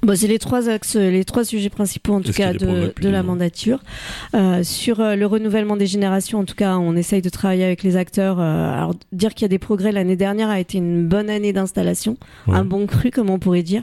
Bon, 0.06 0.16
c'est 0.16 0.28
les 0.28 0.38
trois 0.38 0.70
axes, 0.70 0.96
les 0.98 1.26
trois 1.26 1.44
sujets 1.44 1.70
principaux 1.70 2.14
en 2.14 2.22
tout 2.22 2.32
cas 2.32 2.54
de, 2.54 3.10
la 3.10 3.24
mandature. 3.24 3.80
Euh, 4.36 4.62
sur 4.62 5.00
euh, 5.00 5.16
le 5.16 5.26
renouvellement 5.26 5.78
des 5.78 5.88
générations, 5.88 6.40
en 6.40 6.46
tout 6.46 6.54
cas, 6.54 6.78
on 6.78 6.96
essaye 6.96 7.24
de 7.24 7.30
travailler 7.30 7.64
avec 7.64 7.82
les 7.82 7.96
acteurs. 7.96 8.40
euh, 8.40 8.72
alors 8.72 8.94
dire 9.12 9.34
qu'il 9.34 9.46
y 9.46 9.46
a 9.46 9.50
des 9.50 9.58
progrès 9.58 9.92
l'année 9.92 10.16
dernière 10.16 10.50
a 10.50 10.60
été 10.60 10.78
une 10.78 11.08
bonne 11.08 11.28
année 11.28 11.54
d'installation, 11.54 12.18
Ouais. 12.46 12.56
un 12.56 12.66
bon 12.66 12.86
cru 12.86 13.10
comme 13.10 13.32
on 13.32 13.40
pourrait 13.40 13.64
dire. 13.64 13.82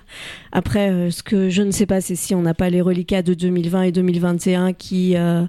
Après, 0.52 1.10
ce 1.10 1.24
que 1.24 1.50
je 1.50 1.62
ne 1.62 1.72
sais 1.72 1.86
pas, 1.86 2.00
c'est 2.00 2.14
si 2.14 2.36
on 2.36 2.42
n'a 2.42 2.54
pas 2.54 2.70
les 2.70 2.82
reliquats 2.82 3.22
de 3.22 3.34
2020 3.34 3.82
et 3.82 3.92
2021 3.92 4.74
qui, 4.74 5.16
euh, 5.16 5.42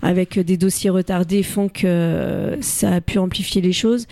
avec 0.00 0.38
des 0.38 0.56
dossiers 0.56 0.90
retardés, 0.90 1.42
font 1.42 1.68
que 1.68 2.56
ça 2.60 2.92
a 2.92 3.00
pu 3.00 3.18
amplifier 3.18 3.62
les 3.62 3.72
choses. 3.72 4.06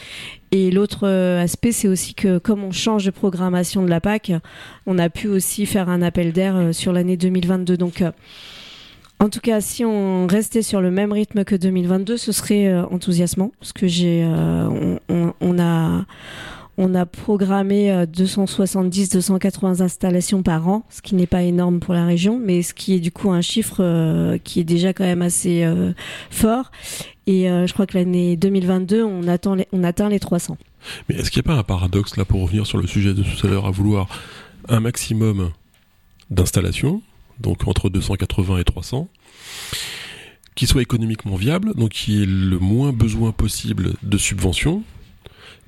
Et 0.50 0.70
l'autre 0.70 1.06
euh, 1.06 1.42
aspect, 1.42 1.72
c'est 1.72 1.88
aussi 1.88 2.14
que 2.14 2.38
comme 2.38 2.64
on 2.64 2.72
change 2.72 3.04
de 3.04 3.10
programmation 3.10 3.82
de 3.82 3.88
la 3.88 4.00
PAC, 4.00 4.32
on 4.86 4.98
a 4.98 5.10
pu 5.10 5.28
aussi 5.28 5.66
faire 5.66 5.88
un 5.88 6.00
appel 6.02 6.32
d'air 6.32 6.56
euh, 6.56 6.72
sur 6.72 6.92
l'année 6.92 7.16
2022. 7.18 7.76
Donc, 7.76 8.00
euh, 8.02 8.10
en 9.20 9.28
tout 9.28 9.40
cas, 9.40 9.60
si 9.60 9.84
on 9.84 10.26
restait 10.26 10.62
sur 10.62 10.80
le 10.80 10.90
même 10.90 11.12
rythme 11.12 11.44
que 11.44 11.54
2022, 11.56 12.16
ce 12.16 12.32
serait 12.32 12.72
enthousiasmant, 12.72 13.52
parce 13.58 13.72
que 13.72 13.88
j'ai, 13.88 14.24
on- 14.24 15.00
on 15.40 15.58
a, 15.58 16.04
on 16.80 16.94
a 16.94 17.04
programmé 17.06 18.04
270-280 18.06 19.82
installations 19.82 20.42
par 20.42 20.68
an, 20.68 20.84
ce 20.90 21.02
qui 21.02 21.14
n'est 21.16 21.26
pas 21.26 21.42
énorme 21.42 21.80
pour 21.80 21.92
la 21.92 22.06
région, 22.06 22.38
mais 22.42 22.62
ce 22.62 22.72
qui 22.72 22.94
est 22.94 23.00
du 23.00 23.10
coup 23.10 23.30
un 23.30 23.40
chiffre 23.40 23.78
euh, 23.80 24.38
qui 24.38 24.60
est 24.60 24.64
déjà 24.64 24.92
quand 24.92 25.04
même 25.04 25.22
assez 25.22 25.64
euh, 25.64 25.92
fort. 26.30 26.70
Et 27.26 27.50
euh, 27.50 27.66
je 27.66 27.72
crois 27.72 27.86
que 27.86 27.98
l'année 27.98 28.36
2022, 28.36 29.02
on, 29.02 29.20
les- 29.54 29.66
on 29.72 29.84
atteint 29.84 30.08
les 30.08 30.20
300. 30.20 30.56
Mais 31.08 31.16
est-ce 31.16 31.30
qu'il 31.30 31.42
n'y 31.42 31.46
a 31.50 31.52
pas 31.54 31.58
un 31.58 31.64
paradoxe 31.64 32.16
là 32.16 32.24
pour 32.24 32.40
revenir 32.42 32.66
sur 32.66 32.78
le 32.78 32.86
sujet 32.86 33.12
de 33.12 33.22
tout 33.22 33.46
à 33.46 33.50
l'heure 33.50 33.66
à 33.66 33.70
vouloir 33.70 34.08
un 34.68 34.80
maximum 34.80 35.50
d'installations, 36.30 37.02
donc 37.40 37.66
entre 37.66 37.88
280 37.90 38.58
et 38.58 38.64
300, 38.64 39.08
qui 40.54 40.66
soit 40.66 40.82
économiquement 40.82 41.36
viable, 41.36 41.74
donc 41.74 41.90
qui 41.90 42.22
ait 42.22 42.26
le 42.26 42.58
moins 42.58 42.92
besoin 42.92 43.32
possible 43.32 43.94
de 44.02 44.18
subventions, 44.18 44.82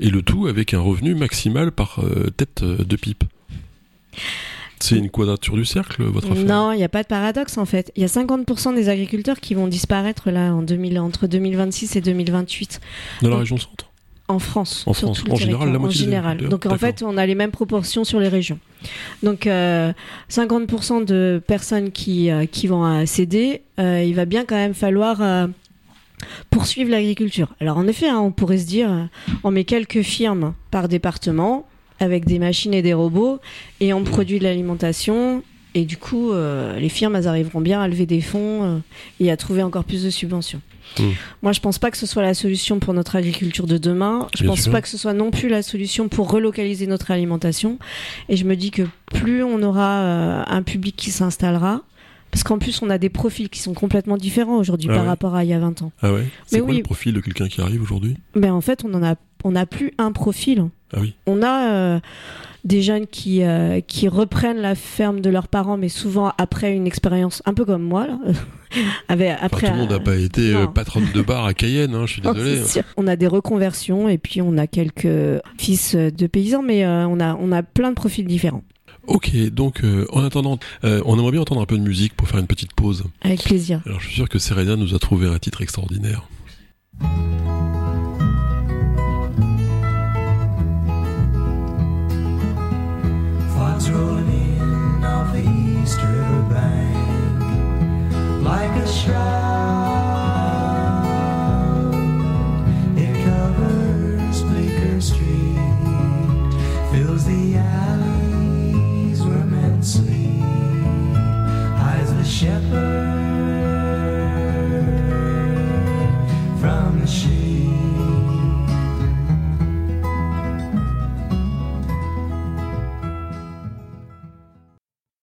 et 0.01 0.11
le 0.11 0.23
tout 0.23 0.47
avec 0.47 0.75
un 0.75 0.81
revenu 0.81 1.15
maximal 1.15 1.71
par 1.73 2.01
euh, 2.01 2.31
tête 2.37 2.63
euh, 2.63 2.79
de 2.79 2.97
pipe 2.97 3.25
C'est 4.81 4.97
une 4.97 5.11
quadrature 5.11 5.55
du 5.55 5.65
cercle, 5.65 6.03
votre 6.05 6.33
affaire? 6.33 6.45
Non, 6.45 6.73
il 6.73 6.79
n'y 6.79 6.85
a 6.85 6.89
pas 6.89 7.03
de 7.03 7.09
paradoxe 7.09 7.59
en 7.59 7.67
fait. 7.67 7.93
Il 7.97 8.03
y 8.03 8.05
a 8.05 8.09
50% 8.09 8.75
des 8.75 8.89
agriculteurs 8.89 9.41
qui 9.41 9.55
vont 9.55 9.69
disparaître 9.69 10.31
là 10.31 10.55
en 10.55 10.63
2000, 10.63 10.99
entre 10.99 11.27
2026 11.27 11.97
et 11.97 12.01
2028 12.01 12.81
Dans 13.23 13.31
la 13.31 13.37
région 13.37 13.59
centre? 13.59 13.91
en 14.31 14.39
France. 14.39 14.85
En 14.87 14.93
France. 14.93 15.23
En 15.29 15.35
général, 15.35 15.73
la 15.73 15.79
moitié 15.79 16.03
En 16.03 16.05
général. 16.05 16.49
Donc 16.49 16.67
en 16.67 16.79
fait, 16.79 17.03
on 17.03 17.17
a 17.17 17.27
les 17.27 17.35
mêmes 17.35 17.51
proportions 17.51 18.05
sur 18.05 18.21
les 18.21 18.29
régions. 18.29 18.59
Donc 19.23 19.47
euh, 19.47 19.93
50% 20.31 21.05
de 21.05 21.43
personnes 21.47 21.91
qui, 21.91 22.31
euh, 22.31 22.47
qui 22.47 22.67
vont 22.67 23.05
céder, 23.07 23.63
euh, 23.79 24.03
il 24.03 24.15
va 24.15 24.25
bien 24.25 24.45
quand 24.45 24.55
même 24.55 24.75
falloir 24.75 25.21
poursuivre 26.51 26.91
l'agriculture. 26.91 27.55
Alors 27.61 27.77
en 27.77 27.87
effet, 27.87 28.09
hein, 28.09 28.21
on 28.21 28.33
pourrait 28.33 28.59
se 28.59 28.67
dire, 28.67 28.91
euh, 28.91 29.05
on 29.45 29.51
met 29.51 29.65
quelques 29.65 30.03
firmes 30.03 30.55
par 30.71 30.89
département 30.89 31.67
avec 32.01 32.25
des 32.25 32.39
machines 32.39 32.75
et 32.75 32.83
des 32.83 32.95
robots 32.95 33.41
et 33.81 33.93
on 33.93 34.03
produit 34.05 34.39
de 34.39 34.45
l'alimentation. 34.45 35.43
Et 35.75 35.85
du 35.85 35.97
coup, 35.97 36.33
euh, 36.33 36.79
les 36.79 36.89
firmes, 36.89 37.15
elles 37.15 37.29
arriveront 37.29 37.61
bien 37.61 37.81
à 37.81 37.87
lever 37.87 38.07
des 38.07 38.21
fonds 38.21 38.65
euh, 38.65 38.79
et 39.21 39.31
à 39.31 39.37
trouver 39.37 39.63
encore 39.63 39.85
plus 39.85 40.03
de 40.03 40.11
subventions. 40.11 40.61
Mmh. 40.99 41.05
Moi, 41.43 41.53
je 41.53 41.61
pense 41.61 41.79
pas 41.79 41.93
que 41.93 41.97
ce 41.97 42.07
soit 42.07 42.23
la 42.23 42.35
solution 42.35 42.81
pour 42.81 42.95
notre 42.95 43.15
agriculture 43.15 43.69
de 43.69 43.79
demain. 43.79 44.27
Je 44.35 44.43
Bien 44.43 44.51
pense 44.51 44.63
sûr. 44.63 44.73
pas 44.73 44.83
que 44.83 44.89
ce 44.89 44.99
soit 44.99 45.13
non 45.13 45.31
plus 45.31 45.49
la 45.49 45.63
solution 45.63 46.09
pour 46.09 46.31
relocaliser 46.31 46.89
notre 46.89 47.13
alimentation. 47.13 47.79
Et 48.29 48.37
je 48.37 48.45
me 48.45 48.57
dis 48.57 48.73
que 48.73 48.83
plus 49.07 49.45
on 49.45 49.63
aura 49.63 50.01
euh, 50.01 50.43
un 50.47 50.63
public 50.63 50.97
qui 50.97 51.13
s'installera, 51.13 51.83
parce 52.31 52.43
qu'en 52.45 52.59
plus, 52.59 52.81
on 52.83 52.91
a 52.91 52.99
des 52.99 53.09
profils 53.09 53.49
qui 53.49 53.61
sont 53.61 53.75
complètement 53.75 54.17
différents 54.17 54.57
aujourd'hui 54.59 54.89
Ah 54.91 54.95
par 54.95 55.03
ouais. 55.03 55.09
rapport 55.09 55.35
à 55.35 55.45
il 55.45 55.51
y 55.51 55.53
a 55.55 55.59
20 55.59 55.83
ans. 55.83 55.93
Ah 56.03 56.13
ouais 56.13 56.27
C'est 56.47 56.61
quoi 56.61 56.71
oui. 56.71 56.77
le 56.79 56.83
profil 56.83 57.13
de 57.15 57.21
quelqu'un 57.21 57.49
qui 57.49 57.61
arrive 57.61 57.83
aujourd'hui? 57.83 58.17
Mais 58.35 58.51
en 58.51 58.61
fait, 58.61 58.85
on 58.85 58.93
en 58.95 59.03
a, 59.03 59.15
on 59.45 59.53
n'a 59.53 59.67
plus 59.67 59.93
un 59.99 60.13
profil. 60.13 60.65
Ah 60.93 60.99
oui 61.01 61.15
On 61.27 61.43
a 61.43 61.73
euh, 61.73 62.01
des 62.65 62.83
jeunes 62.83 63.07
qui, 63.07 63.43
euh, 63.45 63.81
qui 63.81 64.09
reprennent 64.09 64.59
la 64.61 64.75
ferme 64.75 65.21
de 65.21 65.31
leurs 65.31 65.49
parents, 65.49 65.77
mais 65.77 65.89
souvent 65.89 66.33
après 66.39 66.75
une 66.75 66.87
expérience 66.87 67.43
un 67.47 67.55
peu 67.55 67.65
comme 67.65 67.83
moi. 67.83 68.07
Là. 68.09 68.19
Avec, 69.09 69.31
Enfin, 69.33 69.47
après, 69.47 69.67
tout 69.67 69.73
le 69.73 69.79
monde 69.81 69.91
n'a 69.91 69.99
pas 69.99 70.17
été 70.17 70.55
euh, 70.55 70.63
non. 70.67 70.73
patronne 70.73 71.07
de 71.13 71.23
bar 71.23 71.45
à 71.45 71.55
Cayenne, 71.55 71.95
hein, 71.95 72.07
je 72.07 72.13
suis 72.13 72.23
désolé. 72.23 72.65
sûr. 72.65 72.83
On 72.97 73.07
a 73.09 73.17
des 73.17 73.27
reconversions 73.27 74.09
et 74.09 74.19
puis 74.19 74.41
on 74.43 74.57
a 74.59 74.67
quelques 74.69 75.09
fils 75.59 75.95
de 75.97 76.27
paysans, 76.29 76.63
mais 76.63 76.85
euh, 76.85 77.07
on, 77.09 77.19
a, 77.21 77.35
on 77.41 77.51
a 77.53 77.63
plein 77.65 77.91
de 77.91 77.95
profils 77.97 78.27
différents. 78.27 78.63
Ok, 79.07 79.35
donc 79.51 79.83
euh, 79.83 80.07
en 80.13 80.23
attendant, 80.25 80.59
euh, 80.85 81.03
on 81.05 81.19
aimerait 81.19 81.33
bien 81.33 81.41
entendre 81.41 81.61
un 81.61 81.67
peu 81.67 81.77
de 81.77 81.83
musique 81.83 82.15
pour 82.15 82.29
faire 82.29 82.39
une 82.39 82.47
petite 82.47 82.73
pause. 82.75 83.05
Avec 83.23 83.43
plaisir. 83.43 83.81
Alors 83.87 84.01
je 84.01 84.07
suis 84.07 84.15
sûr 84.15 84.29
que 84.29 84.39
Serena 84.39 84.77
nous 84.77 84.95
a 84.95 84.99
trouvé 84.99 85.27
un 85.27 85.39
titre 85.39 85.63
extraordinaire. 85.63 86.29
Fogs 93.55 93.91
rolling 93.91 94.59
in 94.61 95.05
off 95.05 95.33
the 95.33 95.43
East 95.83 96.01
River 96.03 96.43
bank 96.51 96.97
like 98.45 98.71
a 98.77 98.87
shroud. 98.87 99.21
It 102.97 103.15
covers 103.25 104.43
Bleecker 104.43 105.01
Street, 105.01 105.57
fills 106.93 107.25
the 107.25 107.57
alleys 107.57 107.90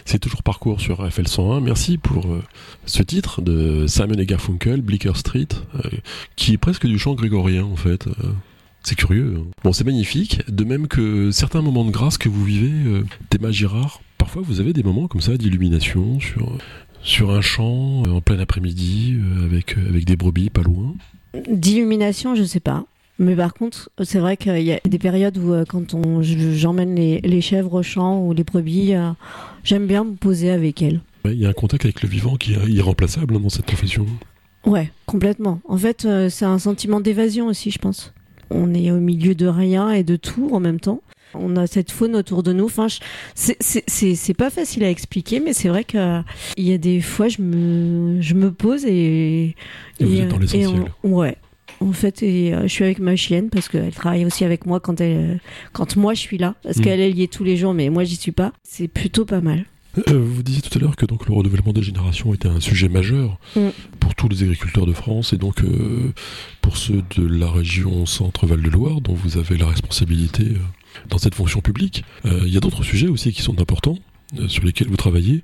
C'est 0.06 0.20
toujours 0.20 0.44
parcours 0.44 0.80
sur 0.80 1.04
RFL 1.04 1.28
101. 1.28 1.60
Merci 1.62 1.98
pour 1.98 2.28
euh, 2.32 2.44
ce 2.86 3.02
titre 3.02 3.42
de 3.42 3.88
Simon 3.88 4.14
et 4.20 4.26
Garfunkel, 4.28 4.82
Bleecker 4.82 5.18
Street, 5.18 5.48
euh, 5.74 5.90
qui 6.36 6.54
est 6.54 6.58
presque 6.58 6.86
du 6.86 7.00
chant 7.00 7.16
grégorien 7.16 7.64
en 7.66 7.76
fait. 7.76 8.06
Euh, 8.06 8.32
c'est 8.84 8.96
curieux. 8.96 9.36
hein. 9.40 9.48
Bon, 9.64 9.74
c'est 9.74 9.84
magnifique. 9.84 10.42
De 10.50 10.64
même 10.64 10.88
que 10.88 11.32
certains 11.32 11.62
moments 11.62 11.84
de 11.84 11.92
grâce 11.92 12.18
que 12.18 12.30
vous 12.30 12.44
vivez, 12.46 12.72
euh, 12.90 13.04
Théma 13.30 13.52
Girard, 13.52 14.02
parfois 14.18 14.42
vous 14.46 14.60
avez 14.62 14.72
des 14.72 14.84
moments 14.84 15.08
comme 15.08 15.20
ça 15.22 15.36
d'illumination 15.36 16.20
sur, 16.20 16.58
sur 17.08 17.32
un 17.32 17.42
champ 17.42 18.04
euh, 18.06 18.12
en 18.12 18.22
plein 18.22 18.40
après-midi 18.40 19.16
euh, 19.18 19.46
avec, 19.46 19.76
avec 19.78 20.06
des 20.06 20.16
brebis 20.16 20.50
pas 20.50 20.62
loin. 20.62 20.94
D'illumination, 21.50 22.36
je 22.36 22.44
sais 22.44 22.60
pas. 22.60 22.86
Mais 23.20 23.36
par 23.36 23.54
contre, 23.54 23.90
c'est 24.04 24.20
vrai 24.20 24.38
qu'il 24.38 24.62
y 24.62 24.72
a 24.74 24.80
des 24.88 25.00
périodes 25.00 25.38
où, 25.38 25.54
euh, 25.54 25.66
quand 25.68 25.94
on, 25.94 26.22
je- 26.22 26.54
j'emmène 26.54 26.96
les, 26.96 27.20
les 27.22 27.42
chèvres 27.42 27.74
au 27.74 27.84
champ 27.84 28.22
ou 28.24 28.34
les 28.34 28.44
brebis, 28.44 28.94
euh, 28.94 29.10
j'aime 29.64 29.88
bien 29.88 30.04
me 30.04 30.14
poser 30.14 30.52
avec 30.52 30.82
elles. 30.82 31.02
Ouais, 31.26 31.34
Il 31.34 31.40
y 31.40 31.46
a 31.46 31.50
un 31.50 31.54
contact 31.54 31.86
avec 31.86 32.04
le 32.04 32.10
vivant 32.10 32.36
qui 32.36 32.54
est 32.54 32.68
irremplaçable 32.70 33.36
hein, 33.36 33.40
dans 33.40 33.50
cette 33.50 33.66
profession. 33.66 34.06
Ouais, 34.66 34.92
complètement. 35.06 35.62
En 35.68 35.78
fait, 35.78 36.06
euh, 36.06 36.30
c'est 36.30 36.46
un 36.46 36.60
sentiment 36.60 37.00
d'évasion 37.00 37.48
aussi, 37.48 37.72
je 37.72 37.80
pense. 37.80 38.14
On 38.52 38.74
est 38.74 38.92
au 38.92 39.00
milieu 39.00 39.34
de 39.34 39.48
rien 39.48 39.90
et 39.92 40.04
de 40.04 40.16
tout 40.16 40.50
en 40.54 40.60
même 40.60 40.80
temps. 40.80 41.02
On 41.34 41.56
a 41.58 41.68
cette 41.68 41.92
faune 41.92 42.16
autour 42.16 42.42
de 42.44 42.54
nous. 42.54 42.66
Enfin, 42.66 42.88
c'est- 43.36 44.34
pas 44.34 44.50
facile 44.50 44.84
à 44.84 44.90
expliquer, 44.90 45.40
mais 45.40 45.54
c'est 45.54 45.70
vrai 45.70 45.84
que 45.84 45.98
euh, 45.98 46.22
il 46.58 46.68
y 46.68 46.74
a 46.74 46.78
des 46.78 47.02
fois, 47.02 47.28
je 47.28 47.42
me, 47.42 48.22
je 48.22 48.34
me 48.34 48.52
pose 48.52 48.86
et. 48.86 49.56
Et 50.00 50.06
vous 50.06 50.20
êtes 50.20 50.28
dans 50.30 50.38
euh, 50.38 50.40
l'essentiel. 50.40 50.92
ouais. 51.04 51.36
En 51.80 51.92
fait, 51.92 52.24
et, 52.24 52.54
euh, 52.56 52.64
je 52.64 52.68
suis 52.70 52.84
avec 52.84 52.98
ma 53.00 53.16
chienne 53.16 53.50
parce 53.52 53.70
qu'elle 53.70 53.92
travaille 53.94 54.26
aussi 54.26 54.44
avec 54.44 54.66
moi 54.66 54.80
quand 54.80 55.00
elle, 55.00 55.40
quand 55.74 55.96
moi 55.96 56.16
je 56.16 56.22
suis 56.22 56.38
là, 56.40 56.56
parce 56.64 56.78
Mm. 56.78 56.82
qu'elle 56.82 57.00
est 57.02 57.32
tous 57.32 57.44
les 57.44 57.56
jours, 57.56 57.74
mais 57.76 57.90
moi 57.90 58.04
j'y 58.04 58.16
suis 58.16 58.32
pas. 58.32 58.52
C'est 58.64 58.88
plutôt 58.88 59.26
pas 59.26 59.42
mal. 59.42 59.66
Euh, 60.10 60.14
vous 60.20 60.44
disiez 60.44 60.62
tout 60.62 60.76
à 60.78 60.82
l'heure 60.82 60.96
que 60.96 61.06
donc 61.08 61.28
le 61.28 61.34
renouvellement 61.34 61.74
des 61.74 61.82
générations 61.84 62.32
était 62.34 62.48
un 62.48 62.60
sujet 62.60 62.88
majeur 62.90 63.38
Mm. 63.56 63.70
pour 64.00 64.16
tous 64.16 64.28
les 64.28 64.42
agriculteurs 64.44 64.86
de 64.88 64.94
France 64.94 65.34
et 65.34 65.38
donc 65.38 65.64
euh, 65.64 66.14
pour 66.62 66.78
ceux 66.78 67.04
de 67.16 67.26
la 67.28 67.50
région 67.52 68.06
Centre-Val 68.08 68.62
de 68.62 68.70
Loire 68.70 69.02
dont 69.02 69.14
vous 69.14 69.38
avez 69.38 69.58
la 69.58 69.68
responsabilité 69.68 70.44
euh, 70.44 70.58
dans 71.10 71.18
cette 71.18 71.36
fonction 71.36 71.62
publique. 71.62 72.04
Euh, 72.26 72.42
Il 72.46 72.54
y 72.54 72.58
a 72.58 72.60
d'autres 72.60 72.84
sujets 72.84 73.08
aussi 73.08 73.32
qui 73.34 73.42
sont 73.42 73.60
importants 73.62 73.98
euh, 74.40 74.48
sur 74.48 74.64
lesquels 74.64 74.88
vous 74.88 74.98
travaillez 74.98 75.44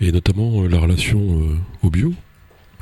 et 0.00 0.12
notamment 0.12 0.62
euh, 0.62 0.68
la 0.68 0.78
relation 0.78 1.40
au 1.82 1.90
bio. 1.90 2.12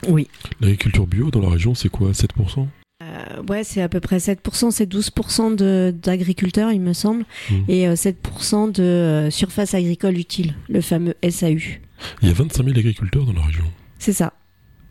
Oui. 0.09 0.29
L'agriculture 0.61 1.07
bio 1.07 1.31
dans 1.31 1.41
la 1.41 1.49
région, 1.51 1.75
c'est 1.75 1.89
quoi 1.89 2.11
7% 2.13 2.67
Euh, 3.03 3.43
ouais, 3.49 3.65
c'est 3.65 3.83
à 3.83 3.89
peu 3.89 4.01
près 4.01 4.19
7%, 4.19 4.71
c'est 4.71 4.87
12% 4.87 5.55
de- 5.57 5.93
d'agriculteurs, 6.03 6.71
il 6.73 6.81
me 6.81 6.93
semble, 6.93 7.25
Mhm. 7.51 7.65
et 7.69 7.87
euh, 7.89 7.95
7% 7.97 8.69
de 8.73 9.29
surface 9.31 9.75
agricole 9.75 10.17
utile, 10.19 10.55
le 10.69 10.81
fameux 10.81 11.15
SAU. 11.29 11.81
Il 12.23 12.29
y 12.29 12.31
a 12.31 12.35
25 12.35 12.65
000 12.65 12.79
agriculteurs 12.79 13.25
dans 13.27 13.33
la 13.33 13.43
région. 13.43 13.65
C'est 13.99 14.13
ça. 14.13 14.33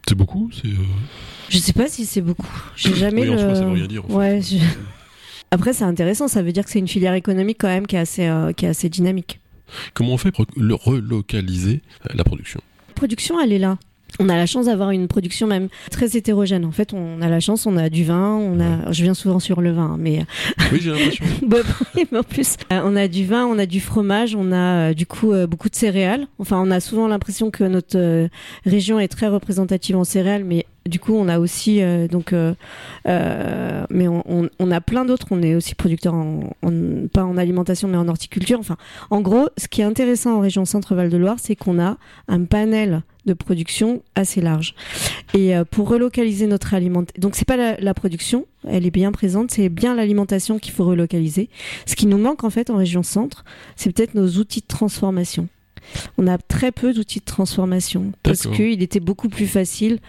C'est 0.07 0.15
beaucoup 0.15 0.49
euh, 0.65 0.69
Je 1.49 1.57
sais 1.57 1.73
pas 1.73 1.87
si 1.87 2.05
c'est 2.05 2.21
beaucoup. 2.21 2.47
J'ai 2.75 2.95
jamais 2.95 3.21
Oui, 3.23 3.29
en 3.29 3.33
le. 3.33 3.39
soi, 3.39 3.55
ça 3.55 3.65
veut 3.65 3.71
rien 3.71 3.87
dire, 3.87 4.03
en. 4.09 4.13
Ouais. 4.15 4.41
je- 4.41 4.57
Après, 5.51 5.73
c'est 5.73 5.83
intéressant. 5.83 6.27
Ça 6.27 6.41
veut 6.41 6.51
dire 6.53 6.63
que 6.63 6.71
c'est 6.71 6.79
une 6.79 6.87
filière 6.87 7.13
économique 7.13 7.57
quand 7.59 7.67
même 7.67 7.85
qui 7.85 7.95
est 7.97 7.99
assez, 7.99 8.25
euh, 8.27 8.53
qui 8.53 8.65
est 8.65 8.69
assez 8.69 8.89
dynamique. 8.89 9.39
Comment 9.93 10.13
on 10.13 10.17
fait 10.17 10.31
pour 10.31 10.45
le 10.55 10.73
relocaliser 10.73 11.81
euh, 12.05 12.13
la 12.13 12.23
production? 12.23 12.61
La 12.89 12.93
production, 12.93 13.39
elle 13.39 13.51
est 13.53 13.59
là. 13.59 13.77
On 14.19 14.29
a 14.29 14.35
la 14.35 14.45
chance 14.45 14.65
d'avoir 14.65 14.91
une 14.91 15.07
production 15.07 15.47
même 15.47 15.69
très 15.89 16.17
hétérogène. 16.17 16.65
En 16.65 16.71
fait, 16.71 16.93
on 16.93 17.21
a 17.21 17.29
la 17.29 17.39
chance, 17.39 17.65
on 17.65 17.77
a 17.77 17.89
du 17.89 18.03
vin, 18.03 18.35
on 18.35 18.59
a. 18.59 18.91
Je 18.91 19.03
viens 19.03 19.13
souvent 19.13 19.39
sur 19.39 19.61
le 19.61 19.71
vin, 19.71 19.95
mais 19.97 20.25
Oui, 20.71 20.79
j'ai 20.81 20.91
l'impression. 20.91 21.25
Mais 22.11 22.17
en 22.17 22.23
plus, 22.23 22.57
euh, 22.71 22.81
on 22.83 22.95
a 22.95 23.07
du 23.07 23.25
vin, 23.25 23.45
on 23.45 23.57
a 23.57 23.65
du 23.65 23.79
fromage, 23.79 24.35
on 24.35 24.51
a 24.51 24.89
euh, 24.89 24.93
du 24.93 25.05
coup 25.05 25.31
euh, 25.31 25.47
beaucoup 25.47 25.69
de 25.69 25.75
céréales. 25.75 26.27
Enfin, 26.39 26.61
on 26.63 26.71
a 26.71 26.79
souvent 26.79 27.07
l'impression 27.07 27.51
que 27.51 27.63
notre 27.63 27.97
euh, 27.97 28.27
région 28.65 28.99
est 28.99 29.07
très 29.07 29.27
représentative 29.27 29.95
en 29.95 30.03
céréales, 30.03 30.43
mais 30.43 30.65
du 30.85 30.99
coup, 30.99 31.13
on 31.13 31.27
a 31.27 31.39
aussi 31.39 31.81
euh, 31.81 32.07
donc, 32.07 32.33
euh, 32.33 32.53
euh, 33.07 33.85
mais 33.89 34.07
on, 34.07 34.71
a 34.71 34.81
plein 34.81 35.05
d'autres. 35.05 35.27
On 35.31 35.41
est 35.43 35.55
aussi 35.55 35.75
producteur 35.75 36.13
pas 37.13 37.23
en 37.23 37.37
alimentation, 37.37 37.87
mais 37.87 37.97
en 37.97 38.07
horticulture. 38.07 38.59
Enfin, 38.59 38.77
en 39.09 39.21
gros, 39.21 39.49
ce 39.57 39.67
qui 39.67 39.81
est 39.81 39.85
intéressant 39.85 40.37
en 40.37 40.39
région 40.39 40.65
Centre-Val 40.65 41.09
de 41.09 41.17
Loire, 41.17 41.37
c'est 41.39 41.55
qu'on 41.55 41.79
a 41.79 41.97
un 42.27 42.43
panel 42.45 43.03
de 43.27 43.33
production 43.33 44.01
assez 44.15 44.41
large. 44.41 44.73
Et 45.35 45.53
pour 45.69 45.89
relocaliser 45.89 46.47
notre 46.47 46.73
alimentation, 46.73 47.21
donc 47.21 47.35
c'est 47.35 47.47
pas 47.47 47.77
la 47.79 47.93
production, 47.93 48.47
elle 48.67 48.87
est 48.87 48.91
bien 48.91 49.11
présente, 49.11 49.51
c'est 49.51 49.69
bien 49.69 49.93
l'alimentation 49.93 50.57
qu'il 50.57 50.73
faut 50.73 50.85
relocaliser. 50.85 51.49
Ce 51.85 51.95
qui 51.95 52.07
nous 52.07 52.17
manque 52.17 52.43
en 52.43 52.49
fait 52.49 52.71
en 52.71 52.77
région 52.77 53.03
centre, 53.03 53.45
c'est 53.75 53.91
peut-être 53.93 54.15
nos 54.15 54.27
outils 54.27 54.61
de 54.61 54.67
transformation. 54.67 55.47
On 56.17 56.27
a 56.27 56.37
très 56.37 56.71
peu 56.71 56.93
d'outils 56.93 57.19
de 57.19 57.25
transformation 57.25 58.11
parce 58.23 58.47
qu'il 58.47 58.81
était 58.81 58.99
beaucoup 58.99 59.29
plus 59.29 59.47
facile 59.47 59.99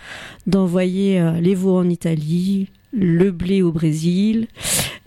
d'envoyer 0.47 1.21
euh, 1.21 1.33
les 1.41 1.55
veaux 1.55 1.77
en 1.77 1.89
Italie, 1.89 2.69
le 2.93 3.31
blé 3.31 3.63
au 3.63 3.73
Brésil 3.73 4.49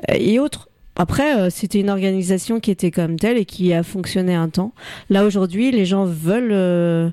euh, 0.10 0.16
et 0.18 0.40
autres. 0.40 0.70
Après, 0.96 1.38
euh, 1.38 1.50
c'était 1.50 1.80
une 1.80 1.90
organisation 1.90 2.60
qui 2.60 2.72
était 2.72 2.92
comme 2.92 3.18
telle 3.18 3.38
et 3.38 3.46
qui 3.46 3.74
a 3.74 3.84
fonctionné 3.84 4.34
un 4.34 4.50
temps. 4.50 4.74
Là 5.10 5.26
aujourd'hui, 5.26 5.72
les 5.72 5.86
gens 5.86 6.06
veulent 6.06 7.12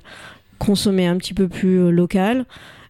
consommer 0.59 1.07
un 1.07 1.17
petit 1.17 1.33
peu 1.33 1.47
plus 1.47 1.91
local. 1.91 2.45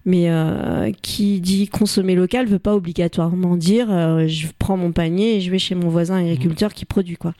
Mais 0.05 0.29
euh, 0.29 0.91
qui 1.01 1.39
dit 1.39 1.67
consommer 1.67 2.15
local 2.15 2.45
veut 2.47 2.59
pas 2.59 2.75
obligatoirement 2.75 3.55
dire 3.55 3.87
euh, 3.89 4.27
je 4.27 4.47
prends 4.59 4.75
mon 4.75 4.91
panier 4.91 5.37
et 5.37 5.41
je 5.41 5.49
vais 5.49 5.59
chez 5.59 5.75
mon 5.75 5.87
voisin 5.89 6.17
agriculteur 6.17 6.73
qui 6.73 6.83
produit 6.85 7.15
quoi. 7.15 7.33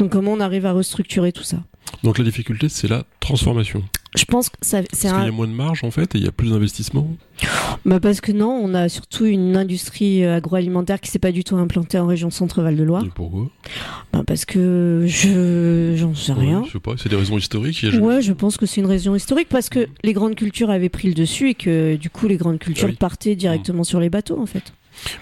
Donc 0.00 0.10
comment 0.10 0.32
on 0.32 0.40
arrive 0.40 0.66
à 0.66 0.72
restructurer 0.72 1.30
tout 1.30 1.44
ça? 1.44 1.58
Donc 2.02 2.18
la 2.18 2.24
difficulté, 2.24 2.68
c'est 2.68 2.88
la 2.88 3.04
transformation. 3.20 3.82
Je 4.16 4.24
pense 4.24 4.48
que 4.48 4.56
ça, 4.62 4.80
c'est 4.92 5.08
qu'il 5.08 5.16
un... 5.16 5.24
y 5.26 5.28
a 5.28 5.32
moins 5.32 5.46
de 5.46 5.52
marge 5.52 5.84
en 5.84 5.90
fait 5.90 6.14
et 6.14 6.18
il 6.18 6.24
y 6.24 6.28
a 6.28 6.32
plus 6.32 6.50
d'investissement. 6.50 7.08
bah 7.84 8.00
parce 8.00 8.20
que 8.20 8.32
non, 8.32 8.48
on 8.50 8.72
a 8.74 8.88
surtout 8.88 9.26
une 9.26 9.54
industrie 9.56 10.24
euh, 10.24 10.36
agroalimentaire 10.36 11.00
qui 11.00 11.10
s'est 11.10 11.18
pas 11.18 11.30
du 11.30 11.44
tout 11.44 11.56
implantée 11.56 11.98
en 11.98 12.06
région 12.06 12.30
Centre-Val 12.30 12.74
de 12.76 12.82
Loire. 12.82 13.04
Et 13.04 13.10
pourquoi? 13.14 13.48
Bah 14.12 14.22
parce 14.26 14.44
que 14.46 15.04
je 15.06 15.94
j'en 15.96 16.14
sais 16.14 16.32
rien. 16.32 16.64
Je 16.66 16.72
sais 16.72 16.80
pas, 16.80 16.94
c'est 16.96 17.08
des 17.10 17.16
raisons 17.16 17.36
historiques. 17.38 17.84
a- 17.84 17.96
Ouais, 17.98 18.22
je 18.22 18.32
pense 18.32 18.56
que 18.56 18.64
c'est 18.66 18.80
une 18.80 18.86
raison 18.86 19.14
historique 19.14 19.48
parce 19.50 19.68
que 19.68 19.86
les 20.02 20.12
grandes 20.14 20.34
cultures 20.36 20.70
avaient 20.70 20.88
pris 20.88 21.08
le 21.08 21.14
dessus 21.14 21.50
et 21.50 21.54
que 21.54 21.96
du 21.96 22.08
coup 22.10 22.28
les 22.28 22.36
grandes 22.38 22.58
cultures 22.58 22.86
Ah 22.88 22.92
oui. 22.92 22.96
partaient 22.96 23.36
directement 23.36 23.84
sur 23.84 24.00
les 24.00 24.08
bateaux 24.10 24.40
en 24.40 24.46
fait. 24.46 24.72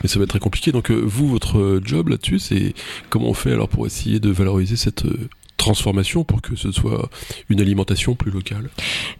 Mais 0.03 0.09
ça 0.09 0.19
va 0.19 0.23
être 0.23 0.31
très 0.31 0.39
compliqué. 0.39 0.71
Donc 0.73 0.91
euh, 0.91 0.95
vous, 1.05 1.29
votre 1.29 1.81
job 1.85 2.09
là-dessus, 2.09 2.39
c'est 2.39 2.73
comment 3.11 3.29
on 3.29 3.35
fait 3.35 3.53
alors 3.53 3.69
pour 3.69 3.85
essayer 3.87 4.21
de 4.21 4.31
valoriser 4.31 4.77
cette 4.77 5.05
euh, 5.05 5.29
transformation 5.57 6.25
pour 6.25 6.43
que 6.43 6.57
ce 6.57 6.73
soit 6.73 7.09
une 7.49 7.61
alimentation 7.61 8.15
plus 8.15 8.31
locale 8.31 8.71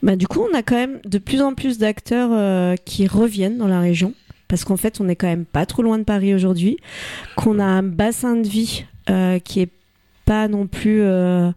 Bah, 0.03 0.15
du 0.15 0.27
coup, 0.27 0.45
on 0.49 0.55
a 0.55 0.63
quand 0.63 0.75
même 0.75 0.99
de 1.05 1.17
plus 1.17 1.41
en 1.41 1.53
plus 1.53 1.77
d'acteurs 1.77 2.29
euh, 2.31 2.75
qui 2.75 3.07
reviennent 3.07 3.57
dans 3.57 3.67
la 3.67 3.79
région. 3.79 4.13
Parce 4.47 4.63
qu'en 4.63 4.77
fait, 4.77 5.01
on 5.01 5.09
est 5.09 5.15
quand 5.15 5.27
même 5.27 5.45
pas 5.45 5.65
trop 5.65 5.81
loin 5.81 5.97
de 5.97 6.03
Paris 6.03 6.33
aujourd'hui. 6.33 6.77
Qu'on 7.35 7.59
a 7.59 7.65
un 7.65 7.83
bassin 7.83 8.35
de 8.37 8.47
vie 8.47 8.85
euh, 9.09 9.39
qui 9.39 9.59
est 9.59 9.69
pas 10.27 10.47
non 10.47 10.67
plus 10.67 11.01
euh, 11.01 11.49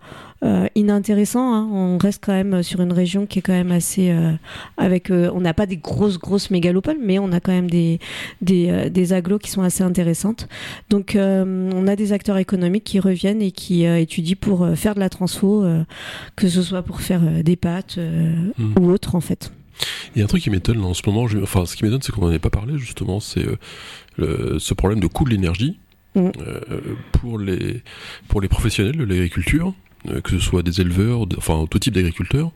euh, 0.44 0.66
inintéressant. 0.74 1.52
hein. 1.54 1.68
On 1.70 1.98
reste 1.98 2.22
quand 2.24 2.32
même 2.32 2.62
sur 2.62 2.80
une 2.80 2.92
région 2.92 3.26
qui 3.26 3.40
est 3.40 3.42
quand 3.42 3.52
même 3.52 3.72
assez. 3.72 4.10
euh, 4.10 4.32
avec, 4.78 5.10
on 5.10 5.40
n'a 5.40 5.52
pas 5.52 5.66
des 5.66 5.76
grosses, 5.76 6.18
grosses 6.18 6.50
mégalopoles, 6.50 6.96
mais 7.04 7.18
on 7.18 7.32
a 7.32 7.40
quand 7.40 7.52
même 7.52 7.68
des, 7.68 7.98
des, 8.40 8.88
des 8.88 9.12
agglos 9.12 9.38
qui 9.38 9.50
sont 9.50 9.62
assez 9.62 9.82
intéressantes. 9.82 10.48
Donc, 10.88 11.16
on 11.16 11.86
a 11.86 11.96
des 11.96 12.12
acteurs 12.12 12.38
économiques 12.38 12.84
qui 12.84 13.00
reviennent 13.00 13.42
et 13.42 13.50
qui 13.52 13.84
étudient 13.84 14.36
pour 14.40 14.66
faire 14.76 14.94
de 14.94 15.00
la 15.00 15.10
transfo, 15.10 15.64
que 16.36 16.48
ce 16.48 16.62
soit 16.62 16.82
pour 16.82 17.00
faire 17.02 17.20
des 17.44 17.56
pâtes 17.56 17.98
Hmm. 17.98 18.72
ou 18.80 18.90
autre 18.90 19.14
en 19.16 19.20
fait. 19.20 19.52
Il 20.14 20.18
y 20.18 20.22
a 20.22 20.24
un 20.24 20.28
truc 20.28 20.42
qui 20.42 20.50
m'étonne 20.50 20.82
en 20.84 20.94
ce 20.94 21.02
moment, 21.06 21.26
je- 21.26 21.38
enfin 21.38 21.66
ce 21.66 21.74
qui 21.76 21.84
m'étonne 21.84 22.00
c'est 22.02 22.12
qu'on 22.12 22.22
n'en 22.26 22.32
ait 22.32 22.38
pas 22.38 22.50
parlé 22.50 22.78
justement, 22.78 23.18
c'est 23.20 23.44
le- 24.16 24.58
ce 24.58 24.74
problème 24.74 25.00
de 25.00 25.06
coût 25.06 25.24
de 25.24 25.30
l'énergie 25.30 25.78
Mm. 26.14 26.30
euh, 26.38 26.60
pour, 27.12 27.38
les, 27.38 27.82
pour 28.28 28.40
les 28.40 28.48
professionnels 28.48 28.96
de 28.96 29.04
l'agriculture, 29.04 29.74
euh, 30.08 30.20
que 30.20 30.30
ce 30.30 30.38
soit 30.38 30.62
des 30.62 30.80
éleveurs, 30.80 31.26
enfin 31.36 31.66
tout 31.70 31.78
type 31.78 31.94
d'agriculteurs. 31.94 32.52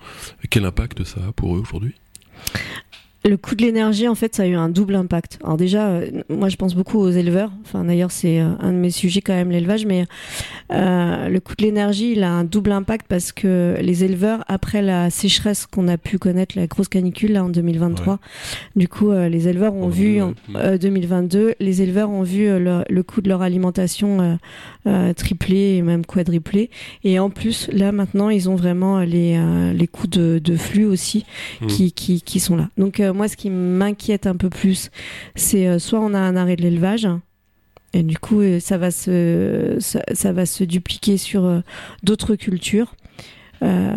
Quel 0.50 0.64
impact 0.64 1.04
ça 1.04 1.20
a 1.28 1.32
pour 1.32 1.56
eux 1.56 1.60
aujourd'hui? 1.60 1.94
Le 3.26 3.38
coût 3.38 3.54
de 3.54 3.62
l'énergie, 3.62 4.06
en 4.06 4.14
fait, 4.14 4.34
ça 4.34 4.42
a 4.42 4.46
eu 4.46 4.54
un 4.54 4.68
double 4.68 4.96
impact. 4.96 5.38
Alors 5.42 5.56
déjà, 5.56 5.88
euh, 5.88 6.22
moi, 6.28 6.50
je 6.50 6.56
pense 6.56 6.74
beaucoup 6.74 6.98
aux 6.98 7.10
éleveurs. 7.10 7.50
Enfin, 7.64 7.84
d'ailleurs, 7.84 8.10
c'est 8.10 8.38
euh, 8.38 8.50
un 8.60 8.72
de 8.72 8.76
mes 8.76 8.90
sujets 8.90 9.22
quand 9.22 9.32
même, 9.32 9.50
l'élevage. 9.50 9.86
Mais 9.86 10.04
euh, 10.72 11.28
le 11.28 11.40
coût 11.40 11.54
de 11.56 11.62
l'énergie, 11.62 12.12
il 12.12 12.22
a 12.22 12.30
un 12.30 12.44
double 12.44 12.72
impact 12.72 13.06
parce 13.08 13.32
que 13.32 13.76
les 13.80 14.04
éleveurs, 14.04 14.44
après 14.46 14.82
la 14.82 15.08
sécheresse 15.08 15.66
qu'on 15.66 15.88
a 15.88 15.96
pu 15.96 16.18
connaître, 16.18 16.58
la 16.58 16.66
grosse 16.66 16.88
canicule 16.88 17.32
là 17.32 17.44
en 17.44 17.48
2023, 17.48 18.18
du 18.76 18.88
coup, 18.88 19.10
les 19.12 19.48
éleveurs 19.48 19.74
ont 19.74 19.84
En 19.84 19.88
vu 19.88 20.20
en 20.20 20.34
2022, 20.48 20.58
euh, 20.58 20.78
2022, 20.78 21.54
les 21.60 21.82
éleveurs 21.82 22.10
ont 22.10 22.22
vu 22.22 22.46
le, 22.46 22.84
le 22.88 23.02
coût 23.02 23.22
de 23.22 23.28
leur 23.30 23.40
alimentation 23.42 24.38
tripler 25.16 25.76
et 25.76 25.82
même 25.82 26.04
quadrupler. 26.04 26.68
Et 27.04 27.18
en 27.18 27.30
plus, 27.30 27.68
là 27.72 27.90
maintenant, 27.90 28.28
ils 28.28 28.50
ont 28.50 28.56
vraiment 28.56 29.00
les, 29.00 29.36
euh, 29.38 29.72
les 29.72 29.86
coûts 29.86 30.06
de, 30.06 30.38
de 30.42 30.56
flux 30.56 30.84
aussi 30.84 31.24
Mm. 31.60 31.66
qui, 31.66 31.92
qui, 31.92 32.22
qui 32.22 32.40
sont 32.40 32.56
là. 32.56 32.68
Donc 32.78 33.00
moi, 33.14 33.28
ce 33.28 33.36
qui 33.36 33.48
m'inquiète 33.50 34.26
un 34.26 34.36
peu 34.36 34.50
plus, 34.50 34.90
c'est 35.36 35.66
euh, 35.66 35.78
soit 35.78 36.00
on 36.00 36.12
a 36.14 36.18
un 36.18 36.36
arrêt 36.36 36.56
de 36.56 36.62
l'élevage. 36.62 37.08
Et 37.94 38.02
du 38.02 38.18
coup, 38.18 38.40
euh, 38.40 38.58
ça 38.60 38.76
va 38.76 38.90
se, 38.90 39.76
ça, 39.78 40.02
ça 40.12 40.32
va 40.32 40.46
se 40.46 40.64
dupliquer 40.64 41.16
sur 41.16 41.44
euh, 41.44 41.60
d'autres 42.02 42.34
cultures. 42.34 42.94
Euh, 43.62 43.94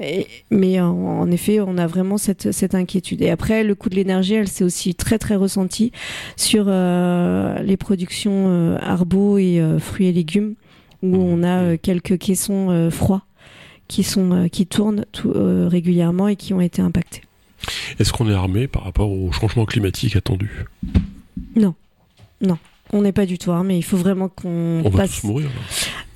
et- 0.00 0.26
mais 0.50 0.80
en, 0.80 0.88
en 0.96 1.30
effet, 1.30 1.60
on 1.60 1.76
a 1.76 1.86
vraiment 1.86 2.16
cette, 2.16 2.50
cette 2.50 2.74
inquiétude. 2.74 3.20
Et 3.22 3.28
après, 3.30 3.62
le 3.62 3.74
coût 3.74 3.90
de 3.90 3.94
l'énergie, 3.96 4.34
elle 4.34 4.48
s'est 4.48 4.64
aussi 4.64 4.94
très 4.94 5.18
très 5.18 5.36
ressentie 5.36 5.92
sur 6.36 6.64
euh, 6.68 7.62
les 7.62 7.76
productions 7.76 8.46
euh, 8.48 9.36
et 9.38 9.78
fruits 9.78 10.06
et 10.06 10.12
légumes, 10.12 10.54
où 11.02 11.14
on 11.14 11.42
a 11.42 11.76
quelques 11.76 12.18
caissons 12.18 12.88
froids 12.90 13.22
qui 13.86 14.02
sont 14.02 14.48
qui 14.50 14.66
tournent 14.66 15.04
tout, 15.12 15.32
régulièrement 15.34 16.28
et 16.28 16.36
qui 16.36 16.54
ont 16.54 16.60
été 16.60 16.80
impactés. 16.82 17.22
Est-ce 17.98 18.12
qu'on 18.12 18.28
est 18.30 18.34
armé 18.34 18.66
par 18.68 18.84
rapport 18.84 19.10
au 19.10 19.30
changement 19.32 19.64
climatique 19.66 20.16
attendu? 20.16 20.64
On 22.92 23.02
n'est 23.02 23.12
pas 23.12 23.24
du 23.26 23.38
tout 23.38 23.52
armé. 23.52 23.76
Il 23.76 23.82
faut 23.84 23.96
vraiment 23.96 24.28
qu'on 24.28 24.82
On 24.84 24.88
va 24.90 24.98
passe. 25.02 25.20
tous 25.20 25.26
mourir. 25.28 25.48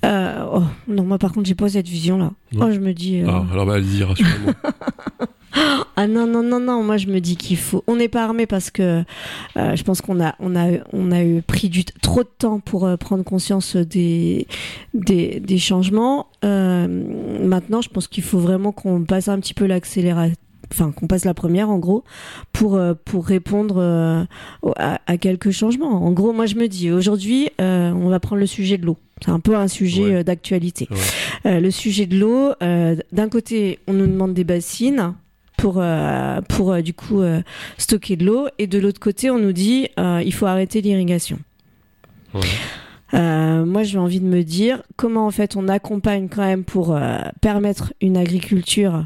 Euh, 0.04 0.44
oh, 0.54 0.62
non, 0.88 1.04
moi 1.04 1.18
par 1.18 1.32
contre, 1.32 1.46
j'ai 1.46 1.54
pas 1.54 1.68
cette 1.68 1.86
vision-là. 1.88 2.32
Non. 2.52 2.66
Oh, 2.66 2.72
je 2.72 2.80
me 2.80 2.92
dis. 2.92 3.20
euh, 3.20 3.26
Ah, 3.28 3.44
alors 3.52 3.64
bah, 3.66 3.74
allez-y, 3.74 4.02
rassurez-moi. 4.02 4.54
Ah 5.96 6.08
non 6.08 6.26
non 6.26 6.42
non 6.42 6.58
non 6.58 6.82
moi 6.82 6.96
je 6.96 7.06
me 7.06 7.20
dis 7.20 7.36
qu'il 7.36 7.56
faut 7.56 7.84
on 7.86 7.94
n'est 7.94 8.08
pas 8.08 8.24
armé 8.24 8.44
parce 8.44 8.72
que 8.72 9.04
euh, 9.56 9.76
je 9.76 9.82
pense 9.84 10.00
qu'on 10.00 10.20
a 10.20 10.34
on 10.40 10.56
a 10.56 10.78
on 10.92 11.12
a 11.12 11.22
eu 11.22 11.42
pris 11.42 11.68
du 11.68 11.84
trop 11.84 12.24
de 12.24 12.28
temps 12.36 12.58
pour 12.58 12.88
prendre 12.98 13.22
conscience 13.22 13.76
des 13.76 14.48
des, 14.94 15.38
des 15.38 15.58
changements 15.58 16.26
maintenant 16.42 17.80
je 17.80 17.88
pense 17.88 18.08
qu'il 18.08 18.24
faut 18.24 18.40
vraiment 18.40 18.72
qu'on 18.72 19.04
passe 19.04 19.28
un 19.28 19.38
petit 19.38 19.54
peu 19.54 19.66
l'accélérateur 19.66 20.34
enfin 20.74 20.92
qu'on 20.92 21.06
passe 21.06 21.24
la 21.24 21.34
première 21.34 21.70
en 21.70 21.78
gros 21.78 22.04
pour 22.52 22.74
euh, 22.76 22.94
pour 23.04 23.26
répondre 23.26 23.76
euh, 23.78 24.24
à, 24.76 24.98
à 25.06 25.16
quelques 25.16 25.50
changements 25.50 26.04
en 26.04 26.12
gros 26.12 26.32
moi 26.32 26.46
je 26.46 26.56
me 26.56 26.66
dis 26.68 26.90
aujourd'hui 26.90 27.48
euh, 27.60 27.92
on 27.92 28.08
va 28.08 28.20
prendre 28.20 28.40
le 28.40 28.46
sujet 28.46 28.76
de 28.78 28.84
l'eau 28.86 28.98
c'est 29.24 29.30
un 29.30 29.40
peu 29.40 29.54
un 29.56 29.68
sujet 29.68 30.02
Ouais. 30.04 30.14
euh, 30.16 30.22
d'actualité 30.24 30.88
Ouais. 31.44 31.60
le 31.60 31.70
sujet 31.70 32.06
de 32.06 32.18
l'eau, 32.18 32.52
d'un 32.60 33.28
côté, 33.28 33.78
on 33.86 33.92
nous 33.92 34.06
demande 34.06 34.34
des 34.34 34.44
bassines 34.44 35.14
pour, 35.56 35.82
pour 36.48 36.74
du 36.82 36.92
coup 36.94 37.22
stocker 37.78 38.16
de 38.16 38.24
l'eau, 38.26 38.48
et 38.58 38.66
de 38.66 38.78
l'autre 38.78 38.98
côté, 39.00 39.30
on 39.30 39.38
nous 39.38 39.52
dit 39.52 39.88
il 39.98 40.32
faut 40.34 40.46
arrêter 40.46 40.80
l'irrigation. 40.80 41.38
Ouais. 42.34 42.40
Euh, 43.14 43.64
moi, 43.64 43.82
j'ai 43.84 43.98
envie 43.98 44.20
de 44.20 44.26
me 44.26 44.42
dire 44.42 44.82
comment 44.96 45.26
en 45.26 45.30
fait 45.30 45.54
on 45.56 45.68
accompagne 45.68 46.28
quand 46.28 46.42
même 46.44 46.64
pour 46.64 46.94
euh, 46.96 47.18
permettre 47.40 47.92
une 48.00 48.16
agriculture 48.16 49.04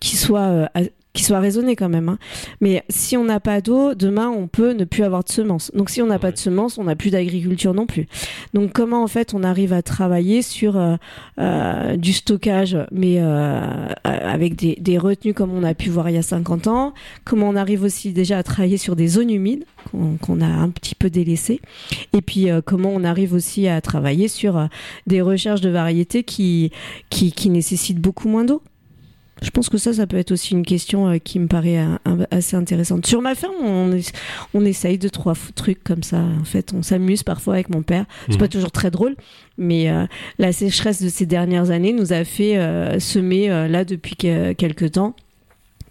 qui 0.00 0.16
soit 0.16 0.40
euh, 0.40 0.66
qui 1.12 1.22
soit 1.22 1.38
raisonnée 1.38 1.76
quand 1.76 1.88
même. 1.88 2.08
hein. 2.08 2.18
Mais 2.60 2.82
si 2.88 3.16
on 3.16 3.22
n'a 3.22 3.38
pas 3.38 3.60
d'eau, 3.60 3.94
demain 3.94 4.28
on 4.30 4.48
peut 4.48 4.72
ne 4.72 4.82
plus 4.84 5.04
avoir 5.04 5.22
de 5.22 5.28
semences. 5.30 5.70
Donc 5.72 5.88
si 5.88 6.02
on 6.02 6.06
n'a 6.06 6.18
pas 6.18 6.32
de 6.32 6.36
semences, 6.38 6.76
on 6.76 6.82
n'a 6.84 6.96
plus 6.96 7.10
d'agriculture 7.10 7.72
non 7.72 7.86
plus. 7.86 8.08
Donc 8.52 8.72
comment 8.72 9.04
en 9.04 9.06
fait 9.06 9.32
on 9.32 9.44
arrive 9.44 9.72
à 9.72 9.80
travailler 9.80 10.42
sur 10.42 10.76
euh, 10.76 10.96
euh, 11.38 11.96
du 11.96 12.12
stockage, 12.12 12.76
mais 12.90 13.20
euh, 13.20 13.22
euh, 13.22 13.88
avec 14.04 14.56
des, 14.56 14.76
des 14.80 14.98
retenues 14.98 15.34
comme 15.34 15.52
on 15.54 15.62
a 15.62 15.74
pu 15.74 15.88
voir 15.88 16.10
il 16.10 16.16
y 16.16 16.18
a 16.18 16.22
50 16.22 16.66
ans? 16.66 16.94
Comment 17.24 17.48
on 17.48 17.54
arrive 17.54 17.84
aussi 17.84 18.12
déjà 18.12 18.38
à 18.38 18.42
travailler 18.42 18.76
sur 18.76 18.96
des 18.96 19.06
zones 19.06 19.30
humides 19.30 19.66
qu'on 19.92 20.16
qu'on 20.16 20.40
a 20.40 20.46
un 20.48 20.70
petit 20.70 20.96
peu 20.96 21.10
délaissées? 21.10 21.60
Et 22.12 22.22
puis 22.22 22.50
euh, 22.50 22.60
comment 22.60 22.90
on 22.92 23.04
arrive 23.04 23.34
aussi 23.34 23.68
à 23.68 23.80
travailler 23.80 24.26
sur 24.26 24.56
euh, 24.58 24.66
des 25.06 25.20
recherches 25.22 25.60
de 25.60 25.70
variétés 25.70 26.24
qui, 26.24 26.72
qui, 27.08 27.30
qui 27.30 27.50
nécessitent 27.50 28.00
beaucoup 28.00 28.28
moins 28.28 28.44
d'eau? 28.44 28.62
Je 29.44 29.50
pense 29.50 29.68
que 29.68 29.78
ça, 29.78 29.92
ça 29.92 30.06
peut 30.06 30.16
être 30.16 30.32
aussi 30.32 30.52
une 30.54 30.64
question 30.64 31.08
euh, 31.08 31.18
qui 31.18 31.38
me 31.38 31.46
paraît 31.46 31.78
euh, 31.78 32.24
assez 32.30 32.56
intéressante. 32.56 33.06
Sur 33.06 33.20
ma 33.22 33.34
ferme, 33.34 33.54
on, 33.62 33.92
es- 33.92 34.10
on 34.54 34.64
essaye 34.64 34.98
deux, 34.98 35.10
trois 35.10 35.34
trucs 35.54 35.84
comme 35.84 36.02
ça. 36.02 36.18
En 36.40 36.44
fait, 36.44 36.72
on 36.74 36.82
s'amuse 36.82 37.22
parfois 37.22 37.54
avec 37.54 37.68
mon 37.68 37.82
père. 37.82 38.06
C'est 38.26 38.32
Mhm. 38.34 38.38
pas 38.38 38.48
toujours 38.48 38.72
très 38.72 38.90
drôle, 38.90 39.14
mais 39.58 39.90
euh, 39.90 40.06
la 40.38 40.52
sécheresse 40.52 41.02
de 41.02 41.08
ces 41.08 41.26
dernières 41.26 41.70
années 41.70 41.92
nous 41.92 42.12
a 42.12 42.24
fait 42.24 42.56
euh, 42.56 42.98
semer, 42.98 43.48
là, 43.68 43.84
depuis 43.84 44.16
que- 44.16 44.52
quelques 44.54 44.92
temps, 44.92 45.14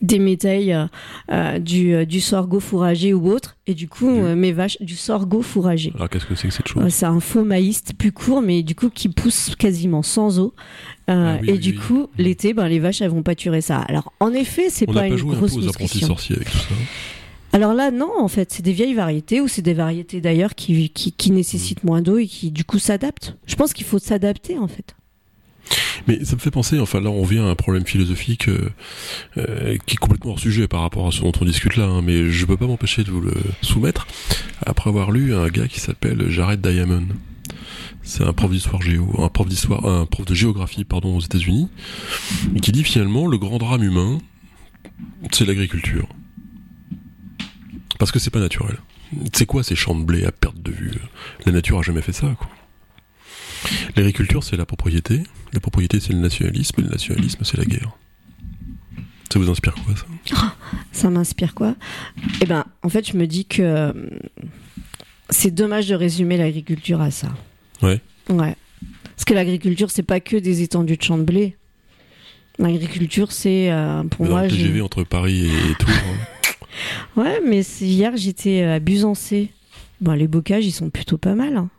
des 0.03 0.19
métailles 0.19 0.73
euh, 0.73 0.85
euh, 1.31 1.57
du, 1.57 1.93
euh, 1.95 2.05
du 2.05 2.21
sorgho 2.21 2.59
fourragé 2.59 3.13
ou 3.15 3.27
autre. 3.31 3.55
Et 3.65 3.73
du 3.73 3.87
coup, 3.87 4.05
Du- 4.13 4.19
euh, 4.21 4.35
mes 4.35 4.51
vaches, 4.51 4.77
du 4.81 4.95
sorgho 4.95 5.41
fourragé. 5.41 5.91
Alors 5.95 6.09
qu'est-ce 6.09 6.25
que 6.27 6.35
c'est 6.35 6.49
que 6.49 6.53
cette 6.53 6.67
chose 6.67 6.83
C'est 6.89 7.05
un 7.07 7.19
faux 7.19 7.43
maïs 7.43 7.81
plus 7.97 8.11
court, 8.11 8.41
mais 8.41 8.61
du 8.61 8.75
coup 8.75 8.89
qui 8.89 9.09
pousse 9.09 9.55
quasiment 9.57 10.03
sans 10.03 10.39
eau. 10.39 10.53
Ah 11.07 11.37
oui, 11.41 11.49
et 11.49 11.51
oui, 11.53 11.59
du 11.59 11.69
oui. 11.71 11.75
coup, 11.77 12.07
l'été, 12.17 12.53
ben, 12.53 12.67
les 12.67 12.79
vaches, 12.79 13.01
elles 13.01 13.09
vont 13.09 13.23
pâturer 13.23 13.61
ça. 13.61 13.79
Alors, 13.79 14.13
en 14.19 14.31
effet, 14.33 14.69
c'est 14.69 14.85
pas 14.85 14.93
pas 14.93 15.07
une 15.07 15.17
joué 15.17 15.31
un 15.31 15.33
peu 15.33 15.39
grosse 15.47 15.53
aux 15.57 15.67
apprentis 15.67 15.83
nutrition. 15.83 16.07
sorciers 16.07 16.35
avec 16.35 16.51
tout 16.51 16.57
ça. 16.57 16.75
Alors 17.55 17.73
là, 17.75 17.91
non, 17.91 18.09
en 18.19 18.27
fait, 18.27 18.51
c'est 18.51 18.63
des 18.63 18.71
vieilles 18.73 18.95
variétés 18.95 19.39
ou 19.39 19.47
c'est 19.47 19.61
des 19.61 19.75
variétés 19.75 20.21
d'ailleurs 20.21 20.55
qui, 20.55 20.89
qui, 20.89 21.11
qui 21.11 21.31
nécessitent 21.31 21.83
moins 21.83 22.01
d'eau 22.01 22.17
et 22.17 22.25
qui, 22.27 22.49
du 22.51 22.63
coup, 22.65 22.79
s'adaptent. 22.79 23.37
Je 23.45 23.55
pense 23.55 23.73
qu'il 23.73 23.85
faut 23.85 23.99
s'adapter, 23.99 24.57
en 24.57 24.67
fait. 24.67 24.95
Mais 26.07 26.23
ça 26.25 26.35
me 26.35 26.41
fait 26.41 26.51
penser, 26.51 26.79
enfin 26.79 26.99
là 26.99 27.09
on 27.09 27.23
vient 27.23 27.45
à 27.47 27.49
un 27.49 27.55
problème 27.55 27.85
philosophique 27.85 28.49
euh, 28.49 28.69
euh, 29.37 29.77
qui 29.85 29.95
est 29.95 29.97
complètement 29.97 30.31
hors 30.31 30.39
sujet 30.39 30.67
par 30.67 30.81
rapport 30.81 31.07
à 31.07 31.11
ce 31.11 31.21
dont 31.21 31.31
on 31.39 31.45
discute 31.45 31.77
là, 31.77 31.85
hein, 31.85 32.01
mais 32.01 32.29
je 32.29 32.45
peux 32.45 32.57
pas 32.57 32.67
m'empêcher 32.67 33.03
de 33.03 33.11
vous 33.11 33.21
le 33.21 33.33
soumettre 33.61 34.07
après 34.65 34.89
avoir 34.89 35.11
lu 35.11 35.33
un 35.33 35.47
gars 35.47 35.67
qui 35.67 35.79
s'appelle 35.79 36.29
Jared 36.29 36.61
Diamond. 36.61 37.07
C'est 38.01 38.23
un 38.23 38.33
prof 38.33 38.51
d'histoire 38.51 38.81
géo, 38.81 39.09
un 39.19 39.29
prof 39.29 39.47
d'histoire, 39.47 39.85
un 39.85 40.05
prof 40.05 40.25
de 40.25 40.33
géographie 40.33 40.83
pardon 40.83 41.15
aux 41.15 41.21
États-Unis, 41.21 41.69
qui 42.61 42.73
dit 42.73 42.83
finalement 42.83 43.27
le 43.27 43.37
grand 43.37 43.57
drame 43.57 43.83
humain, 43.83 44.17
c'est 45.31 45.45
l'agriculture, 45.45 46.09
parce 47.99 48.11
que 48.11 48.19
c'est 48.19 48.29
pas 48.29 48.41
naturel. 48.41 48.77
C'est 49.31 49.45
quoi 49.45 49.63
ces 49.63 49.75
champs 49.75 49.95
de 49.95 50.03
blé 50.03 50.25
à 50.25 50.31
perte 50.31 50.61
de 50.61 50.71
vue? 50.71 50.91
La 51.45 51.51
nature 51.51 51.79
a 51.79 51.81
jamais 51.81 52.01
fait 52.01 52.13
ça. 52.13 52.35
L'agriculture, 53.95 54.43
c'est 54.43 54.57
la 54.57 54.65
propriété. 54.65 55.23
La 55.53 55.59
propriété, 55.59 55.99
c'est 55.99 56.13
le 56.13 56.19
nationalisme. 56.19 56.75
Et 56.79 56.83
le 56.83 56.89
nationalisme, 56.89 57.43
c'est 57.43 57.57
la 57.57 57.65
guerre. 57.65 57.91
Ça 59.31 59.39
vous 59.39 59.49
inspire 59.49 59.73
quoi, 59.73 59.95
ça? 59.95 60.55
Ça 60.91 61.09
m'inspire 61.09 61.53
quoi? 61.55 61.75
Eh 62.41 62.45
ben, 62.45 62.65
en 62.83 62.89
fait, 62.89 63.07
je 63.07 63.17
me 63.17 63.25
dis 63.25 63.45
que 63.45 63.61
euh, 63.63 63.93
c'est 65.29 65.49
dommage 65.51 65.87
de 65.87 65.95
résumer 65.95 66.37
l'agriculture 66.37 67.01
à 67.01 67.09
ça. 67.09 67.29
Ouais. 67.81 67.99
Ouais. 68.29 68.55
Parce 69.15 69.25
que 69.25 69.33
l'agriculture, 69.33 69.89
c'est 69.89 70.03
pas 70.03 70.19
que 70.19 70.37
des 70.37 70.61
étendues 70.61 70.97
de 70.97 71.01
champs 71.01 71.17
de 71.17 71.23
blé. 71.23 71.55
L'agriculture, 72.59 73.31
c'est 73.31 73.71
euh, 73.71 74.03
pour 74.03 74.25
Vous 74.27 74.31
moi. 74.31 74.43
le 74.43 74.49
TGV 74.49 74.81
entre 74.81 75.03
Paris 75.03 75.47
et 75.47 75.75
Tours. 75.79 75.89
hein. 75.89 76.27
Ouais, 77.15 77.39
mais 77.47 77.61
hier, 77.81 78.15
j'étais 78.17 78.61
euh, 78.63 78.75
à 78.75 78.79
Busancé. 78.79 79.51
Bon, 80.01 80.13
les 80.13 80.27
bocages, 80.27 80.65
ils 80.65 80.71
sont 80.71 80.89
plutôt 80.89 81.17
pas 81.17 81.35
mal. 81.35 81.57
hein. 81.57 81.69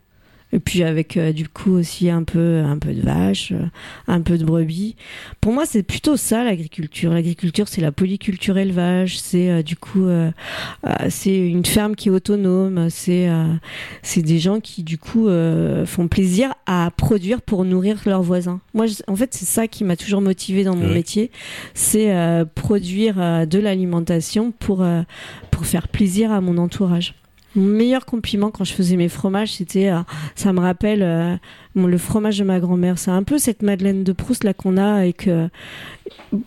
Et 0.55 0.61
puis 0.61 0.85
avec 0.85 1.17
euh, 1.17 1.33
du 1.33 1.49
coup 1.49 1.73
aussi 1.73 2.09
un 2.11 2.23
peu, 2.23 2.61
un 2.65 2.79
peu 2.79 2.93
de 2.95 3.01
vaches, 3.03 3.51
euh, 3.53 3.67
un 4.07 4.21
peu 4.21 4.39
de 4.39 4.45
brebis. 4.45 4.95
Pour 5.41 5.53
moi, 5.53 5.67
c'est 5.67 5.83
plutôt 5.83 6.17
ça 6.17 6.45
l'agriculture. 6.45 7.13
L'agriculture, 7.13 7.67
c'est 7.67 7.81
la 7.81 7.91
polyculture 7.91 8.57
élevage. 8.57 9.19
C'est 9.19 9.51
euh, 9.51 9.63
du 9.63 9.75
coup, 9.75 10.07
c'est 11.09 11.37
une 11.37 11.65
ferme 11.67 11.97
qui 11.97 12.09
est 12.09 12.13
autonome. 12.13 12.89
C'est, 12.89 13.29
c'est 14.03 14.23
des 14.23 14.39
gens 14.39 14.61
qui 14.61 14.85
du 14.85 14.97
coup 14.97 15.29
font 15.87 16.07
plaisir 16.09 16.55
à 16.67 16.91
produire 16.97 17.43
pour 17.43 17.65
nourrir 17.65 18.01
leurs 18.07 18.23
voisins. 18.23 18.61
Moi, 18.75 18.87
je- 18.87 18.95
en 19.09 19.17
fait, 19.17 19.35
c'est 19.35 19.45
ça 19.47 19.67
qui 19.67 19.83
m'a 19.83 19.97
toujours 19.97 20.21
motivé 20.21 20.63
dans 20.63 20.77
mon 20.77 20.87
métier. 20.95 21.31
C'est 21.75 22.15
produire 22.55 23.47
de 23.47 23.59
l'alimentation 23.59 24.53
pour 24.53 24.85
pour 25.51 25.67
faire 25.67 25.89
plaisir 25.89 26.31
à 26.33 26.41
mon 26.41 26.59
entourage. 26.59 27.15
Mon 27.57 27.63
meilleur 27.67 28.05
compliment 28.05 28.51
quand 28.51 28.65
je 28.65 28.73
faisais 28.73 28.97
mes 28.97 29.09
fromages, 29.09 29.53
c'était, 29.55 29.89
euh, 29.91 30.01
ça 30.35 30.53
me 30.53 30.61
rappelle 30.61 31.03
euh, 31.03 31.37
le 31.77 31.99
fromage 31.99 32.39
de 32.39 32.45
ma 32.45 32.59
grand-mère. 32.59 32.99
C'est 32.99 33.11
un 33.13 33.23
peu 33.23 33.39
cette 33.39 33.63
Madeleine 33.63 34.03
de 34.03 34.13
Proust 34.13 34.43
là 34.45 34.55
qu'on 34.55 34.77
a 34.77 35.07
et 35.07 35.13
que 35.13 35.49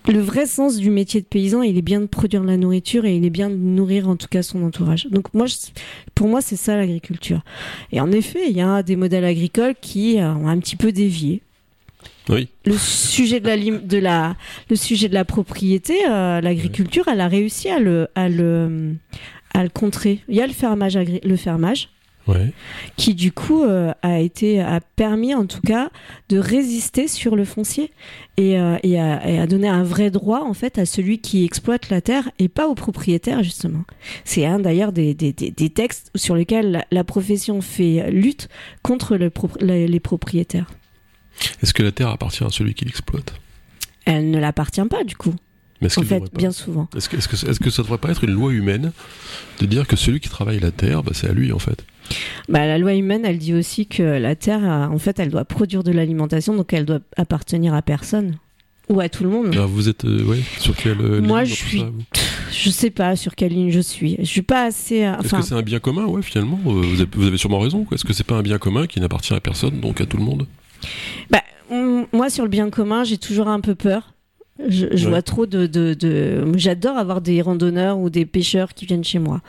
le 0.08 0.20
vrai 0.20 0.45
sens 0.45 0.76
du 0.78 0.89
métier 0.89 1.22
de 1.22 1.26
paysan, 1.26 1.62
il 1.62 1.78
est 1.78 1.82
bien 1.82 2.01
de 2.01 2.05
produire 2.08 2.41
de 2.41 2.47
la 2.47 2.58
nourriture 2.58 3.05
et 3.05 3.16
il 3.16 3.26
est 3.26 3.30
bien 3.30 3.49
de 3.49 3.55
nourrir 3.55 4.10
en 4.10 4.16
tout 4.18 4.28
cas 4.30 4.41
son 4.43 4.64
entourage. 4.64 5.08
Donc 5.10 5.34
moi, 5.34 5.45
je- 5.45 5.55
pour 6.14 6.28
moi, 6.28 6.41
c'est 6.41 6.58
ça 6.58 6.76
l'agriculture. 6.76 7.41
Et 7.91 8.01
en 8.01 8.12
effet, 8.12 8.49
il 8.49 8.58
y 8.58 8.62
a 8.62 8.84
des 8.84 8.95
modèles 8.97 9.26
agricoles 9.26 9.76
qui 9.80 10.20
euh, 10.20 10.34
ont 10.34 10.47
un 10.49 10.60
petit 10.60 10.76
peu 10.76 10.91
dévié 10.91 11.41
Oui. 12.30 12.49
le 12.66 12.74
sujet 12.78 13.39
de 13.39 13.47
la, 13.47 13.55
lim- 13.55 13.86
de 13.88 13.97
la, 13.97 14.36
le 14.70 14.76
sujet 14.76 15.08
de 15.08 15.14
la 15.14 15.24
propriété, 15.26 15.95
euh, 16.10 16.41
l'agriculture, 16.41 17.08
elle 17.08 17.22
a 17.22 17.28
réussi 17.30 17.70
à 17.70 17.80
le, 17.80 18.08
à 18.16 18.28
le, 18.30 18.95
à 19.58 19.64
le 19.64 19.70
contrer. 19.70 20.20
Il 20.30 20.36
y 20.36 20.41
a 20.41 20.47
le 20.47 20.53
fermage, 20.53 20.97
le 20.97 21.36
fermage 21.36 21.89
Ouais. 22.28 22.51
qui 22.97 23.16
du 23.16 23.32
coup 23.32 23.64
euh, 23.64 23.93
a 24.01 24.20
été, 24.20 24.60
a 24.60 24.82
permis 24.82 25.34
en 25.34 25.45
tout 25.45 25.62
cas 25.62 25.89
de 26.28 26.38
résister 26.38 27.08
sur 27.08 27.38
le 27.38 27.45
foncier 27.45 27.89
et, 28.36 28.60
euh, 28.60 28.76
et, 28.84 28.99
a, 28.99 29.26
et 29.30 29.39
a 29.39 29.47
donné 29.47 29.70
un 29.70 29.82
vrai 29.84 30.12
droit 30.12 30.41
en 30.41 30.53
fait 30.53 30.78
à 30.78 30.86
celui 30.86 31.20
qui 31.20 31.45
exploite 31.45 31.89
la 31.89 32.01
terre 32.01 32.30
et 32.38 32.49
pas 32.49 32.68
au 32.68 32.76
propriétaire 32.76 33.43
justement. 33.43 33.86
C'est 34.26 34.45
un 34.45 34.60
d'ailleurs 34.60 34.91
des, 34.91 35.14
des, 35.14 35.32
des, 35.32 35.51
des 35.51 35.70
textes 35.70 36.12
sur 36.16 36.36
lesquels 36.36 36.70
la, 36.70 36.86
la 36.91 37.03
profession 37.05 37.62
fait 37.62 38.12
lutte 38.12 38.49
contre 38.84 39.16
le 39.16 39.32
les 39.62 39.99
propriétaires. 40.01 40.70
Est-ce 41.64 41.74
que 41.74 41.82
la 41.84 41.93
terre 41.93 42.10
appartient 42.10 42.43
à 42.43 42.49
celui 42.49 42.74
qui 42.74 42.84
l'exploite? 42.84 43.36
Elle 44.03 44.32
ne 44.32 44.39
l'appartient 44.39 44.84
pas 44.89 45.05
du 45.05 45.16
coup. 45.16 45.34
Mais 45.82 45.88
En 45.97 46.01
fait, 46.01 46.23
bien 46.34 46.51
souvent. 46.51 46.88
Est-ce 46.95 47.07
que, 47.09 47.69
ça 47.69 47.84
devrait 47.84 47.97
pas 47.99 48.09
être 48.09 48.23
une 48.23 48.32
loi 48.32 48.51
humaine 48.51 48.91
de 49.59 49.65
dire 49.65 49.86
que 49.88 49.95
celui 49.95 50.19
qui 50.19 50.30
travaille 50.30 50.59
la 50.59 50.71
terre, 50.71 51.03
bah, 51.03 51.11
c'est 51.13 51.30
à 51.30 51.34
lui 51.34 51.51
en 51.51 51.59
fait? 51.59 51.86
Bah, 52.49 52.65
la 52.65 52.78
loi 52.78 52.93
humaine, 52.95 53.23
elle 53.25 53.38
dit 53.38 53.53
aussi 53.53 53.86
que 53.86 54.01
la 54.01 54.36
Terre, 54.36 54.63
euh, 54.63 54.88
en 54.88 54.97
fait, 54.97 55.19
elle 55.19 55.30
doit 55.30 55.43
produire 55.45 55.84
de 55.84 55.91
l'alimentation, 55.91 56.55
donc 56.55 56.71
elle 56.73 56.86
doit 56.86 57.01
appartenir 57.17 57.73
à 57.73 57.82
personne 57.82 58.38
ou 58.89 59.01
à 59.01 59.09
tout 59.09 59.23
le 59.25 59.30
monde. 59.30 59.47
Alors, 59.53 59.67
vous 59.67 59.89
êtes 59.89 60.05
euh, 60.05 60.23
ouais, 60.23 60.39
sur 60.59 60.73
quelle 60.75 61.01
euh, 61.01 61.21
Moi, 61.21 61.43
ligne 61.43 61.53
je 61.53 61.55
suis- 61.55 61.80
ça, 61.80 61.91
Je 62.53 62.69
sais 62.69 62.91
pas 62.91 63.17
sur 63.17 63.36
quelle 63.36 63.51
ligne 63.51 63.71
je 63.71 63.82
suis. 63.82 64.15
Je 64.19 64.23
suis 64.25 64.41
pas 64.41 64.63
assez. 64.63 65.03
euh, 65.03 65.17
Est-ce 65.19 65.36
que 65.36 65.41
c'est 65.41 65.55
un 65.55 65.61
bien 65.61 65.80
commun, 65.80 66.05
ouais, 66.05 66.21
finalement 66.21 66.57
vous, 66.63 67.01
avez, 67.01 67.09
vous 67.13 67.28
avez 67.28 67.38
sûrement 67.38 67.59
raison. 67.59 67.86
Est-ce 67.91 68.05
que 68.05 68.13
c'est 68.13 68.23
pas 68.25 68.36
un 68.36 68.41
bien 68.41 68.57
commun 68.57 68.88
qui 68.88 69.01
n'appartient 69.01 69.34
à 69.34 69.41
personne, 69.41 69.82
donc 69.82 69.99
à 69.99 70.05
tout 70.05 70.15
le 70.17 70.23
monde? 70.23 70.47
Bah, 71.30 71.43
moi, 72.13 72.30
sur 72.30 72.45
le 72.45 72.49
bien 72.49 72.69
commun, 72.69 73.03
j'ai 73.03 73.17
toujours 73.17 73.49
un 73.49 73.59
peu 73.59 73.75
peur. 73.75 74.13
Je, 74.68 74.88
je 74.91 75.03
Ouais. 75.05 75.10
vois 75.12 75.22
trop 75.22 75.45
de. 75.45 75.68
de, 75.68 75.93
de- 75.93 76.51
J'adore 76.55 76.97
avoir 76.97 77.22
des 77.22 77.41
randonneurs 77.41 77.97
ou 77.99 78.10
des 78.10 78.26
pêcheurs 78.26 78.74
qui 78.74 78.86
viennent 78.86 79.03
chez 79.03 79.20
moi. 79.20 79.41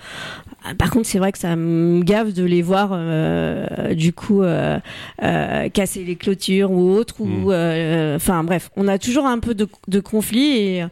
Par 0.76 0.90
contre, 0.90 1.06
c'est 1.06 1.18
vrai 1.18 1.32
que 1.32 1.38
ça 1.38 1.54
me 1.56 2.02
gave 2.02 2.32
de 2.32 2.42
les 2.42 2.62
voir, 2.62 2.90
euh, 2.92 3.94
du 3.94 4.12
coup, 4.12 4.42
euh, 4.42 4.78
euh, 5.22 5.68
casser 5.68 6.02
les 6.04 6.16
clôtures 6.16 6.70
ou 6.70 6.90
autre. 6.90 7.20
Ou, 7.20 7.52
euh, 7.52 8.16
enfin, 8.16 8.42
bref, 8.44 8.70
on 8.76 8.88
a 8.88 8.98
toujours 8.98 9.26
un 9.26 9.38
peu 9.38 9.54
de, 9.54 9.68
de 9.86 10.00
conflit 10.00 10.56
et, 10.58 10.84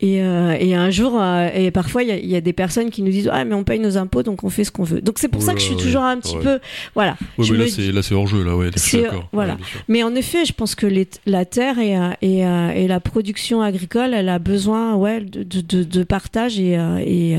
et, 0.00 0.16
et 0.16 0.74
un 0.74 0.90
jour, 0.90 1.20
et 1.54 1.70
parfois, 1.70 2.02
il 2.02 2.08
y 2.08 2.12
a- 2.12 2.18
il 2.18 2.28
y, 2.28 2.36
a 2.36 2.40
des 2.40 2.52
personnes 2.52 2.90
qui 2.90 3.02
nous 3.02 3.10
disent 3.10 3.30
Ah, 3.32 3.44
mais 3.44 3.54
on 3.54 3.64
paye 3.64 3.78
nos 3.78 3.96
impôts, 3.96 4.22
donc 4.22 4.42
on 4.44 4.50
fait 4.50 4.64
ce 4.64 4.72
qu'on 4.72 4.84
veut. 4.84 5.00
Donc, 5.00 5.18
c'est 5.18 5.28
pour 5.28 5.40
Ouais, 5.40 5.46
ça 5.46 5.54
que 5.54 5.60
je 5.60 5.64
suis 5.66 5.74
ouais, 5.76 5.80
toujours 5.82 6.02
un 6.02 6.18
petit 6.18 6.36
ouais. 6.36 6.42
peu. 6.42 6.58
Voilà. 6.94 7.16
Je 7.38 7.52
mais 7.52 7.58
là, 7.60 7.64
c'est, 7.68 7.82
dis- 7.92 8.14
hors 8.14 8.26
jeu, 8.26 8.42
là, 8.44 8.56
ouais, 8.56 8.70
je 8.74 8.80
suis 8.80 8.98
voilà. 9.32 9.56
Mais 9.88 10.02
en 10.02 10.14
effet, 10.14 10.44
je 10.44 10.52
pense 10.52 10.74
que 10.74 10.86
les- 10.86 11.08
la 11.26 11.44
terre 11.44 11.78
et, 11.78 11.96
et, 12.20 12.38
et 12.40 12.88
la 12.88 13.00
production 13.00 13.62
agricole, 13.62 14.12
elle 14.12 14.28
a 14.28 14.38
besoin 14.38 14.94
ouais, 14.96 15.20
de, 15.20 15.42
de, 15.84 16.02
partage 16.02 16.58
et, 16.58 16.78
et, 17.06 17.36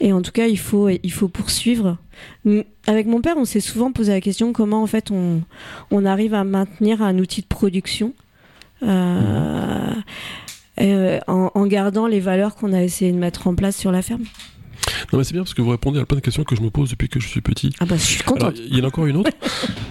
et 0.00 0.12
en 0.12 0.22
tout 0.22 0.32
cas, 0.32 0.46
il 0.46 0.58
faut, 0.58 0.88
il 0.88 1.11
faut 1.12 1.28
poursuivre. 1.28 1.98
Avec 2.86 3.06
mon 3.06 3.20
père, 3.20 3.36
on 3.36 3.44
s'est 3.44 3.60
souvent 3.60 3.92
posé 3.92 4.12
la 4.12 4.20
question 4.20 4.52
comment 4.52 4.82
en 4.82 4.86
fait 4.86 5.10
on, 5.10 5.42
on 5.90 6.04
arrive 6.04 6.34
à 6.34 6.44
maintenir 6.44 7.02
un 7.02 7.18
outil 7.18 7.42
de 7.42 7.46
production 7.46 8.12
euh, 8.82 9.92
euh, 10.80 11.20
en, 11.26 11.50
en 11.54 11.66
gardant 11.66 12.06
les 12.06 12.20
valeurs 12.20 12.54
qu'on 12.54 12.72
a 12.72 12.82
essayé 12.82 13.12
de 13.12 13.18
mettre 13.18 13.46
en 13.46 13.54
place 13.54 13.76
sur 13.76 13.92
la 13.92 14.02
ferme. 14.02 14.24
Non, 15.12 15.18
mais 15.18 15.24
c'est 15.24 15.32
bien 15.32 15.42
parce 15.42 15.54
que 15.54 15.62
vous 15.62 15.70
répondez 15.70 16.00
à 16.00 16.06
plein 16.06 16.16
de 16.16 16.22
questions 16.22 16.44
que 16.44 16.56
je 16.56 16.62
me 16.62 16.70
pose 16.70 16.90
depuis 16.90 17.08
que 17.08 17.20
je 17.20 17.28
suis 17.28 17.40
petit. 17.40 17.70
Ah 17.80 17.84
bah, 17.84 17.96
je 17.96 18.02
suis 18.02 18.22
contente. 18.22 18.56
il 18.58 18.76
y 18.76 18.80
en 18.80 18.84
a 18.84 18.88
encore 18.88 19.06
une 19.06 19.16
autre. 19.16 19.30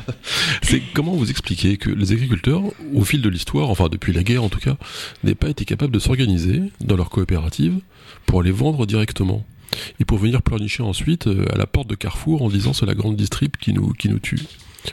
c'est 0.62 0.82
comment 0.94 1.14
vous 1.14 1.30
expliquez 1.30 1.78
que 1.78 1.90
les 1.90 2.12
agriculteurs, 2.12 2.64
au 2.94 3.04
fil 3.04 3.22
de 3.22 3.30
l'histoire, 3.30 3.70
enfin 3.70 3.88
depuis 3.90 4.14
la 4.14 4.24
guerre 4.24 4.44
en 4.44 4.50
tout 4.50 4.60
cas, 4.60 4.78
n'aient 5.24 5.36
pas 5.36 5.50
été 5.50 5.66
capables 5.66 5.94
de 5.94 6.00
s'organiser 6.00 6.62
dans 6.82 6.96
leur 6.96 7.10
coopérative 7.10 7.80
pour 8.26 8.42
aller 8.42 8.52
vendre 8.52 8.86
directement? 8.86 9.46
Et 10.00 10.06
pour 10.06 10.18
venir 10.18 10.42
pleurnicher 10.42 10.84
ensuite 10.84 11.28
euh, 11.28 11.46
à 11.54 11.58
la 11.58 11.66
porte 11.66 11.88
de 11.90 11.96
Carrefour 11.96 12.42
en 12.42 12.50
disant 12.50 12.74
c'est 12.74 12.86
la 12.86 12.96
grande 12.96 13.16
distrib 13.16 13.56
qui 13.58 13.74
nous, 13.74 13.94
qui 13.94 14.10
nous 14.10 14.20
tue. 14.20 14.40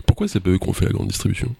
Pourquoi 0.06 0.28
c'est 0.28 0.40
pas 0.40 0.50
eux 0.50 0.58
qui 0.58 0.68
ont 0.68 0.72
fait 0.72 0.84
la 0.86 0.92
grande 0.92 1.08
distribution? 1.08 1.54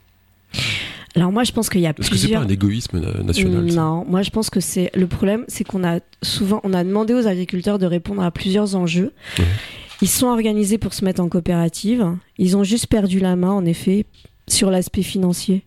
Alors 1.15 1.33
moi, 1.33 1.43
je 1.45 1.53
pense 1.53 1.69
qu'il 1.69 1.81
y 1.81 1.87
a 1.87 1.91
Est-ce 1.91 2.11
que 2.11 2.17
c'est 2.17 2.23
plusieurs... 2.27 2.41
pas 2.43 2.47
un 2.47 2.51
égoïsme 2.51 3.01
na- 3.01 3.23
national 3.23 3.71
ça 3.71 3.77
Non, 3.77 4.05
moi 4.07 4.23
je 4.23 4.31
pense 4.31 4.51
que 4.51 4.61
c'est 4.61 4.91
le 4.95 5.07
problème, 5.07 5.45
c'est 5.49 5.65
qu'on 5.65 5.83
a 5.85 6.01
souvent, 6.23 6.61
on 6.65 6.73
a 6.75 6.85
demandé 6.85 7.15
aux 7.15 7.27
agriculteurs 7.27 7.79
de 7.79 7.87
répondre 7.87 8.23
à 8.23 8.31
plusieurs 8.31 8.77
enjeux. 8.77 9.13
Ouais. 9.39 9.45
Ils 10.03 10.09
sont 10.09 10.27
organisés 10.29 10.79
pour 10.79 10.95
se 10.95 11.05
mettre 11.05 11.21
en 11.21 11.29
coopérative. 11.29 12.07
Ils 12.39 12.57
ont 12.57 12.63
juste 12.63 12.87
perdu 12.87 13.19
la 13.19 13.35
main, 13.35 13.51
en 13.51 13.65
effet, 13.65 14.05
sur 14.47 14.71
l'aspect 14.71 15.03
financier. 15.03 15.65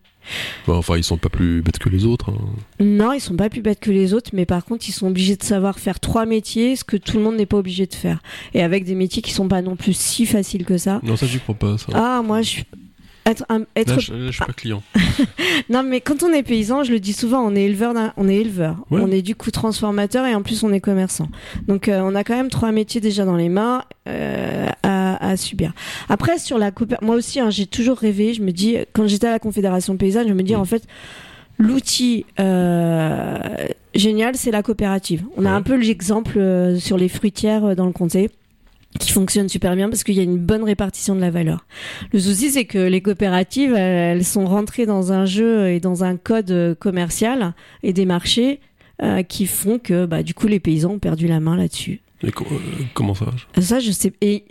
Enfin, 0.68 0.98
ils 0.98 1.04
sont 1.04 1.18
pas 1.18 1.30
plus 1.30 1.62
bêtes 1.62 1.80
que 1.80 1.90
les 1.90 2.06
autres. 2.06 2.30
hein. 2.30 2.38
Non, 2.80 3.12
ils 3.14 3.20
sont 3.22 3.36
pas 3.36 3.50
plus 3.50 3.62
bêtes 3.62 3.80
que 3.80 3.92
les 3.92 4.14
autres, 4.14 4.32
mais 4.34 4.46
par 4.46 4.64
contre, 4.66 4.88
ils 4.88 4.92
sont 4.94 5.08
obligés 5.08 5.36
de 5.36 5.44
savoir 5.44 5.80
faire 5.80 6.00
trois 6.00 6.26
métiers, 6.26 6.76
ce 6.76 6.84
que 6.84 6.98
tout 6.98 7.18
le 7.18 7.24
monde 7.24 7.36
n'est 7.38 7.46
pas 7.46 7.58
obligé 7.58 7.86
de 7.88 7.94
faire. 7.96 8.22
Et 8.54 8.62
avec 8.64 8.86
des 8.86 8.96
métiers 8.96 9.22
qui 9.22 9.32
sont 9.32 9.48
pas 9.48 9.62
non 9.62 9.76
plus 9.76 9.94
si 9.94 10.26
faciles 10.26 10.66
que 10.66 10.78
ça. 10.78 11.00
Non, 11.04 11.16
ça, 11.16 11.26
j'y 11.26 11.40
crois 11.40 11.56
pas. 11.56 11.78
Ça. 11.78 11.88
Ah, 11.94 12.22
moi, 12.24 12.42
je 12.42 12.50
suis 12.50 12.64
être, 13.26 13.46
un- 13.50 13.66
être 13.76 13.90
là, 13.90 14.00
je, 14.00 14.14
là, 14.14 14.26
je 14.28 14.32
suis 14.32 14.46
pas 14.46 14.54
client. 14.54 14.82
Non, 15.70 15.84
mais 15.84 16.02
quand 16.02 16.24
on 16.24 16.34
est 16.34 16.44
paysan, 16.44 16.84
je 16.84 16.92
le 16.92 17.00
dis 17.00 17.14
souvent, 17.14 17.42
on 17.46 17.56
est 17.56 17.64
éleveur, 17.64 17.94
on 18.18 18.28
est 18.28 18.36
éleveur, 18.38 18.78
Ouais. 18.90 19.00
on 19.04 19.12
est 19.12 19.22
du 19.22 19.36
coup 19.36 19.52
transformateur 19.52 20.26
et 20.26 20.34
en 20.36 20.42
plus 20.42 20.64
on 20.64 20.74
est 20.74 20.80
commerçant. 20.82 21.30
Donc 21.68 21.88
euh, 21.88 22.02
on 22.04 22.16
a 22.16 22.24
quand 22.24 22.36
même 22.36 22.50
trois 22.50 22.72
métiers 22.72 23.00
déjà 23.00 23.24
dans 23.24 23.36
les 23.36 23.48
mains 23.50 23.84
euh, 24.10 24.68
à, 25.32 25.38
subir. 25.38 25.74
Après 26.10 26.38
sur 26.38 26.58
la 26.58 26.72
coopé- 26.72 26.98
moi 27.02 27.16
aussi, 27.16 27.40
hein, 27.40 27.50
j'ai 27.50 27.66
toujours 27.66 27.98
rêvé. 27.98 28.34
Je 28.34 28.42
me 28.42 28.52
dis 28.52 28.78
quand 28.94 29.08
j'étais 29.08 29.28
à 29.28 29.32
la 29.32 29.40
Confédération 29.40 29.98
paysanne, 29.98 30.28
je 30.28 30.34
me 30.34 30.44
dis 30.44 30.56
Mm. 30.56 30.60
en 30.60 30.66
fait 30.66 30.84
l'outil 31.58 32.26
euh, 32.40 33.38
génial, 33.94 34.36
c'est 34.36 34.52
la 34.52 34.64
coopérative. 34.64 35.24
On 35.38 35.46
a 35.46 35.52
un 35.52 35.62
peu 35.62 35.76
l'exemple 35.76 36.38
euh, 36.40 36.78
sur 36.80 36.98
les 36.98 37.10
fruitières 37.10 37.66
euh, 37.66 37.76
dans 37.76 37.86
le 37.86 37.92
comté 37.92 38.30
qui 39.00 39.12
fonctionne 39.14 39.48
super 39.48 39.76
bien 39.78 39.88
parce 39.90 40.04
qu'il 40.04 40.16
y 40.16 40.20
a 40.20 40.24
une 40.24 40.38
bonne 40.38 40.64
répartition 40.64 41.16
de 41.16 41.22
la 41.22 41.30
valeur. 41.32 41.66
Le 42.12 42.20
souci, 42.20 42.50
c'est 42.52 42.66
que 42.66 42.78
les 42.78 43.02
coopératives, 43.02 43.74
elles, 43.74 44.26
sont 44.26 44.46
rentrées 44.46 44.86
dans 44.86 45.14
un 45.14 45.24
jeu 45.26 45.70
et 45.70 45.80
dans 45.80 46.04
un 46.04 46.18
code 46.18 46.76
commercial 46.78 47.54
et 47.84 47.94
des 47.94 48.06
marchés 48.06 48.60
qui 49.30 49.46
font 49.48 49.80
que, 49.80 50.06
bah, 50.06 50.24
du 50.24 50.34
coup, 50.34 50.48
les 50.48 50.60
paysans 50.60 50.92
ont 50.92 51.00
perdu 51.00 51.28
la 51.28 51.40
main 51.40 51.56
là-dessus. 51.56 52.02
Co- 52.36 52.46
euh, 52.52 52.58
comment 52.94 53.16
ça 53.16 53.28
Ça, 53.62 53.80
je 53.80 53.92
sais. 53.92 54.12
Et 54.20 54.44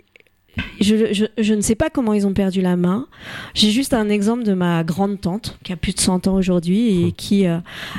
je, 0.79 1.13
je, 1.13 1.25
je 1.37 1.53
ne 1.53 1.61
sais 1.61 1.75
pas 1.75 1.89
comment 1.89 2.13
ils 2.13 2.27
ont 2.27 2.33
perdu 2.33 2.61
la 2.61 2.75
main. 2.75 3.07
J'ai 3.53 3.69
juste 3.71 3.93
un 3.93 4.09
exemple 4.09 4.43
de 4.43 4.53
ma 4.53 4.83
grande 4.83 5.19
tante 5.21 5.57
qui 5.63 5.71
a 5.71 5.75
plus 5.75 5.93
de 5.93 5.99
100 5.99 6.27
ans 6.27 6.35
aujourd'hui 6.35 7.01
et 7.01 7.03
Hum. 7.05 7.11
qui. 7.13 7.45
euh, 7.47 7.57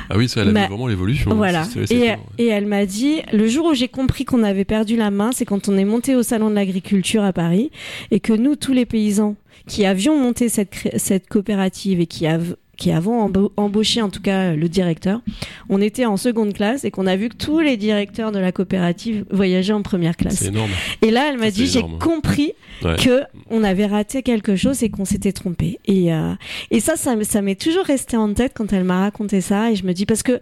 Ah 0.09 0.17
oui, 0.17 0.27
ça, 0.29 0.41
elle 0.41 0.55
a 0.55 0.67
vraiment 0.67 0.87
l'évolution. 0.87 1.33
voilà. 1.35 1.63
C'est- 1.63 1.71
c'est- 1.73 1.81
Et, 1.81 1.87
c'est 1.87 1.95
clair, 1.99 2.19
ouais. 2.19 2.43
et 2.45 2.47
elle 2.47 2.65
m'a 2.67 2.85
dit, 2.85 3.21
le 3.31 3.47
jour 3.47 3.67
où 3.67 3.73
j'ai 3.73 3.87
compris 3.87 4.25
qu'on 4.25 4.43
avait 4.43 4.65
perdu 4.65 4.95
la 4.95 5.11
main, 5.11 5.31
c'est 5.33 5.45
quand 5.45 5.67
on 5.69 5.77
est 5.77 5.85
monté 5.85 6.15
au 6.15 6.23
salon 6.23 6.49
de 6.49 6.55
l'agriculture 6.55 7.23
à 7.23 7.33
Paris 7.33 7.71
et 8.11 8.19
que 8.19 8.33
nous, 8.33 8.55
tous 8.55 8.73
les 8.73 8.85
paysans 8.85 9.35
qui 9.67 9.85
avions 9.85 10.19
monté 10.19 10.49
cette, 10.49 10.75
cette 10.97 11.27
coopérative 11.29 11.99
et 12.01 12.05
qui, 12.05 12.27
av- 12.27 12.55
qui 12.77 12.91
avons 12.91 13.27
emba- 13.29 13.51
embauché 13.55 14.01
en 14.01 14.09
tout 14.09 14.21
cas 14.21 14.53
le 14.55 14.67
directeur, 14.67 15.21
on 15.69 15.79
était 15.81 16.05
en 16.05 16.17
seconde 16.17 16.53
classe 16.53 16.83
et 16.85 16.91
qu'on 16.91 17.05
a 17.05 17.15
vu 17.15 17.29
que 17.29 17.35
tous 17.35 17.59
les 17.59 17.77
directeurs 17.77 18.31
de 18.31 18.39
la 18.39 18.51
coopérative 18.51 19.25
voyageaient 19.29 19.73
en 19.73 19.83
première 19.83 20.13
C'est 20.17 20.23
classe. 20.25 20.41
énorme. 20.41 20.71
Et 21.01 21.11
là, 21.11 21.29
elle 21.29 21.37
m'a 21.37 21.51
dit, 21.51 21.67
c'est 21.67 21.79
j'ai 21.81 21.85
compris 21.99 22.53
Ouais. 22.83 22.95
que 22.97 23.21
on 23.49 23.63
avait 23.63 23.85
raté 23.85 24.23
quelque 24.23 24.55
chose 24.55 24.81
et 24.83 24.89
qu'on 24.89 25.05
s'était 25.05 25.31
trompé. 25.31 25.79
Et, 25.85 26.11
euh, 26.13 26.33
et 26.71 26.79
ça, 26.79 26.95
ça, 26.97 27.15
m'est 27.41 27.59
toujours 27.61 27.85
resté 27.85 28.17
en 28.17 28.33
tête 28.33 28.53
quand 28.55 28.73
elle 28.73 28.83
m'a 28.83 29.01
raconté 29.01 29.39
ça. 29.39 29.71
Et 29.71 29.75
je 29.75 29.85
me 29.85 29.93
dis, 29.93 30.05
parce 30.05 30.23
que 30.23 30.41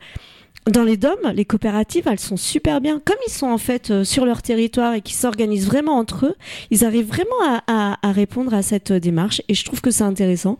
dans 0.71 0.83
les 0.83 0.95
DOM, 0.95 1.17
les 1.35 1.43
coopératives, 1.45 2.07
elles 2.09 2.19
sont 2.19 2.37
super 2.37 2.81
bien. 2.81 3.01
Comme 3.03 3.17
ils 3.27 3.31
sont 3.31 3.47
en 3.47 3.57
fait 3.57 3.91
euh, 3.91 4.03
sur 4.03 4.25
leur 4.25 4.41
territoire 4.41 4.93
et 4.93 5.01
qu'ils 5.01 5.15
s'organisent 5.17 5.65
vraiment 5.65 5.97
entre 5.97 6.27
eux, 6.27 6.35
ils 6.71 6.85
arrivent 6.85 7.07
vraiment 7.07 7.41
à, 7.45 7.63
à- 7.67 8.07
à 8.07 8.11
répondre 8.11 8.53
à 8.53 8.61
cette 8.61 8.91
euh, 8.91 8.99
démarche. 8.99 9.41
Et 9.49 9.53
je 9.53 9.65
trouve 9.65 9.81
que 9.81 9.91
c'est 9.91 10.03
intéressant. 10.03 10.57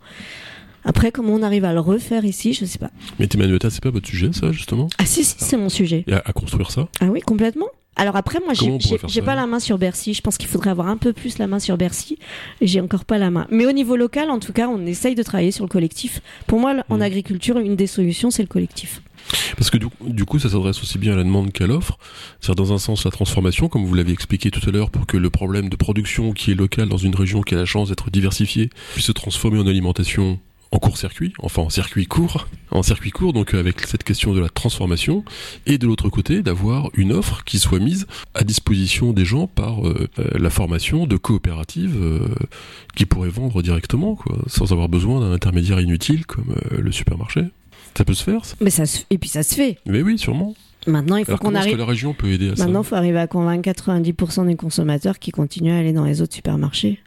Après, 0.84 1.12
comment 1.12 1.34
on 1.34 1.42
arrive 1.42 1.64
à 1.64 1.72
le 1.72 1.80
refaire 1.80 2.24
ici, 2.24 2.52
je 2.54 2.64
sais 2.64 2.78
pas. 2.78 2.90
Mais 3.18 3.26
Timanueta, 3.26 3.70
c'est 3.70 3.82
pas 3.82 3.90
votre 3.90 4.08
sujet, 4.08 4.30
ça, 4.32 4.50
justement 4.52 4.88
Ah 4.98 5.06
si, 5.06 5.24
si, 5.24 5.36
c'est 5.38 5.56
mon 5.56 5.68
sujet. 5.68 6.04
Et 6.06 6.12
à, 6.12 6.22
à 6.24 6.32
construire 6.32 6.70
ça 6.70 6.88
Ah 7.00 7.06
oui, 7.06 7.20
complètement. 7.20 7.66
Alors 7.94 8.16
après, 8.16 8.40
moi, 8.42 8.54
j'ai 8.54 9.20
pas 9.22 9.34
la 9.34 9.46
main 9.46 9.60
sur 9.60 9.76
Bercy. 9.76 10.14
Je 10.14 10.22
pense 10.22 10.38
qu'il 10.38 10.48
faudrait 10.48 10.70
avoir 10.70 10.88
un 10.88 10.96
peu 10.96 11.12
plus 11.12 11.36
la 11.38 11.46
main 11.46 11.58
sur 11.58 11.76
Bercy. 11.76 12.18
J'ai 12.62 12.80
encore 12.80 13.04
pas 13.04 13.18
la 13.18 13.30
main. 13.30 13.46
Mais 13.50 13.66
au 13.66 13.72
niveau 13.72 13.96
local, 13.96 14.30
en 14.30 14.38
tout 14.38 14.54
cas, 14.54 14.66
on 14.68 14.86
essaye 14.86 15.14
de 15.14 15.22
travailler 15.22 15.50
sur 15.52 15.64
le 15.64 15.68
collectif. 15.68 16.22
Pour 16.46 16.58
moi, 16.58 16.74
en 16.88 16.96
Mhm. 16.96 17.02
agriculture, 17.02 17.58
une 17.58 17.76
des 17.76 17.86
solutions, 17.86 18.30
c'est 18.30 18.42
le 18.42 18.48
collectif. 18.48 19.02
Parce 19.58 19.68
que 19.70 19.76
du, 19.76 19.86
du 20.00 20.24
coup, 20.24 20.38
ça 20.38 20.48
s'adresse 20.48 20.80
aussi 20.82 20.96
bien 20.98 21.12
à 21.12 21.16
la 21.16 21.22
demande 21.22 21.52
qu'à 21.52 21.66
l'offre. 21.66 21.98
C'est-à-dire, 22.40 22.64
dans 22.64 22.72
un 22.72 22.78
sens, 22.78 23.04
la 23.04 23.10
transformation, 23.10 23.68
comme 23.68 23.84
vous 23.84 23.94
l'avez 23.94 24.12
expliqué 24.12 24.50
tout 24.50 24.66
à 24.66 24.72
l'heure, 24.72 24.90
pour 24.90 25.06
que 25.06 25.18
le 25.18 25.28
problème 25.28 25.68
de 25.68 25.76
production 25.76 26.32
qui 26.32 26.52
est 26.52 26.54
local 26.54 26.88
dans 26.88 26.96
une 26.96 27.14
région 27.14 27.42
qui 27.42 27.54
a 27.54 27.58
la 27.58 27.66
chance 27.66 27.90
d'être 27.90 28.10
diversifiée 28.10 28.70
puisse 28.94 29.04
se 29.06 29.12
transformer 29.12 29.58
en 29.60 29.66
alimentation 29.66 30.40
en 30.72 30.78
court-circuit, 30.78 31.34
enfin 31.38 31.62
en 31.62 31.68
circuit 31.70 32.06
court, 32.06 32.48
en 32.70 32.82
circuit 32.82 33.10
court, 33.10 33.32
donc 33.34 33.54
euh, 33.54 33.60
avec 33.60 33.80
cette 33.82 34.02
question 34.04 34.32
de 34.32 34.40
la 34.40 34.48
transformation, 34.48 35.22
et 35.66 35.76
de 35.78 35.86
l'autre 35.86 36.08
côté, 36.08 36.42
d'avoir 36.42 36.88
une 36.94 37.12
offre 37.12 37.44
qui 37.44 37.58
soit 37.58 37.78
mise 37.78 38.06
à 38.34 38.42
disposition 38.42 39.12
des 39.12 39.24
gens 39.26 39.46
par 39.46 39.86
euh, 39.86 40.08
euh, 40.18 40.24
la 40.38 40.48
formation 40.50 41.06
de 41.06 41.16
coopératives 41.18 41.96
euh, 42.00 42.26
qui 42.96 43.04
pourraient 43.04 43.28
vendre 43.28 43.62
directement, 43.62 44.14
quoi, 44.16 44.38
sans 44.46 44.72
avoir 44.72 44.88
besoin 44.88 45.20
d'un 45.20 45.32
intermédiaire 45.32 45.80
inutile 45.80 46.24
comme 46.26 46.54
euh, 46.72 46.80
le 46.80 46.90
supermarché. 46.90 47.42
Ça 47.96 48.04
peut 48.06 48.14
se 48.14 48.24
faire, 48.24 48.44
ça 48.46 48.56
Mais 48.62 48.70
ça 48.70 48.86
se- 48.86 49.00
Et 49.10 49.18
puis 49.18 49.28
ça 49.28 49.42
se 49.42 49.54
fait. 49.54 49.78
Mais 49.84 50.00
oui, 50.00 50.18
sûrement. 50.18 50.54
Maintenant, 50.86 51.16
il 51.16 51.24
faut 51.26 51.36
qu'on 51.36 51.54
arrive. 51.54 51.74
que 51.74 51.78
la 51.78 51.84
région 51.84 52.14
peut 52.14 52.28
aider 52.30 52.48
à 52.50 52.56
ça? 52.56 52.64
Maintenant, 52.64 52.82
il 52.82 52.86
faut 52.86 52.94
arriver 52.96 53.18
à 53.18 53.26
convaincre 53.26 53.68
90% 53.70 54.46
des 54.46 54.56
consommateurs 54.56 55.18
qui 55.18 55.30
continuent 55.30 55.72
à 55.72 55.76
aller 55.78 55.92
dans 55.92 56.04
les 56.06 56.22
autres 56.22 56.34
supermarchés. 56.34 56.98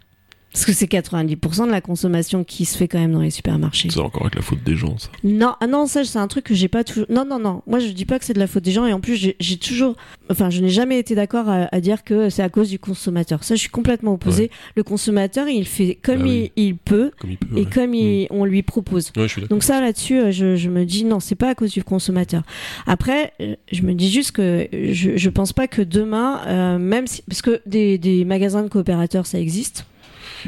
Parce 0.56 0.66
que 0.66 0.72
c'est 0.72 0.86
90% 0.90 1.66
de 1.68 1.72
la 1.72 1.82
consommation 1.82 2.46
qui 2.46 2.64
se 2.64 2.78
fait 2.78 2.88
quand 2.88 2.98
même 2.98 3.12
dans 3.12 3.20
les 3.20 3.30
supermarchés. 3.30 3.90
C'est 3.92 4.00
encore 4.00 4.22
avec 4.22 4.36
la 4.36 4.42
faute 4.42 4.64
des 4.64 4.78
gens, 4.78 4.98
ça. 4.98 5.10
Non, 5.26 5.54
ah 5.60 5.68
non, 5.68 5.86
ça 5.86 6.06
c'est 6.06 6.18
un 6.18 6.30
truc 6.30 6.46
que 6.46 6.54
j'ai 6.56 6.70
pas 6.70 6.86
toujours. 6.86 7.06
Non, 7.10 7.26
non, 7.26 7.40
non. 7.40 7.62
Moi 7.68 7.80
je 7.80 7.88
dis 7.90 8.06
pas 8.06 8.20
que 8.20 8.24
c'est 8.24 8.32
de 8.34 8.40
la 8.40 8.48
faute 8.48 8.64
des 8.64 8.72
gens 8.72 8.86
et 8.86 8.94
en 8.94 9.02
plus 9.02 9.16
j'ai 9.38 9.58
toujours, 9.58 9.98
enfin 10.32 10.50
je 10.50 10.62
n'ai 10.62 10.70
jamais 10.70 10.98
été 10.98 11.14
d'accord 11.14 11.50
à, 11.50 11.68
à 11.76 11.82
dire 11.82 12.06
que 12.06 12.30
c'est 12.30 12.42
à 12.42 12.48
cause 12.48 12.70
du 12.70 12.80
consommateur. 12.80 13.44
Ça 13.44 13.56
je 13.56 13.60
suis 13.60 13.70
complètement 13.70 14.14
opposé. 14.14 14.50
Le 14.78 14.84
consommateur 14.84 15.50
il 15.50 15.66
fait 15.66 16.00
comme 16.02 16.20
Bah 16.20 16.24
oui. 16.30 16.52
il, 16.56 16.78
peut 16.78 17.12
Comme 17.20 17.32
il 17.32 17.38
peut. 17.38 17.58
et 17.58 17.64
ouais. 17.66 17.70
comme 17.70 17.94
il- 17.94 18.28
on 18.30 18.46
lui 18.46 18.64
propose. 18.64 19.12
Ouais, 19.18 19.24
je 19.24 19.28
suis 19.28 19.42
d'accord. 19.42 19.58
Donc 19.58 19.64
ça 19.64 19.82
là-dessus, 19.82 20.18
euh, 20.20 20.32
je, 20.32 20.56
je 20.56 20.70
me 20.70 20.86
dis 20.86 21.04
non, 21.04 21.20
c'est 21.20 21.36
pas 21.36 21.50
à 21.50 21.56
cause 21.56 21.72
du 21.74 21.84
consommateur. 21.84 22.44
Après, 22.88 23.34
euh, 23.42 23.56
je 23.74 23.82
me 23.82 23.94
dis 23.94 24.10
juste 24.10 24.32
que 24.32 24.70
je, 24.72 25.18
je 25.18 25.30
pense 25.30 25.52
pas 25.52 25.68
que 25.68 25.82
demain, 25.82 26.40
euh, 26.48 26.78
même 26.80 27.08
si 27.08 27.24
parce 27.24 27.42
que 27.42 27.62
des, 27.66 27.98
des 27.98 28.24
magasins 28.24 28.64
de 28.64 28.70
coopérateurs 28.70 29.26
ça 29.26 29.38
existe. 29.38 29.86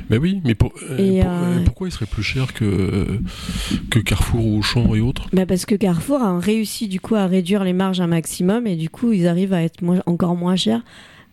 Mais 0.09 0.17
oui, 0.17 0.41
mais 0.43 0.55
pour- 0.55 0.73
euh, 0.89 0.97
Et, 0.97 1.21
pour- 1.21 1.31
euh, 1.31 1.57
euh, 1.59 1.63
pourquoi 1.65 1.87
il 1.87 1.91
serait 1.91 2.05
plus 2.05 2.23
cher 2.23 2.53
que, 2.53 3.19
que 3.89 3.99
Carrefour 3.99 4.45
ou 4.45 4.59
Auchan 4.59 4.93
et 4.95 5.01
autres? 5.01 5.27
Bah 5.33 5.45
parce 5.45 5.65
que 5.65 5.75
Carrefour 5.75 6.21
a 6.21 6.39
réussi 6.39 6.87
du 6.87 6.99
coup 6.99 7.15
à 7.15 7.25
réduire 7.27 7.63
les 7.63 7.73
marges 7.73 8.01
un 8.01 8.07
maximum 8.07 8.67
et 8.67 8.75
du 8.75 8.89
coup 8.89 9.11
ils 9.11 9.27
arrivent 9.27 9.53
à 9.53 9.61
être 9.63 9.81
moins- 9.81 10.03
encore 10.05 10.35
moins 10.35 10.55
chers 10.55 10.81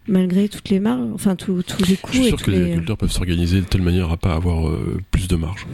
malgré 0.06 0.48
toutes 0.50 0.68
les 0.68 0.80
marges, 0.80 1.08
enfin 1.14 1.34
tous 1.34 1.62
les 1.88 1.96
coûts 1.96 2.10
Je 2.12 2.18
suis 2.18 2.26
sûr 2.28 2.42
que 2.42 2.50
les 2.50 2.58
les- 2.58 2.62
agriculteurs 2.64 2.98
peuvent 2.98 3.10
s'organiser 3.12 3.60
de 3.60 3.66
telle 3.66 3.80
manière 3.82 4.10
à 4.12 4.16
pas 4.18 4.34
avoir 4.34 4.68
euh, 4.68 5.00
plus 5.10 5.28
de 5.28 5.36
marge. 5.36 5.66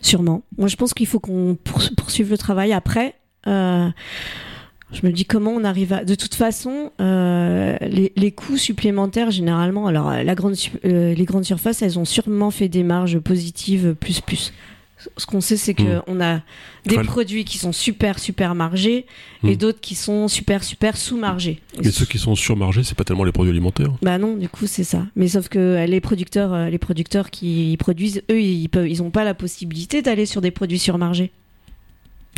Sûrement. 0.00 0.42
Moi, 0.56 0.68
je 0.68 0.76
pense 0.76 0.94
qu'il 0.94 1.06
faut 1.06 1.20
qu'on 1.20 1.56
poursu- 1.62 1.94
poursuive 1.94 2.30
le 2.30 2.38
travail. 2.38 2.72
Après, 2.72 3.14
euh, 3.46 3.88
je 4.92 5.04
me 5.06 5.12
dis 5.12 5.24
comment 5.24 5.50
on 5.50 5.64
arrive 5.64 5.92
à. 5.92 6.04
De 6.04 6.14
toute 6.14 6.34
façon, 6.34 6.90
euh, 7.00 7.76
les, 7.80 8.12
les 8.16 8.30
coûts 8.32 8.56
supplémentaires, 8.56 9.30
généralement, 9.30 9.86
alors 9.86 10.10
euh, 10.10 10.22
la 10.22 10.34
grande, 10.34 10.54
su- 10.54 10.70
euh, 10.84 11.14
les 11.14 11.24
grandes 11.24 11.44
surfaces, 11.44 11.82
elles 11.82 11.98
ont 11.98 12.04
sûrement 12.04 12.50
fait 12.50 12.68
des 12.68 12.82
marges 12.84 13.18
positives 13.18 13.94
plus 13.98 14.20
plus. 14.20 14.52
Ce 15.18 15.26
qu'on 15.26 15.40
sait, 15.42 15.56
c'est 15.58 15.74
que 15.74 15.98
Mm. 15.98 16.02
on 16.06 16.20
a 16.20 16.40
des 16.86 16.96
Enfin, 16.96 17.04
produits 17.04 17.44
qui 17.44 17.58
sont 17.58 17.72
super 17.72 18.18
super 18.18 18.54
margés 18.54 19.06
et 19.44 19.52
Mm. 19.52 19.56
d'autres 19.56 19.80
qui 19.80 19.94
sont 19.94 20.26
super 20.28 20.64
super 20.64 20.96
sous 20.96 21.16
margés. 21.18 21.60
Mais 21.82 21.90
ceux 21.90 22.06
qui 22.06 22.18
sont 22.18 22.34
surmargés, 22.34 22.82
c'est 22.82 22.96
pas 22.96 23.04
tellement 23.04 23.24
les 23.24 23.30
produits 23.32 23.50
alimentaires. 23.52 23.92
Bah 24.02 24.18
non, 24.18 24.36
du 24.36 24.48
coup 24.48 24.66
c'est 24.66 24.84
ça. 24.84 25.04
Mais 25.14 25.28
sauf 25.28 25.48
que 25.48 25.84
les 25.86 26.00
producteurs, 26.00 26.70
les 26.70 26.78
producteurs 26.78 27.30
qui 27.30 27.76
produisent, 27.78 28.22
eux, 28.30 28.40
ils 28.40 28.68
peuvent, 28.68 28.88
ils 28.88 29.02
ont 29.02 29.10
pas 29.10 29.24
la 29.24 29.34
possibilité 29.34 30.00
d'aller 30.00 30.26
sur 30.26 30.40
des 30.40 30.50
produits 30.50 30.78
surmargés. 30.78 31.30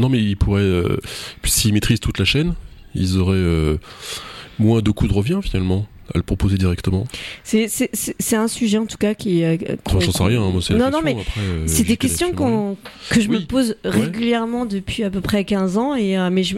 Non, 0.00 0.08
mais 0.08 0.22
ils 0.22 0.36
pourraient, 0.36 0.62
euh, 0.62 0.96
puis 1.42 1.50
s'ils 1.50 1.72
maîtrisent 1.72 2.00
toute 2.00 2.18
la 2.18 2.24
chaîne, 2.24 2.54
ils 2.94 3.18
auraient 3.18 3.36
euh, 3.36 3.78
moins 4.58 4.80
de 4.80 4.90
coûts 4.90 5.08
de 5.08 5.12
revient 5.14 5.40
finalement 5.42 5.86
à 6.14 6.16
le 6.16 6.22
proposer 6.22 6.56
directement. 6.56 7.04
C'est 7.44 7.68
un 8.36 8.48
sujet 8.48 8.78
en 8.78 8.86
tout 8.86 8.96
cas 8.96 9.14
qui. 9.14 9.44
euh, 9.44 9.56
Enfin, 9.84 10.00
j'en 10.00 10.12
sais 10.12 10.24
rien, 10.24 10.42
hein, 10.42 10.50
moi 10.50 10.62
c'est 10.62 10.74
Non, 10.74 10.90
non, 10.90 11.00
mais 11.04 11.16
euh, 11.38 11.64
C'est 11.66 11.84
des 11.84 11.96
questions 11.98 12.32
qu'on 12.32 12.76
que 13.10 13.20
je 13.20 13.28
me 13.28 13.40
pose 13.40 13.76
régulièrement 13.84 14.64
depuis 14.64 15.04
à 15.04 15.10
peu 15.10 15.20
près 15.20 15.44
15 15.44 15.76
ans 15.76 15.94
et 15.94 16.16
euh, 16.16 16.30
mais 16.30 16.44
je 16.44 16.56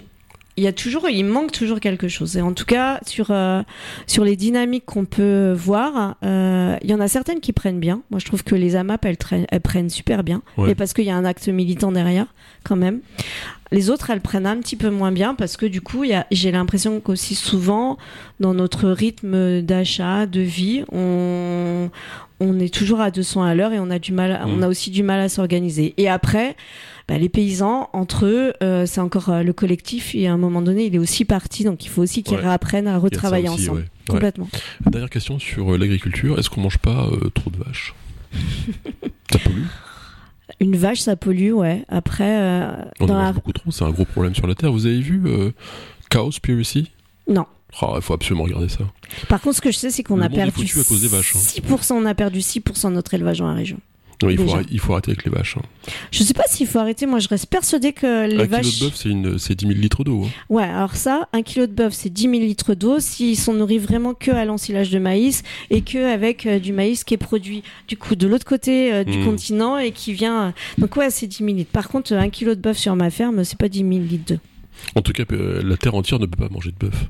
il 0.61 0.65
y 0.65 0.67
a 0.67 0.73
toujours 0.73 1.09
il 1.09 1.25
manque 1.25 1.53
toujours 1.53 1.81
quelque 1.81 2.07
chose. 2.09 2.37
Et 2.37 2.43
en 2.43 2.53
tout 2.53 2.67
cas 2.67 3.01
sur 3.07 3.31
euh, 3.31 3.63
sur 4.07 4.25
les 4.25 4.37
dynamiques 4.37 4.85
qu'on 4.85 5.07
peut 5.07 5.53
voir 5.57 6.17
euh, 6.23 6.77
il 6.83 6.91
y 6.91 6.95
en 6.95 7.01
a 7.01 7.09
certaines 7.09 7.41
qui 7.41 7.53
prennent 7.53 7.81
bien. 7.81 8.03
Moi 8.11 8.21
je 8.21 8.27
trouve 8.27 8.45
que 8.45 8.55
les 8.55 8.77
AMAP 8.77 9.05
elles, 9.07 9.17
traînent- 9.17 9.47
elles 9.51 9.61
prennent 9.63 9.89
super 9.91 10.23
bien. 10.23 10.43
Ouais. 10.59 10.69
mais 10.69 10.75
parce 10.75 10.93
qu'il 10.93 11.05
y 11.07 11.11
a 11.11 11.17
un 11.17 11.25
acte 11.25 11.49
militant 11.49 11.93
derrière 11.93 12.27
quand 12.63 12.77
même. 12.77 13.01
Les 13.73 13.89
autres 13.89 14.11
elles 14.11 14.21
prennent 14.21 14.47
un 14.47 14.59
petit 14.59 14.77
peu 14.77 14.91
moins 14.91 15.13
bien 15.13 15.35
parce 15.35 15.57
que 15.57 15.65
du 15.65 15.81
coup 15.81 16.05
j'ai 16.31 16.51
l'impression 16.53 17.01
qu'aussi 17.01 17.35
souvent 17.35 17.97
dans 18.41 18.53
notre 18.53 18.89
rythme 18.91 19.63
d'achat 19.63 20.27
de 20.27 20.41
vie 20.41 20.85
on 20.93 21.89
on 22.41 22.59
est 22.59 22.73
toujours 22.73 23.01
à 23.01 23.11
200 23.11 23.43
à 23.43 23.55
l'heure 23.55 23.73
et 23.73 23.79
on 23.79 23.91
a 23.91 23.99
du 23.99 24.13
mal, 24.13 24.41
on 24.47 24.57
Mhm. 24.57 24.63
a 24.65 24.69
aussi 24.69 24.91
du 24.91 25.03
mal 25.03 25.21
à 25.21 25.29
s'organiser. 25.29 25.95
Et 25.99 26.09
après, 26.09 26.57
bah, 27.07 27.19
les 27.19 27.29
paysans 27.29 27.91
entre 27.93 28.27
eux, 28.27 28.53
euh, 28.63 28.87
c'est 28.87 29.01
encore 29.01 29.29
euh, 29.29 29.43
le 29.43 29.53
collectif 29.53 30.15
et 30.15 30.27
à 30.27 30.33
un 30.33 30.39
moment 30.39 30.63
donné, 30.63 30.87
il 30.87 30.95
est 30.95 30.99
aussi 30.99 31.25
parti, 31.25 31.65
donc 31.65 31.85
il 31.85 31.89
faut 31.89 32.03
aussi 32.03 32.23
qu'ils 32.23 32.37
Ouais. 32.39 32.43
réapprennent 32.45 32.89
à 32.89 32.99
retravailler 32.99 33.49
aussi, 33.49 33.65
ensemble. 33.65 33.79
ouais. 33.81 33.85
Ouais. 33.85 34.15
Complètement. 34.15 34.49
Dernière 34.91 35.11
question 35.11 35.39
sur 35.39 35.75
euh, 35.75 35.79
l'agriculture. 35.79 36.39
Est-ce 36.39 36.51
qu'on 36.51 36.63
mange 36.63 36.79
pas 36.79 37.07
euh, 37.13 37.31
trop 37.31 37.51
de 37.51 37.59
vaches? 37.59 37.95
Ça 39.33 39.39
pollue? 39.39 39.65
Une 40.59 40.77
vache, 40.77 41.01
ça 41.01 41.15
pollue, 41.17 41.53
ouais. 41.53 41.85
Après, 41.89 42.25
On 42.99 43.05
en 43.05 43.15
mange 43.15 43.23
la... 43.27 43.33
beaucoup 43.33 43.53
trop, 43.53 43.71
c'est 43.71 43.85
un 43.85 43.91
gros 43.91 44.05
problème 44.05 44.35
sur 44.35 44.47
la 44.47 44.55
Terre. 44.55 44.73
Vous 44.73 44.85
avez 44.87 45.01
vu 45.01 45.23
euh, 45.27 45.53
Cowspiracy 46.11 46.91
non. 47.29 47.47
Ah, 47.81 47.93
Il 47.97 48.03
faut 48.03 48.15
absolument 48.15 48.45
regarder 48.45 48.69
ça. 48.69 48.81
Par 49.29 49.41
contre, 49.41 49.57
ce 49.57 49.61
que 49.61 49.71
je 49.71 49.77
sais, 49.79 49.91
c'est 49.91 50.03
qu'on 50.03 50.21
a 50.21 50.29
perdu 50.29 50.51
foutu 50.53 50.81
à 50.81 50.85
cause 50.85 51.03
des 51.03 51.09
vaches, 51.09 51.35
hein. 51.37 51.39
6%, 51.39 51.93
on 51.95 52.05
a 52.07 52.15
perdu 52.15 52.41
6% 52.41 52.89
de 52.91 52.95
notre 52.95 53.15
élevage 53.15 53.39
dans 53.39 53.49
la 53.49 53.55
région. 53.55 53.79
Non, 54.23 54.29
il, 54.29 54.37
faut 54.37 54.55
il 54.71 54.79
faut 54.79 54.93
arrêter 54.93 55.13
avec 55.13 55.25
les 55.25 55.31
vaches. 55.31 55.57
hein. 55.57 55.63
Je 56.11 56.23
sais 56.23 56.35
pas 56.35 56.43
s'il 56.47 56.67
faut 56.67 56.79
arrêter. 56.79 57.07
Moi, 57.07 57.21
je 57.21 57.29
reste 57.29 57.47
persuadée 57.47 57.95
que 57.95 58.27
les 58.29 58.43
un 58.43 58.45
vaches. 58.45 58.67
kilo 58.67 58.85
de 58.87 58.91
bœuf, 58.91 58.95
c'est 59.01 59.09
une- 59.09 59.39
c'est 59.39 59.55
10 59.55 59.67
000 59.69 59.79
litres 59.81 60.05
d'eau. 60.05 60.25
hein. 60.27 60.29
Ouais, 60.51 60.65
alors 60.65 60.95
ça, 60.95 61.27
un 61.33 61.41
kilo 61.41 61.67
de 61.67 61.73
bœuf, 61.73 61.95
c'est 61.95 62.11
10 62.11 62.23
000 62.25 62.35
litres 62.35 62.75
d'eau 62.75 63.01
s'ils 63.01 63.39
sont 63.39 63.55
nourris 63.55 63.79
vraiment 63.79 64.13
que 64.13 64.31
à 64.31 64.45
l'ensilage 64.45 64.91
de 64.91 64.99
maïs 64.99 65.43
et 65.71 65.81
que 65.81 66.13
avec 66.13 66.45
euh, 66.45 66.59
du 66.59 66.75
maïs 66.75 67.03
qui 67.03 67.15
est 67.15 67.17
produit 67.17 67.63
du 67.89 67.97
coup 67.97 68.15
de 68.15 68.27
l'autre 68.27 68.45
côté 68.45 68.93
euh, 68.93 69.05
du 69.05 69.17
Mm. 69.21 69.25
continent 69.25 69.79
et 69.79 69.91
qui 69.93 70.13
vient. 70.13 70.49
euh, 70.49 70.51
Donc 70.77 70.97
ouais, 70.97 71.09
c'est 71.09 71.27
10 71.27 71.39
000 71.39 71.49
litres. 71.57 71.73
Par 71.73 71.89
contre, 71.89 72.13
un 72.13 72.29
kilo 72.29 72.55
de 72.55 72.61
bœuf 72.61 72.77
sur 72.77 72.95
ma 72.97 73.09
ferme, 73.09 73.43
c'est 73.45 73.57
pas 73.59 73.71
10 73.71 73.79
000 73.79 73.91
litres 74.01 74.35
d'eau. 74.35 74.41
En 74.97 75.01
tout 75.01 75.13
cas, 75.13 75.25
euh, 75.33 75.63
la 75.65 75.79
Terre 75.79 75.95
entière 75.95 76.19
ne 76.19 76.27
peut 76.27 76.37
pas 76.47 76.53
manger 76.53 76.73
de 76.73 76.77
bœuf. 76.89 77.09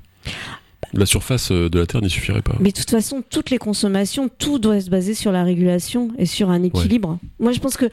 La 0.93 1.07
surface 1.07 1.53
euh, 1.53 1.69
de 1.69 1.79
la 1.79 1.87
Terre 1.87 2.01
n'y 2.03 2.11
suffirait 2.11 2.43
pas. 2.43 2.57
Mais 2.59 2.73
de 2.73 2.77
toute 2.77 2.91
façon, 2.91 3.23
toutes 3.29 3.51
les 3.51 3.59
consommations, 3.59 4.29
tout 4.29 4.59
doit 4.59 4.81
se 4.81 4.91
baser 4.91 5.15
sur 5.15 5.31
la 5.31 5.45
régulation 5.45 6.09
et 6.19 6.27
sur 6.27 6.51
un 6.51 6.63
équilibre. 6.65 7.19
Moi, 7.39 7.53
je 7.53 7.61
pense 7.61 7.77
que 7.77 7.85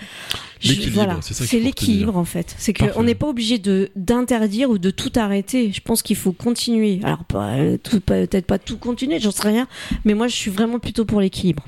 je- 0.60 0.74
voilà, 0.96 1.14
c'est 1.46 1.60
l'équilibre 1.60 2.18
en 2.18 2.26
fait. 2.26 2.56
C'est 2.58 2.74
qu'on 2.74 3.04
n'est 3.04 3.14
pas 3.14 3.28
obligé 3.28 3.60
de 3.60 3.92
d'interdire 3.96 4.72
ou 4.72 4.80
de 4.80 4.90
tout 4.90 5.12
arrêter. 5.16 5.72
Je 5.72 5.82
pense 5.82 6.02
qu'il 6.02 6.16
faut 6.16 6.32
continuer. 6.32 7.00
Alors 7.04 7.24
euh, 7.36 7.78
peut-être 8.06 8.48
pas 8.48 8.58
tout 8.58 8.78
continuer, 8.78 9.20
j'en 9.20 9.32
sais 9.32 9.48
rien. 9.48 9.68
Mais 10.04 10.16
moi, 10.16 10.28
je 10.28 10.36
suis 10.36 10.50
vraiment 10.50 10.80
plutôt 10.80 11.06
pour 11.06 11.22
l'équilibre. 11.22 11.64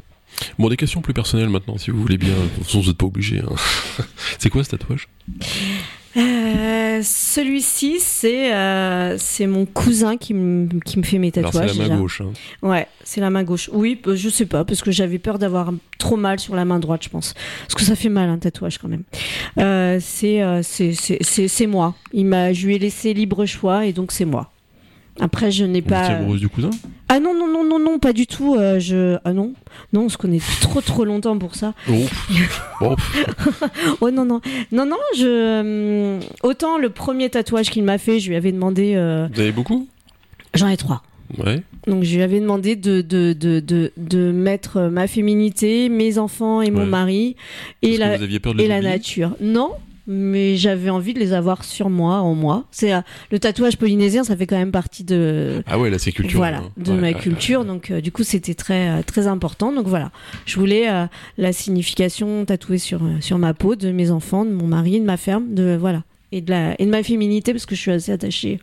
Bon, 0.58 0.70
des 0.70 0.78
questions 0.78 1.02
plus 1.02 1.14
personnelles 1.14 1.50
maintenant, 1.50 1.78
si 1.78 1.92
vous 1.92 2.00
voulez 2.02 2.18
bien. 2.18 2.30
De 2.34 2.48
toute 2.56 2.64
façon, 2.66 2.80
vous 2.82 2.88
n'êtes 2.88 2.98
pas 2.98 3.06
obligé. 3.06 3.40
hein. 3.40 4.04
c'est 4.40 4.50
quoi 4.50 4.64
ce 4.64 4.70
tatouage? 4.70 5.10
Euh, 6.18 7.02
Celui-ci, 7.04 7.98
c'est 8.00 8.54
euh, 8.54 9.18
c'est 9.18 9.48
mon 9.48 9.66
cousin 9.66 10.18
qui 10.18 10.34
me 10.34 10.68
qui 10.82 10.98
me 11.00 11.04
fait 11.04 11.18
mes 11.18 11.32
Alors, 11.38 11.52
c'est 11.54 11.60
tatouages. 11.60 11.78
la 11.78 11.84
main 11.84 11.90
déjà. 11.90 12.02
gauche. 12.02 12.22
hein. 12.22 12.32
Ouais, 12.68 12.88
c'est 13.04 13.22
la 13.22 13.30
main 13.30 13.44
gauche. 13.44 13.70
Oui, 13.72 14.00
je 14.16 14.30
sais 14.30 14.46
pas, 14.46 14.66
parce 14.66 14.82
que 14.82 14.92
j'avais 14.92 15.20
peur 15.20 15.40
d'avoir 15.40 15.72
trop 15.98 16.18
mal 16.18 16.40
sur 16.40 16.56
la 16.56 16.66
main 16.66 16.80
droite, 16.80 17.04
je 17.04 17.10
pense. 17.10 17.34
Parce 17.62 17.76
que 17.76 17.84
ça 17.84 17.96
fait 17.96 18.10
mal 18.10 18.30
un 18.30 18.38
tatouage 18.38 18.78
quand 18.80 18.88
même. 18.90 19.04
Euh, 19.60 20.00
c'est 20.02 20.42
euh, 20.42 20.62
c'est- 20.64 20.94
c'est 20.94 21.20
c'est- 21.22 21.48
c'est 21.48 21.68
moi. 21.68 21.96
Il 22.14 22.26
m'a, 22.26 22.54
je 22.54 22.66
lui 22.66 22.76
ai 22.76 22.80
laissé 22.80 23.14
libre 23.14 23.46
choix 23.46 23.86
et 23.86 23.94
donc 23.94 24.12
c'est 24.12 24.26
moi. 24.26 24.52
Après, 25.20 25.52
je 25.52 25.66
n'ai 25.66 25.82
pas. 25.82 26.04
étiez 26.04 26.16
amoureuse 26.16 26.40
du 26.42 26.50
cousin? 26.50 26.70
Ah 27.12 27.20
non 27.20 27.34
non 27.34 27.48
non 27.48 27.64
non 27.68 27.80
non, 27.80 27.98
pas 28.00 28.14
du 28.14 28.28
tout. 28.28 28.56
euh, 28.56 28.80
je 28.80 29.18
ah 29.26 29.34
non 29.34 29.54
non, 29.94 30.02
on 30.04 30.10
se 30.10 30.18
connaît 30.18 30.40
trop 30.62 30.80
trop 30.82 31.06
longtemps 31.06 31.38
pour 31.38 31.56
ça. 31.56 31.74
Oh. 31.90 32.96
Oh, 34.02 34.12
non 34.12 34.26
non 34.26 34.42
non 34.72 34.86
non, 34.86 34.98
je 35.18 36.16
hum, 36.16 36.20
autant 36.44 36.78
le 36.78 36.90
premier 36.90 37.30
tatouage 37.30 37.70
qu'il 37.70 37.84
m'a 37.84 37.98
fait, 37.98 38.20
je 38.20 38.30
lui 38.30 38.36
avais 38.36 38.52
demandé. 38.52 38.94
euh, 38.96 39.28
Vous 39.34 39.40
avez 39.42 39.52
beaucoup? 39.52 39.88
J'en 40.54 40.68
ai 40.68 40.78
trois. 40.78 41.04
Ouais. 41.38 41.62
Donc 41.88 42.04
je 42.04 42.16
lui 42.16 42.24
avais 42.24 42.40
demandé 42.40 42.76
de, 42.76 43.02
de, 43.02 43.34
de, 43.34 43.60
de, 43.60 43.92
de 43.98 44.32
mettre 44.32 44.78
euh, 44.78 44.90
ma 44.90 45.06
féminité, 45.08 45.88
mes 45.90 46.18
enfants 46.18 46.62
et 46.62 46.72
mon 46.72 46.82
Ouais. 46.82 46.86
mari 46.88 47.36
et 47.82 47.98
la, 47.98 48.18
vous 48.18 48.24
aviez 48.24 48.40
peur 48.40 48.54
de 48.54 48.60
les 48.60 48.66
et 48.66 48.68
la 48.68 48.82
nature. 48.82 49.36
Non, 49.42 49.72
mais 50.12 50.58
j'avais 50.58 50.90
envie 50.90 51.14
de 51.14 51.20
les 51.20 51.32
avoir 51.34 51.64
sur 51.64 51.90
moi, 51.90 52.16
en 52.16 52.34
moi. 52.36 52.66
C'est 52.72 52.94
euh, 52.94 53.00
le 53.32 53.40
tatouage 53.40 53.78
polynésien, 53.78 54.24
ça 54.26 54.36
fait 54.36 54.48
quand 54.48 54.58
même 54.58 54.72
partie 54.72 55.04
de 55.04 55.64
Ah 55.68 55.78
ouais, 55.80 55.90
là, 55.90 56.00
c'est 56.00 56.12
culturel. 56.12 56.38
voilà 56.38 56.58
hein. 56.58 56.72
de 56.78 56.92
Ouais, 56.92 56.98
ma 56.98 57.08
ouais, 57.10 57.14
culture. 57.14 57.64
Donc 57.64 57.92
euh, 57.92 58.02
du 58.02 58.12
coup 58.12 58.24
c'était 58.24 58.56
très 58.56 58.90
euh, 58.90 59.02
très 59.04 59.28
important. 59.28 59.72
Donc 59.72 59.88
voilà, 59.88 60.12
je 60.46 60.60
voulais 60.60 60.90
euh, 60.90 61.06
la 61.38 61.54
signification 61.54 62.44
tatouée 62.46 62.80
sur 62.80 63.02
sur 63.22 63.38
ma 63.38 63.54
peau 63.54 63.76
de 63.76 63.92
mes 63.92 64.12
enfants, 64.12 64.44
de 64.46 64.52
mon 64.52 64.68
mari, 64.68 65.00
de 65.00 65.06
ma 65.06 65.16
ferme, 65.18 65.54
de 65.54 65.78
voilà. 65.80 66.04
Et 66.32 66.42
de, 66.42 66.52
la, 66.52 66.80
et 66.80 66.86
de 66.86 66.92
ma 66.92 67.02
féminité, 67.02 67.54
parce 67.54 67.66
que 67.66 67.74
je 67.74 67.82
suis 67.82 67.90
assez 67.92 68.12
attachée 68.12 68.60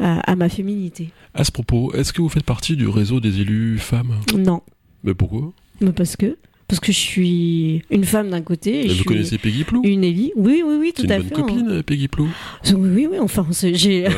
à, 0.00 0.18
à 0.28 0.34
ma 0.34 0.48
féminité. 0.48 1.10
À 1.32 1.44
ce 1.44 1.52
propos, 1.52 1.92
est-ce 1.94 2.12
que 2.12 2.20
vous 2.20 2.28
faites 2.28 2.42
partie 2.44 2.74
du 2.76 2.88
réseau 2.88 3.20
des 3.20 3.40
élus 3.40 3.78
femmes? 3.78 4.16
Non, 4.36 4.62
Mais 5.04 5.14
pourquoi? 5.14 5.52
Mais 5.80 5.92
parce 5.92 6.16
que 6.16 6.36
parce 6.74 6.80
que 6.80 6.92
je 6.92 6.98
suis 6.98 7.82
une 7.90 8.04
femme 8.04 8.30
d'un 8.30 8.42
côté 8.42 8.70
et 8.70 8.82
Mais 8.82 8.84
je 8.84 8.88
Vous 8.88 8.94
suis 8.96 9.04
connaissez 9.04 9.38
Peggy 9.38 9.64
Plou? 9.64 9.82
une 9.84 10.04
Ellie. 10.04 10.32
Oui, 10.36 10.62
oui, 10.66 10.74
oui, 10.80 10.92
C'est 10.96 11.02
tout 11.02 11.06
une 11.06 11.12
à 11.12 11.18
bonne 11.18 11.28
fait. 11.28 11.34
copine, 11.34 11.68
euh, 11.70 11.82
Peggy 11.82 12.08
Plou. 12.08 12.26
hein. 12.26 12.74
Oui, 12.76 12.90
oui, 12.94 13.08
oui. 13.12 13.18
Enfin, 13.20 13.46
c'est- 13.52 13.74
j'ai. 13.74 14.06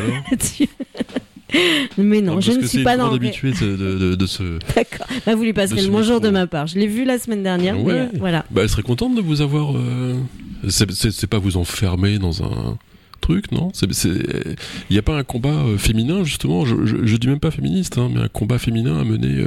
Mais 1.97 2.21
non, 2.21 2.41
je 2.41 2.53
ne 2.53 2.59
suis 2.61 2.69
c'est 2.79 2.83
pas 2.83 2.95
une 2.95 2.99
dans. 3.01 3.13
habituée 3.15 3.53
de, 3.53 3.77
de, 3.77 3.99
de- 3.99 4.15
de 4.17 4.27
ce. 4.27 4.43
D'accord. 4.75 5.07
Là, 5.27 5.35
vous 5.37 5.45
lui 5.45 5.53
passerez 5.53 5.83
le 5.83 5.89
bonjour 5.91 6.21
de 6.21 6.29
ma 6.29 6.47
part. 6.47 6.67
Je 6.67 6.79
l'ai 6.79 6.89
vu 6.89 7.05
la 7.05 7.19
semaine 7.19 7.43
dernière. 7.43 7.75
mais, 7.77 7.83
Ouais. 7.85 7.93
euh, 7.93 8.07
voilà. 8.19 8.45
Bah, 8.51 8.63
elle 8.63 8.69
serait 8.69 8.83
contente 8.83 9.15
de 9.15 9.21
vous 9.21 9.41
avoir. 9.43 9.77
euh, 9.77 10.15
C'est 10.69 10.91
c'est- 10.93 11.13
c'est 11.13 11.27
pas 11.29 11.39
vous 11.39 11.57
enfermer 11.57 12.19
dans 12.19 12.43
un 12.43 12.79
truc, 13.21 13.53
non? 13.53 13.71
C'est- 13.75 13.93
c'est- 13.93 14.57
Il 14.91 14.95
n'y 14.95 14.99
a 14.99 15.03
pas 15.03 15.17
un 15.17 15.23
combat 15.23 15.51
euh, 15.51 15.79
féminin, 15.79 16.25
justement? 16.25 16.65
Je, 16.65 16.75
je, 16.85 16.97
je 17.05 17.17
dis 17.17 17.29
même 17.29 17.39
pas 17.41 17.53
féministe, 17.53 17.97
hein, 17.99 18.11
mais 18.13 18.21
un 18.23 18.29
combat 18.29 18.59
féminin 18.59 18.99
à 18.99 19.05
mener. 19.05 19.45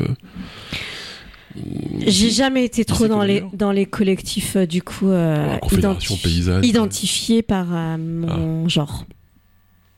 J'ai 2.06 2.30
jamais 2.30 2.64
été 2.64 2.86
trop 2.86 3.08
dans 3.08 3.24
les 3.24 3.44
dans 3.54 3.72
les 3.72 3.86
collectifs 3.86 4.56
euh, 4.56 4.66
du 4.66 4.82
coup 4.82 5.10
euh, 5.10 5.58
identif- 5.72 6.22
paysanne. 6.22 6.64
identifiés 6.64 7.42
par 7.42 7.68
euh, 7.74 7.98
mon 7.98 8.66
Ah. 8.66 8.68
genre. 8.68 9.06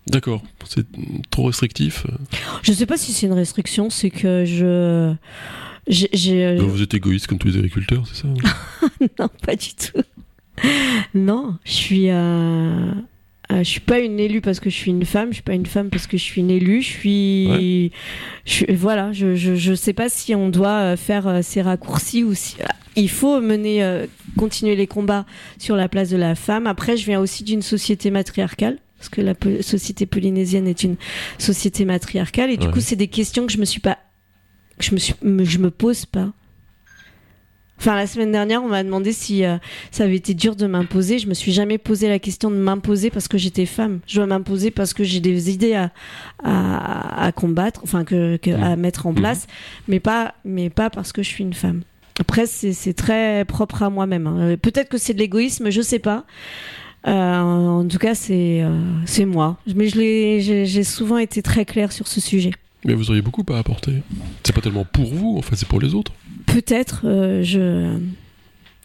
D'accord, 0.08 0.42
c'est 0.68 0.86
trop 1.30 1.46
restrictif. 1.46 2.06
Je 2.64 2.74
sais 2.74 2.86
pas 2.86 2.98
si 2.98 3.12
c'est 3.14 3.28
une 3.28 3.34
restriction, 3.34 3.90
c'est 3.90 4.10
que 4.10 4.44
je 4.46 5.14
Donc 6.58 6.70
vous 6.70 6.82
êtes 6.82 6.94
égoïste 6.96 7.28
comme 7.28 7.38
tous 7.38 7.50
les 7.50 7.58
agriculteurs, 7.58 8.04
c'est 8.08 8.22
ça 8.24 8.28
hein 8.28 9.08
non, 9.20 9.30
pas 9.46 9.56
du 9.56 9.70
tout. 9.76 10.02
Non, 11.14 11.58
je 11.66 11.72
suis, 11.72 12.10
euh, 12.10 12.92
euh, 13.52 13.60
je 13.60 13.70
suis 13.70 13.80
pas 13.80 14.00
une 14.00 14.20
élue 14.20 14.42
parce 14.42 14.60
que 14.60 14.70
je 14.70 14.76
suis 14.76 14.92
une 14.92 15.06
femme. 15.06 15.30
Je 15.30 15.36
suis 15.36 15.44
pas 15.44 15.54
une 15.54 15.66
femme 15.66 15.90
parce 15.90 16.08
que 16.08 16.18
je 16.18 16.24
suis 16.24 16.42
une 16.42 16.52
élue. 16.52 16.82
Je 16.82 16.88
suis, 16.88 17.92
je 18.46 18.52
suis- 18.52 18.74
voilà. 18.76 19.12
Je, 19.12 19.36
je, 19.36 19.56
je 19.56 19.74
sais 19.74 19.94
pas 19.94 20.10
si 20.10 20.34
on 20.36 20.50
doit 20.50 20.70
euh, 20.94 20.98
faire 20.98 21.28
euh, 21.28 21.42
ces 21.42 21.62
raccourcis 21.62 22.24
ou 22.24 22.34
si. 22.34 22.56
il 22.96 23.10
faut 23.10 23.42
mener, 23.42 23.84
euh, 23.84 24.06
continuer 24.38 24.76
les 24.76 24.88
combats 24.88 25.26
sur 25.58 25.76
la 25.76 25.90
place 25.90 26.10
de 26.10 26.18
la 26.18 26.36
femme. 26.36 26.68
Après, 26.68 26.98
je 26.98 27.06
viens 27.06 27.20
aussi 27.20 27.44
d'une 27.44 27.62
société 27.62 28.12
matriarcale. 28.12 28.78
Parce 28.98 29.10
que 29.10 29.22
la 29.22 29.34
po- 29.34 29.64
société 29.64 30.06
polynésienne 30.06 30.68
est 30.68 30.84
une 30.84 30.96
société 31.40 31.86
matriarcale 31.86 32.52
et 32.52 32.58
du 32.58 32.68
Ouais. 32.68 32.72
coup 32.74 32.82
c'est 32.82 32.96
des 32.96 33.08
questions 33.08 33.48
que 33.48 33.52
je 33.52 33.58
me 33.58 33.66
suis 33.66 33.80
pas, 33.80 33.98
que 34.78 34.86
je 34.86 34.92
me 34.94 35.00
suis, 35.00 35.16
me- 35.24 35.44
je 35.44 35.58
me 35.58 35.72
pose 35.72 36.06
pas. 36.06 36.32
Enfin 37.82 37.96
la 37.96 38.06
semaine 38.06 38.32
dernière 38.32 38.64
on 38.64 38.68
m'a 38.68 38.84
demandé 38.84 39.12
si 39.12 39.44
euh, 39.44 39.58
ça 39.90 40.04
avait 40.04 40.16
été 40.18 40.36
dur 40.36 40.56
de 40.56 40.68
m'imposer. 40.68 41.18
Je 41.18 41.28
me 41.28 41.34
suis 41.34 41.52
jamais 41.52 41.80
posé 41.80 42.08
la 42.10 42.20
question 42.20 42.52
de 42.52 42.56
m'imposer 42.56 43.10
parce 43.10 43.28
que 43.28 43.40
j'étais 43.40 43.66
femme. 43.66 44.02
Je 44.06 44.18
dois 44.18 44.28
m'imposer 44.28 44.70
parce 44.70 44.94
que 44.94 45.04
j'ai 45.04 45.20
des 45.20 45.50
idées 45.50 45.74
à, 45.74 45.92
à, 46.44 47.26
à 47.26 47.32
combattre, 47.32 47.82
enfin 47.84 48.04
que, 48.04 48.38
que- 48.38 48.52
à 48.52 48.76
mettre 48.76 49.08
en 49.08 49.14
Mhm. 49.14 49.18
place, 49.18 49.48
mais 49.88 50.00
pas 50.00 50.36
mais 50.46 50.70
pas 50.70 50.92
parce 50.92 51.12
que 51.12 51.24
je 51.24 51.28
suis 51.30 51.44
une 51.44 51.56
femme. 51.56 51.82
Après, 52.20 52.46
c'est 52.46 52.74
c'est 52.74 52.94
très 52.94 53.46
propre 53.46 53.82
à 53.82 53.90
moi-même. 53.90 54.28
hein. 54.28 54.38
Euh, 54.40 54.58
Peut-être 54.58 54.90
que 54.90 55.00
c'est 55.00 55.16
de 55.16 55.20
l'égoïsme, 55.20 55.72
je 55.72 55.82
sais 55.82 55.98
pas. 55.98 56.26
Euh, 57.08 57.40
en 57.42 57.88
tout 57.88 57.98
cas, 57.98 58.14
c'est 58.14 58.62
euh, 58.62 58.78
c'est 59.08 59.26
moi. 59.26 59.58
Mais 59.76 59.88
je 59.88 59.98
l'ai- 59.98 60.42
j'ai 60.42 60.68
j'ai 60.68 60.84
souvent 60.84 61.18
été 61.18 61.42
très 61.42 61.66
claire 61.66 61.92
sur 61.92 62.08
ce 62.08 62.22
sujet. 62.22 62.52
Mais 62.86 62.94
vous 62.94 63.10
auriez 63.10 63.22
beaucoup 63.22 63.46
à 63.54 63.58
apporter. 63.60 64.02
C'est 64.44 64.54
pas 64.54 64.62
tellement 64.62 64.86
pour 64.86 65.06
vous, 65.14 65.38
en 65.38 65.42
fait, 65.42 65.56
c'est 65.56 65.68
pour 65.68 65.80
les 65.80 65.94
autres. 65.94 66.12
Peut-être, 66.48 67.02
euh, 67.06 67.44
je 67.44 67.98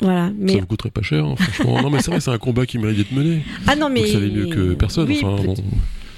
voilà. 0.02 0.26
Ça 0.26 0.32
Mais 0.36 0.56
vous 0.60 0.66
coûterait 0.66 0.90
pas 0.90 1.00
cher, 1.02 1.24
hein, 1.24 1.36
franchement. 1.36 1.80
non, 1.82 1.90
mais 1.90 2.00
c'est 2.02 2.10
vrai, 2.10 2.20
c'est 2.20 2.30
un 2.30 2.36
combat 2.38 2.66
qui 2.66 2.78
mérite 2.78 2.98
d'être 2.98 3.12
mené. 3.12 3.42
ah 3.66 3.74
non, 3.76 3.88
mais 3.88 4.02
Vous 4.02 4.12
savez 4.12 4.30
mieux 4.30 4.46
que 4.46 4.74
personne. 4.74 5.08
Oui, 5.08 5.20
enfin, 5.24 5.42
bon. 5.42 5.54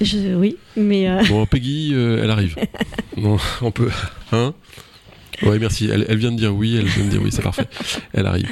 je- 0.01 0.35
oui, 0.35 0.57
mais 0.77 1.09
euh, 1.09 1.23
Bon, 1.29 1.47
Peggy, 1.47 1.91
euh, 1.95 2.21
elle 2.23 2.31
arrive. 2.31 2.57
non, 3.17 3.37
on 3.63 3.71
peut. 3.71 3.91
Hein? 4.33 4.53
Ouais, 5.43 5.61
merci. 5.61 5.89
Elle, 5.93 6.05
elle 6.09 6.19
vient 6.19 6.33
de 6.33 6.37
dire 6.37 6.53
oui, 6.53 6.75
elle 6.77 6.87
vient 6.87 7.05
de 7.05 7.11
dire 7.11 7.23
oui, 7.23 7.31
c'est 7.31 7.43
parfait. 7.43 7.69
Elle 8.13 8.27
arrive. 8.27 8.49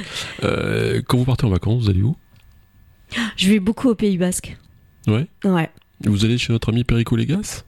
Quand 1.07 1.17
vous 1.17 1.25
partez 1.25 1.45
en 1.45 1.49
vacances, 1.49 1.83
vous 1.83 1.89
allez 1.89 2.01
où? 2.01 2.15
Je 3.35 3.49
vais 3.49 3.59
beaucoup 3.59 3.89
au 3.89 3.95
Pays 3.95 4.17
Basque. 4.17 4.55
Ouais? 5.07 5.27
Ouais. 5.43 5.69
Vous 6.05 6.23
allez 6.23 6.37
chez 6.37 6.53
notre 6.53 6.69
ami 6.69 6.85
Perico 6.85 7.17
Légas? 7.17 7.63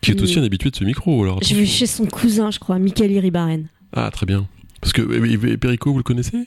Qui 0.00 0.10
est 0.12 0.20
aussi 0.22 0.38
un 0.38 0.44
habitué 0.44 0.70
de 0.70 0.76
ce 0.76 0.84
micro, 0.84 1.22
alors. 1.22 1.38
Vais 1.40 1.46
attention. 1.46 1.66
chez 1.66 1.86
son 1.86 2.06
cousin, 2.06 2.50
je 2.50 2.58
crois, 2.58 2.78
Michael 2.78 3.12
Iribaren. 3.12 3.66
Ah, 3.94 4.10
très 4.12 4.26
bien. 4.26 4.46
Parce 4.80 4.92
que 4.92 5.02
euh, 5.02 5.56
Perico, 5.56 5.90
vous 5.92 5.98
le 5.98 6.02
connaissez? 6.02 6.46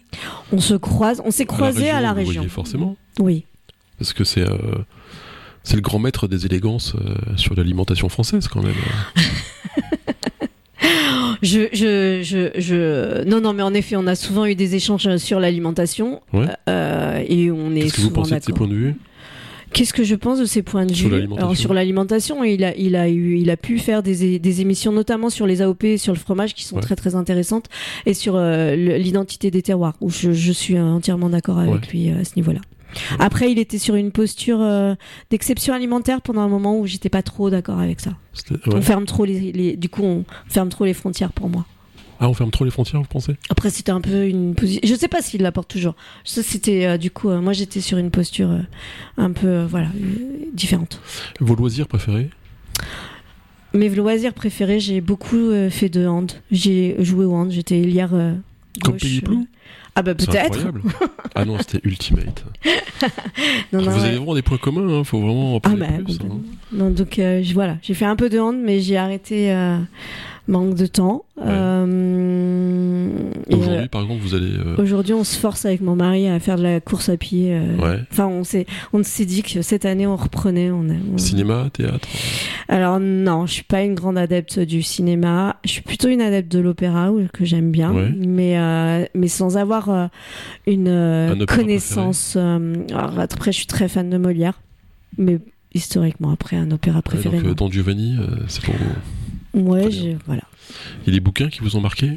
On 0.51 0.59
se 0.59 0.75
croise, 0.75 1.21
on 1.25 1.31
s'est 1.31 1.45
croisés 1.45 1.89
à 1.89 2.01
la 2.01 2.13
région. 2.13 2.33
voyez 2.41 2.49
forcément. 2.49 2.95
Oui. 3.19 3.45
Parce 3.97 4.13
que 4.13 4.23
c'est. 4.23 4.41
euh, 4.41 4.57
c'est 5.63 5.75
le 5.75 5.81
grand 5.81 5.99
maître 5.99 6.27
des 6.27 6.45
élégances 6.45 6.93
euh, 6.95 7.15
sur 7.35 7.55
l'alimentation 7.55 8.07
française, 8.09 8.47
quand 8.47 8.61
même. 8.61 8.73
Je, 11.43 11.67
je, 11.71 12.21
je, 12.23 12.59
je, 12.59 13.23
non, 13.25 13.41
non, 13.41 13.53
mais 13.53 13.61
en 13.61 13.73
effet, 13.75 13.95
on 13.95 14.07
a 14.07 14.15
souvent 14.15 14.45
eu 14.47 14.55
des 14.55 14.73
échanges 14.75 15.17
sur 15.17 15.39
l'alimentation 15.39 16.21
Ouais. 16.33 16.47
euh, 16.67 17.23
et 17.27 17.51
on 17.51 17.75
est 17.75 17.81
Qu'est-ce 17.81 17.97
que 17.97 18.01
vous 18.01 18.09
pensez 18.11 18.39
de 18.39 18.43
ces 18.43 18.53
points 18.53 18.67
de 18.67 18.73
vue? 18.73 18.95
Qu'est-ce 19.73 19.93
que 19.93 20.03
je 20.03 20.15
pense 20.15 20.39
de 20.39 20.45
ses 20.45 20.61
points 20.63 20.85
de 20.85 20.93
Sur 20.93 21.09
vue? 21.09 21.27
Alors 21.37 21.55
sur 21.55 21.73
l'alimentation, 21.73 22.43
il 22.43 22.63
a, 22.63 22.75
il 22.77 22.95
a 22.95 23.09
eu, 23.09 23.37
il 23.37 23.49
a 23.49 23.57
pu 23.57 23.77
faire 23.79 24.01
des, 24.03 24.39
des 24.39 24.61
émissions 24.61 24.91
notamment 24.91 25.29
sur 25.29 25.45
les 25.45 25.61
AOP, 25.61 25.83
et 25.83 25.97
sur 25.97 26.13
le 26.13 26.19
fromage, 26.19 26.53
qui 26.53 26.63
sont 26.63 26.75
Ouais. 26.77 26.81
très 26.81 26.95
très 26.95 27.15
intéressantes, 27.15 27.65
et 28.05 28.13
sur 28.13 28.35
euh, 28.35 28.75
l'identité 28.75 29.51
des 29.51 29.61
terroirs, 29.61 29.95
où 30.01 30.09
je, 30.09 30.31
je 30.31 30.51
suis 30.51 30.79
entièrement 30.79 31.29
d'accord 31.29 31.59
avec 31.59 31.73
Ouais. 31.73 31.87
lui 31.91 32.09
euh, 32.11 32.21
à 32.21 32.23
ce 32.23 32.35
niveau-là. 32.35 32.61
Après, 33.19 33.51
il 33.51 33.59
était 33.59 33.77
sur 33.77 33.95
une 33.95 34.11
posture 34.11 34.61
euh, 34.61 34.95
d'exception 35.29 35.73
alimentaire 35.73 36.21
pendant 36.21 36.41
un 36.41 36.47
moment 36.47 36.79
où 36.79 36.87
j'étais 36.87 37.09
pas 37.09 37.21
trop 37.21 37.49
d'accord 37.49 37.79
avec 37.79 37.99
ça. 37.99 38.11
On 38.71 38.81
ferme 38.81 39.05
trop 39.05 39.25
les, 39.25 39.51
les- 39.51 39.75
du 39.75 39.89
coup, 39.89 40.03
on 40.03 40.23
ferme 40.47 40.69
trop 40.69 40.85
les 40.85 40.93
frontières 40.93 41.33
pour 41.33 41.49
moi. 41.49 41.65
Ah, 42.19 42.27
on 42.29 42.33
ferme 42.33 42.49
trop 42.51 42.65
les 42.65 42.71
frontières, 42.71 42.99
vous 43.01 43.07
pensez? 43.07 43.35
Après, 43.49 43.69
c'était 43.69 43.91
un 43.91 44.01
peu 44.01 44.25
une 44.27 44.55
position. 44.55 44.81
Je 44.83 44.95
sais 44.95 45.07
pas 45.07 45.21
s'il 45.21 45.41
l'apporte 45.43 45.69
toujours. 45.69 45.95
Ça, 46.23 46.41
c'était 46.41 46.85
euh, 46.85 46.97
du 46.97 47.11
coup, 47.11 47.29
euh, 47.29 47.39
moi, 47.41 47.53
j'étais 47.53 47.79
sur 47.81 47.97
une 47.99 48.09
posture 48.11 48.49
euh, 48.49 48.59
un 49.17 49.31
peu, 49.31 49.63
voilà, 49.63 49.87
différente. 50.53 50.99
Vos 51.39 51.55
loisirs 51.55 51.87
préférés? 51.87 52.29
Mes 53.73 53.89
loisirs 53.89 54.33
préférés, 54.33 54.79
j'ai 54.79 55.01
beaucoup 55.01 55.51
fait 55.69 55.89
de 55.89 56.07
hand. 56.07 56.31
J'ai 56.51 56.95
joué 57.03 57.25
au 57.25 57.33
hand. 57.33 57.51
J'étais 57.51 57.79
hier. 57.79 58.09
euh, 58.13 58.33
Comme 58.83 58.95
Peggy 58.97 59.21
Blue 59.21 59.45
Ah 59.95 60.01
bah 60.01 60.15
peut-être. 60.15 60.59
ah 61.35 61.45
non, 61.45 61.57
c'était 61.59 61.81
Ultimate. 61.83 62.45
Non, 63.71 63.81
non, 63.83 63.91
vous 63.91 63.99
ouais. 63.99 64.05
avez 64.07 64.15
vraiment 64.17 64.33
des 64.33 64.41
points 64.41 64.57
communs, 64.57 64.89
hein, 65.01 65.03
faut 65.03 65.19
vraiment 65.19 65.53
en 65.53 65.57
Ah 65.57 65.59
parler 65.59 65.79
bah 65.81 65.87
plus. 66.03 66.03
complètement. 66.17 66.41
hein. 66.43 66.55
Non, 66.71 66.89
donc 66.89 67.21
voilà, 67.53 67.77
j'ai 67.83 67.93
fait 67.93 68.05
un 68.05 68.15
peu 68.15 68.27
de 68.29 68.39
hand, 68.39 68.55
mais 68.59 68.79
j'ai 68.79 68.97
arrêté 68.97 69.51
manque 70.47 70.75
de 70.75 70.85
temps. 70.85 71.25
Ouais. 71.37 71.43
Euh, 71.47 71.85
euh, 73.51 73.55
Aujourd'hui, 73.55 73.87
par 73.89 74.01
exemple, 74.01 74.21
vous 74.21 74.33
allez. 74.35 74.51
euh, 74.51 74.75
Aujourd'hui, 74.77 75.13
on 75.13 75.23
se 75.23 75.37
force 75.37 75.65
avec 75.65 75.81
mon 75.81 75.95
mari 75.95 76.27
à 76.27 76.39
faire 76.39 76.57
de 76.57 76.63
la 76.63 76.79
course 76.79 77.09
à 77.09 77.17
pied. 77.17 77.53
euh, 77.53 77.77
Ouais. 77.77 77.99
Enfin, 78.11 78.27
on 78.27 78.43
s'est, 78.43 78.65
on 78.93 79.03
s'est 79.03 79.25
dit 79.25 79.43
que 79.43 79.61
cette 79.61 79.85
année, 79.85 80.07
on 80.07 80.15
reprenait. 80.15 80.71
On, 80.71 80.89
a- 80.89 80.93
on- 81.13 81.17
Cinéma, 81.17 81.69
théâtre. 81.73 82.07
Alors 82.69 82.99
non, 82.99 83.45
je 83.45 83.53
suis 83.53 83.63
pas 83.63 83.83
une 83.83 83.93
grande 83.95 84.17
adepte 84.17 84.59
du 84.59 84.81
cinéma. 84.81 85.57
Je 85.65 85.69
suis 85.71 85.81
plutôt 85.81 86.07
une 86.09 86.21
adepte 86.21 86.51
de 86.51 86.59
l'opéra 86.59 87.11
que 87.33 87.45
j'aime 87.45 87.71
bien, 87.71 87.93
Ouais. 87.93 88.11
mais 88.15 89.07
mais 89.13 89.27
sans 89.27 89.57
avoir 89.57 90.09
une 90.65 90.87
Un 90.89 91.45
connaissance. 91.45 92.35
alors 92.35 93.19
après, 93.19 93.51
je 93.51 93.57
suis 93.57 93.67
très 93.67 93.87
fan 93.87 94.09
de 94.09 94.17
Molière, 94.17 94.59
mais 95.17 95.39
historiquement, 95.73 96.31
après 96.31 96.57
un 96.57 96.71
opéra 96.71 97.01
préféré. 97.01 97.39
donc. 97.41 97.55
Don 97.55 97.69
Giovanni, 97.71 98.17
c'est 98.47 98.63
pour 98.63 98.75
vous. 98.75 98.85
Ouais, 99.53 99.81
très 99.83 99.91
j'ai- 99.91 100.17
voilà. 100.25 100.43
Il 101.05 101.07
y 101.07 101.09
a 101.09 101.13
des 101.13 101.19
bouquins 101.19 101.49
qui 101.49 101.59
vous 101.61 101.75
ont 101.75 101.81
marqué? 101.81 102.11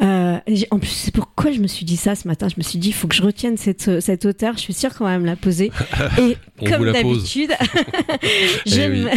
Euh, 0.00 0.38
en 0.70 0.78
plus, 0.78 0.86
c'est 0.88 1.12
pourquoi 1.12 1.50
je 1.50 1.58
me 1.58 1.66
suis 1.66 1.84
dit 1.84 1.96
ça 1.96 2.14
ce 2.14 2.28
matin. 2.28 2.46
Je 2.48 2.54
me 2.56 2.62
suis 2.62 2.78
dit, 2.78 2.88
il 2.90 2.92
faut 2.94 3.08
que 3.08 3.16
je 3.16 3.22
retienne 3.22 3.56
cette, 3.56 4.00
cette 4.00 4.26
auteur. 4.26 4.54
Je 4.54 4.60
suis 4.60 4.72
sûre 4.72 4.94
qu'on 4.94 5.04
va 5.04 5.18
me 5.18 5.26
la 5.26 5.34
poser. 5.34 5.72
Et 6.18 6.36
comme 6.68 6.90
d'habitude, 6.92 7.50
je, 8.66 8.80
Eh 8.80 8.88
oui. 8.88 8.98
ne 9.00 9.04
me- 9.04 9.10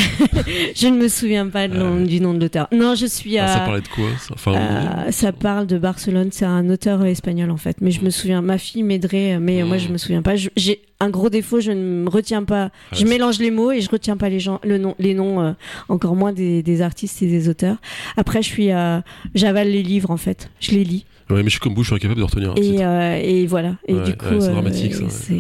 je 0.76 0.88
ne 0.88 0.98
me 0.98 1.08
souviens 1.08 1.48
pas 1.50 1.68
de 1.68 1.78
nom- 1.78 1.98
Ouais. 1.98 2.04
du 2.08 2.20
nom 2.20 2.34
de 2.34 2.40
l'auteur. 2.40 2.68
Non, 2.72 2.96
je 2.96 3.06
suis 3.06 3.38
Ah. 3.38 3.48
Ça 3.48 3.60
parlait 3.60 3.82
de 3.82 3.88
quoi 3.90 4.06
ça? 4.20 4.34
Enfin, 4.34 4.54
Euh, 4.56 5.12
ça 5.12 5.32
parle 5.32 5.68
de 5.68 5.78
Barcelone, 5.78 6.30
c'est 6.32 6.46
un 6.46 6.68
auteur 6.70 7.06
espagnol 7.06 7.52
en 7.52 7.58
fait, 7.58 7.78
mais 7.82 7.92
je 7.92 8.02
me 8.02 8.10
souviens, 8.10 8.42
ma 8.42 8.58
fille 8.58 8.84
m'aiderait, 8.84 9.38
mais 9.40 9.64
Mm. 9.64 9.68
moi 9.68 9.78
je 9.78 9.88
me 9.90 9.98
souviens 9.98 10.22
pas. 10.24 10.36
Je- 10.36 10.50
J'ai 10.58 10.82
un 11.00 11.10
gros 11.10 11.30
défaut, 11.30 11.60
je 11.60 11.72
ne 11.72 12.04
me 12.04 12.10
retiens 12.10 12.44
pas, 12.44 12.66
Ah, 12.92 12.96
je 12.96 13.06
mélange 13.06 13.40
les 13.40 13.50
mots 13.52 13.72
et 13.72 13.82
je 13.82 13.90
retiens 13.90 14.18
pas 14.18 14.30
les 14.30 14.40
gens, 14.40 14.60
le 14.64 14.78
nom, 14.78 14.96
les 15.00 15.14
noms, 15.16 15.42
euh, 15.42 15.52
encore 15.90 16.16
moins 16.16 16.32
des, 16.34 16.62
des 16.64 16.82
artistes 16.82 17.22
et 17.24 17.28
des 17.28 17.50
auteurs. 17.50 17.78
Après, 18.18 18.41
je 18.42 18.48
suis, 18.48 18.72
euh, 18.72 19.00
j'avale 19.36 19.70
les 19.70 19.84
livres 19.84 20.12
en 20.12 20.18
fait, 20.18 20.50
je 20.60 20.72
les 20.72 20.84
lis 20.84 21.06
Ouais, 21.30 21.38
mais 21.38 21.46
je 21.46 21.52
suis 21.52 21.60
comme 21.60 21.74
vous, 21.74 21.84
je 21.84 21.88
suis 21.88 21.96
incapable 21.96 22.20
de 22.20 22.26
retenir 22.26 22.52
un 22.52 22.56
titre. 22.56 22.82
et, 22.82 22.86
euh, 22.86 23.22
et 23.24 23.46
voilà. 23.48 23.78
Et 23.88 23.94
Ouais, 23.94 24.04
du 24.04 24.12
ouais, 24.12 24.18
coup, 24.18 24.26
c'est 24.42 24.48
euh, 24.50 24.52
dramatique, 24.52 24.94
ça, 24.94 25.34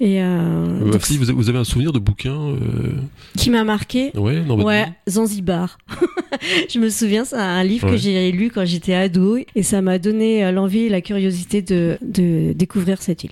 et 0.00 0.20
euh, 0.22 0.92
Euh, 0.92 0.98
si, 1.00 1.16
vous 1.16 1.48
avez, 1.48 1.58
un 1.58 1.64
souvenir 1.64 1.92
de 1.92 1.98
bouquin 1.98 2.34
euh, 2.34 2.56
qui 3.36 3.50
m'a 3.50 3.62
marqué. 3.62 4.10
Ouais, 4.16 4.40
votre 4.40 4.64
Ouais, 4.64 4.86
Zanzibar. 5.08 5.78
je 6.68 6.78
me 6.78 6.88
souviens, 6.88 7.24
c'est 7.24 7.36
un 7.36 7.62
livre 7.62 7.88
que 7.88 7.96
j'ai 7.96 8.32
lu 8.32 8.50
quand 8.50 8.64
j'étais 8.64 8.94
ado 8.94 9.38
et 9.54 9.62
ça 9.62 9.80
m'a 9.82 9.98
donné 9.98 10.50
l'envie 10.50 10.80
et 10.84 10.88
la 10.88 11.02
curiosité 11.02 11.62
de, 11.62 11.98
de 12.02 12.52
découvrir 12.52 13.00
cette 13.02 13.22
île. 13.22 13.30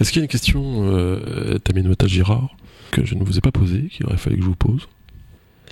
Est-ce 0.00 0.10
qu'il 0.10 0.20
y 0.20 0.22
a 0.22 0.24
une 0.24 0.28
question, 0.30 0.62
euh, 0.92 1.58
Taminota 1.58 2.06
Girard, 2.06 2.56
que 2.90 3.04
je 3.04 3.14
ne 3.14 3.22
vous 3.22 3.38
ai 3.38 3.40
pas 3.40 3.52
posée, 3.52 3.88
qu'il 3.90 4.04
aurait 4.06 4.16
fallu 4.16 4.36
que 4.36 4.42
je 4.42 4.48
vous 4.48 4.56
pose? 4.56 4.88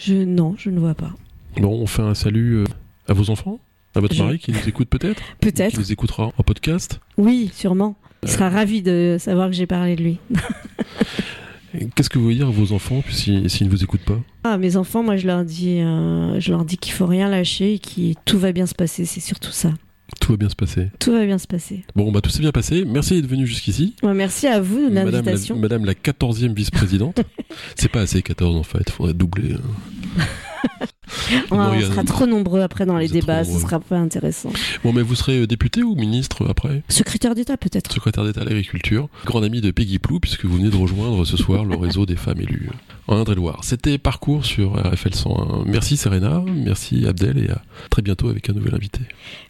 Je, 0.00 0.14
non, 0.14 0.54
je 0.58 0.70
ne 0.70 0.78
vois 0.78 0.94
pas. 0.94 1.12
Bon, 1.60 1.68
on 1.80 1.86
fait 1.86 2.02
un 2.02 2.14
salut 2.14 2.56
euh, 2.58 2.64
à 3.08 3.12
vos 3.12 3.30
enfants 3.30 3.58
À 3.94 4.00
votre 4.00 4.14
Je- 4.14 4.22
mari 4.22 4.38
qui 4.38 4.52
nous 4.52 4.68
écoute 4.68 4.88
peut-être 4.88 5.22
Qui 5.40 5.50
Peut-être. 5.52 5.78
nous 5.78 5.92
écoutera 5.92 6.30
en 6.36 6.42
podcast 6.42 7.00
Oui, 7.16 7.50
sûrement. 7.54 7.96
Il 8.22 8.28
Euh. 8.28 8.32
sera 8.32 8.50
ravi 8.50 8.82
de 8.82 9.16
savoir 9.18 9.48
que 9.48 9.54
j'ai 9.56 9.66
parlé 9.66 9.96
de 9.96 10.02
lui. 10.02 10.18
Qu'est-ce 11.94 12.08
que 12.08 12.16
vous 12.18 12.24
voulez 12.24 12.36
dire 12.36 12.46
à 12.48 12.50
vos 12.50 12.72
enfants 12.72 13.02
puis 13.04 13.14
si- 13.14 13.50
s'ils 13.50 13.66
ne 13.66 13.70
vous 13.72 13.82
écoutent 13.84 14.04
pas? 14.04 14.18
Ah, 14.44 14.56
mes 14.56 14.76
enfants, 14.78 15.02
moi, 15.02 15.16
je 15.16 15.26
leur 15.26 15.44
dis, 15.44 15.80
euh, 15.80 16.40
je 16.40 16.50
leur 16.50 16.64
dis 16.64 16.78
qu'il 16.78 16.92
faut 16.94 17.04
rien 17.06 17.28
lâcher 17.28 17.74
et 17.74 17.78
que 17.78 18.18
tout 18.24 18.38
va 18.38 18.52
bien 18.52 18.64
se 18.66 18.74
passer. 18.74 19.04
C'est 19.04 19.20
surtout 19.20 19.50
ça. 19.50 19.72
Tout 20.20 20.32
va 20.32 20.36
bien 20.38 20.48
se 20.48 20.54
passer. 20.56 20.88
Tout 20.98 21.12
va 21.12 21.26
bien 21.26 21.36
se 21.36 21.46
passer. 21.46 21.84
Bon, 21.94 22.10
bah 22.12 22.20
tout 22.22 22.30
s'est 22.30 22.40
bien 22.40 22.52
passé. 22.52 22.84
Merci 22.86 23.14
d'être 23.20 23.28
venu 23.30 23.46
jusqu'ici. 23.46 23.94
Ouais, 24.02 24.14
merci 24.14 24.46
à 24.46 24.60
vous 24.60 24.78
de 24.88 24.94
Madame 24.94 25.04
la, 25.06 25.10
l'invitation. 25.10 25.58
Madame 25.58 25.84
la 25.84 25.92
14e 25.94 26.54
vice-présidente. 26.54 27.20
C'est 27.76 27.90
pas 27.90 28.00
assez 28.02 28.22
14 28.22 28.56
en 28.56 28.62
fait, 28.62 28.84
il 28.86 28.92
faudrait 28.92 29.14
doubler. 29.14 29.54
hein. 29.54 30.22
On, 31.50 31.56
Non, 31.56 31.80
sera 31.80 32.04
trop 32.04 32.26
nombreux 32.26 32.60
après 32.60 32.86
dans 32.86 32.96
les 32.98 33.08
débats, 33.08 33.44
ce 33.44 33.58
sera 33.58 33.80
pas 33.80 33.96
intéressant. 33.96 34.52
Bon, 34.84 34.92
mais 34.92 35.02
vous 35.02 35.14
serez 35.14 35.46
député 35.46 35.82
ou 35.82 35.94
ministre 35.94 36.46
après? 36.48 36.82
Secrétaire 36.88 37.34
d'État, 37.34 37.56
peut-être. 37.56 37.92
Secrétaire 37.92 38.24
d'État 38.24 38.42
à 38.42 38.44
l'agriculture, 38.44 39.08
grand 39.24 39.42
ami 39.42 39.60
de 39.60 39.70
Peggy 39.70 39.98
Plou, 39.98 40.20
puisque 40.20 40.44
vous 40.44 40.56
venez 40.56 40.70
de 40.70 40.76
rejoindre 40.76 41.24
ce 41.24 41.36
soir 41.36 41.64
le 41.64 41.76
réseau 41.76 42.06
des 42.06 42.16
femmes 42.16 42.40
élues 42.40 42.68
en 43.08 43.16
Indre-et-Loire. 43.16 43.60
C'était 43.62 43.98
Parcours 43.98 44.44
sur 44.44 44.74
RFL 44.74 45.14
101. 45.14 45.64
Merci 45.66 45.96
Serena, 45.96 46.42
merci 46.46 47.06
Abdel 47.06 47.38
et 47.38 47.50
à 47.50 47.62
très 47.90 48.02
bientôt 48.02 48.28
avec 48.28 48.50
un 48.50 48.52
nouvel 48.52 48.74
invité. 48.74 49.00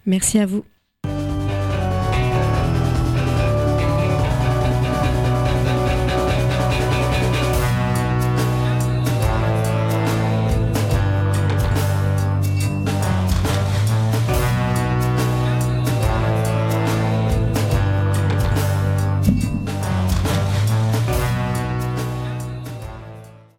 Merci 0.04 0.38
à 0.38 0.46
vous. 0.46 0.64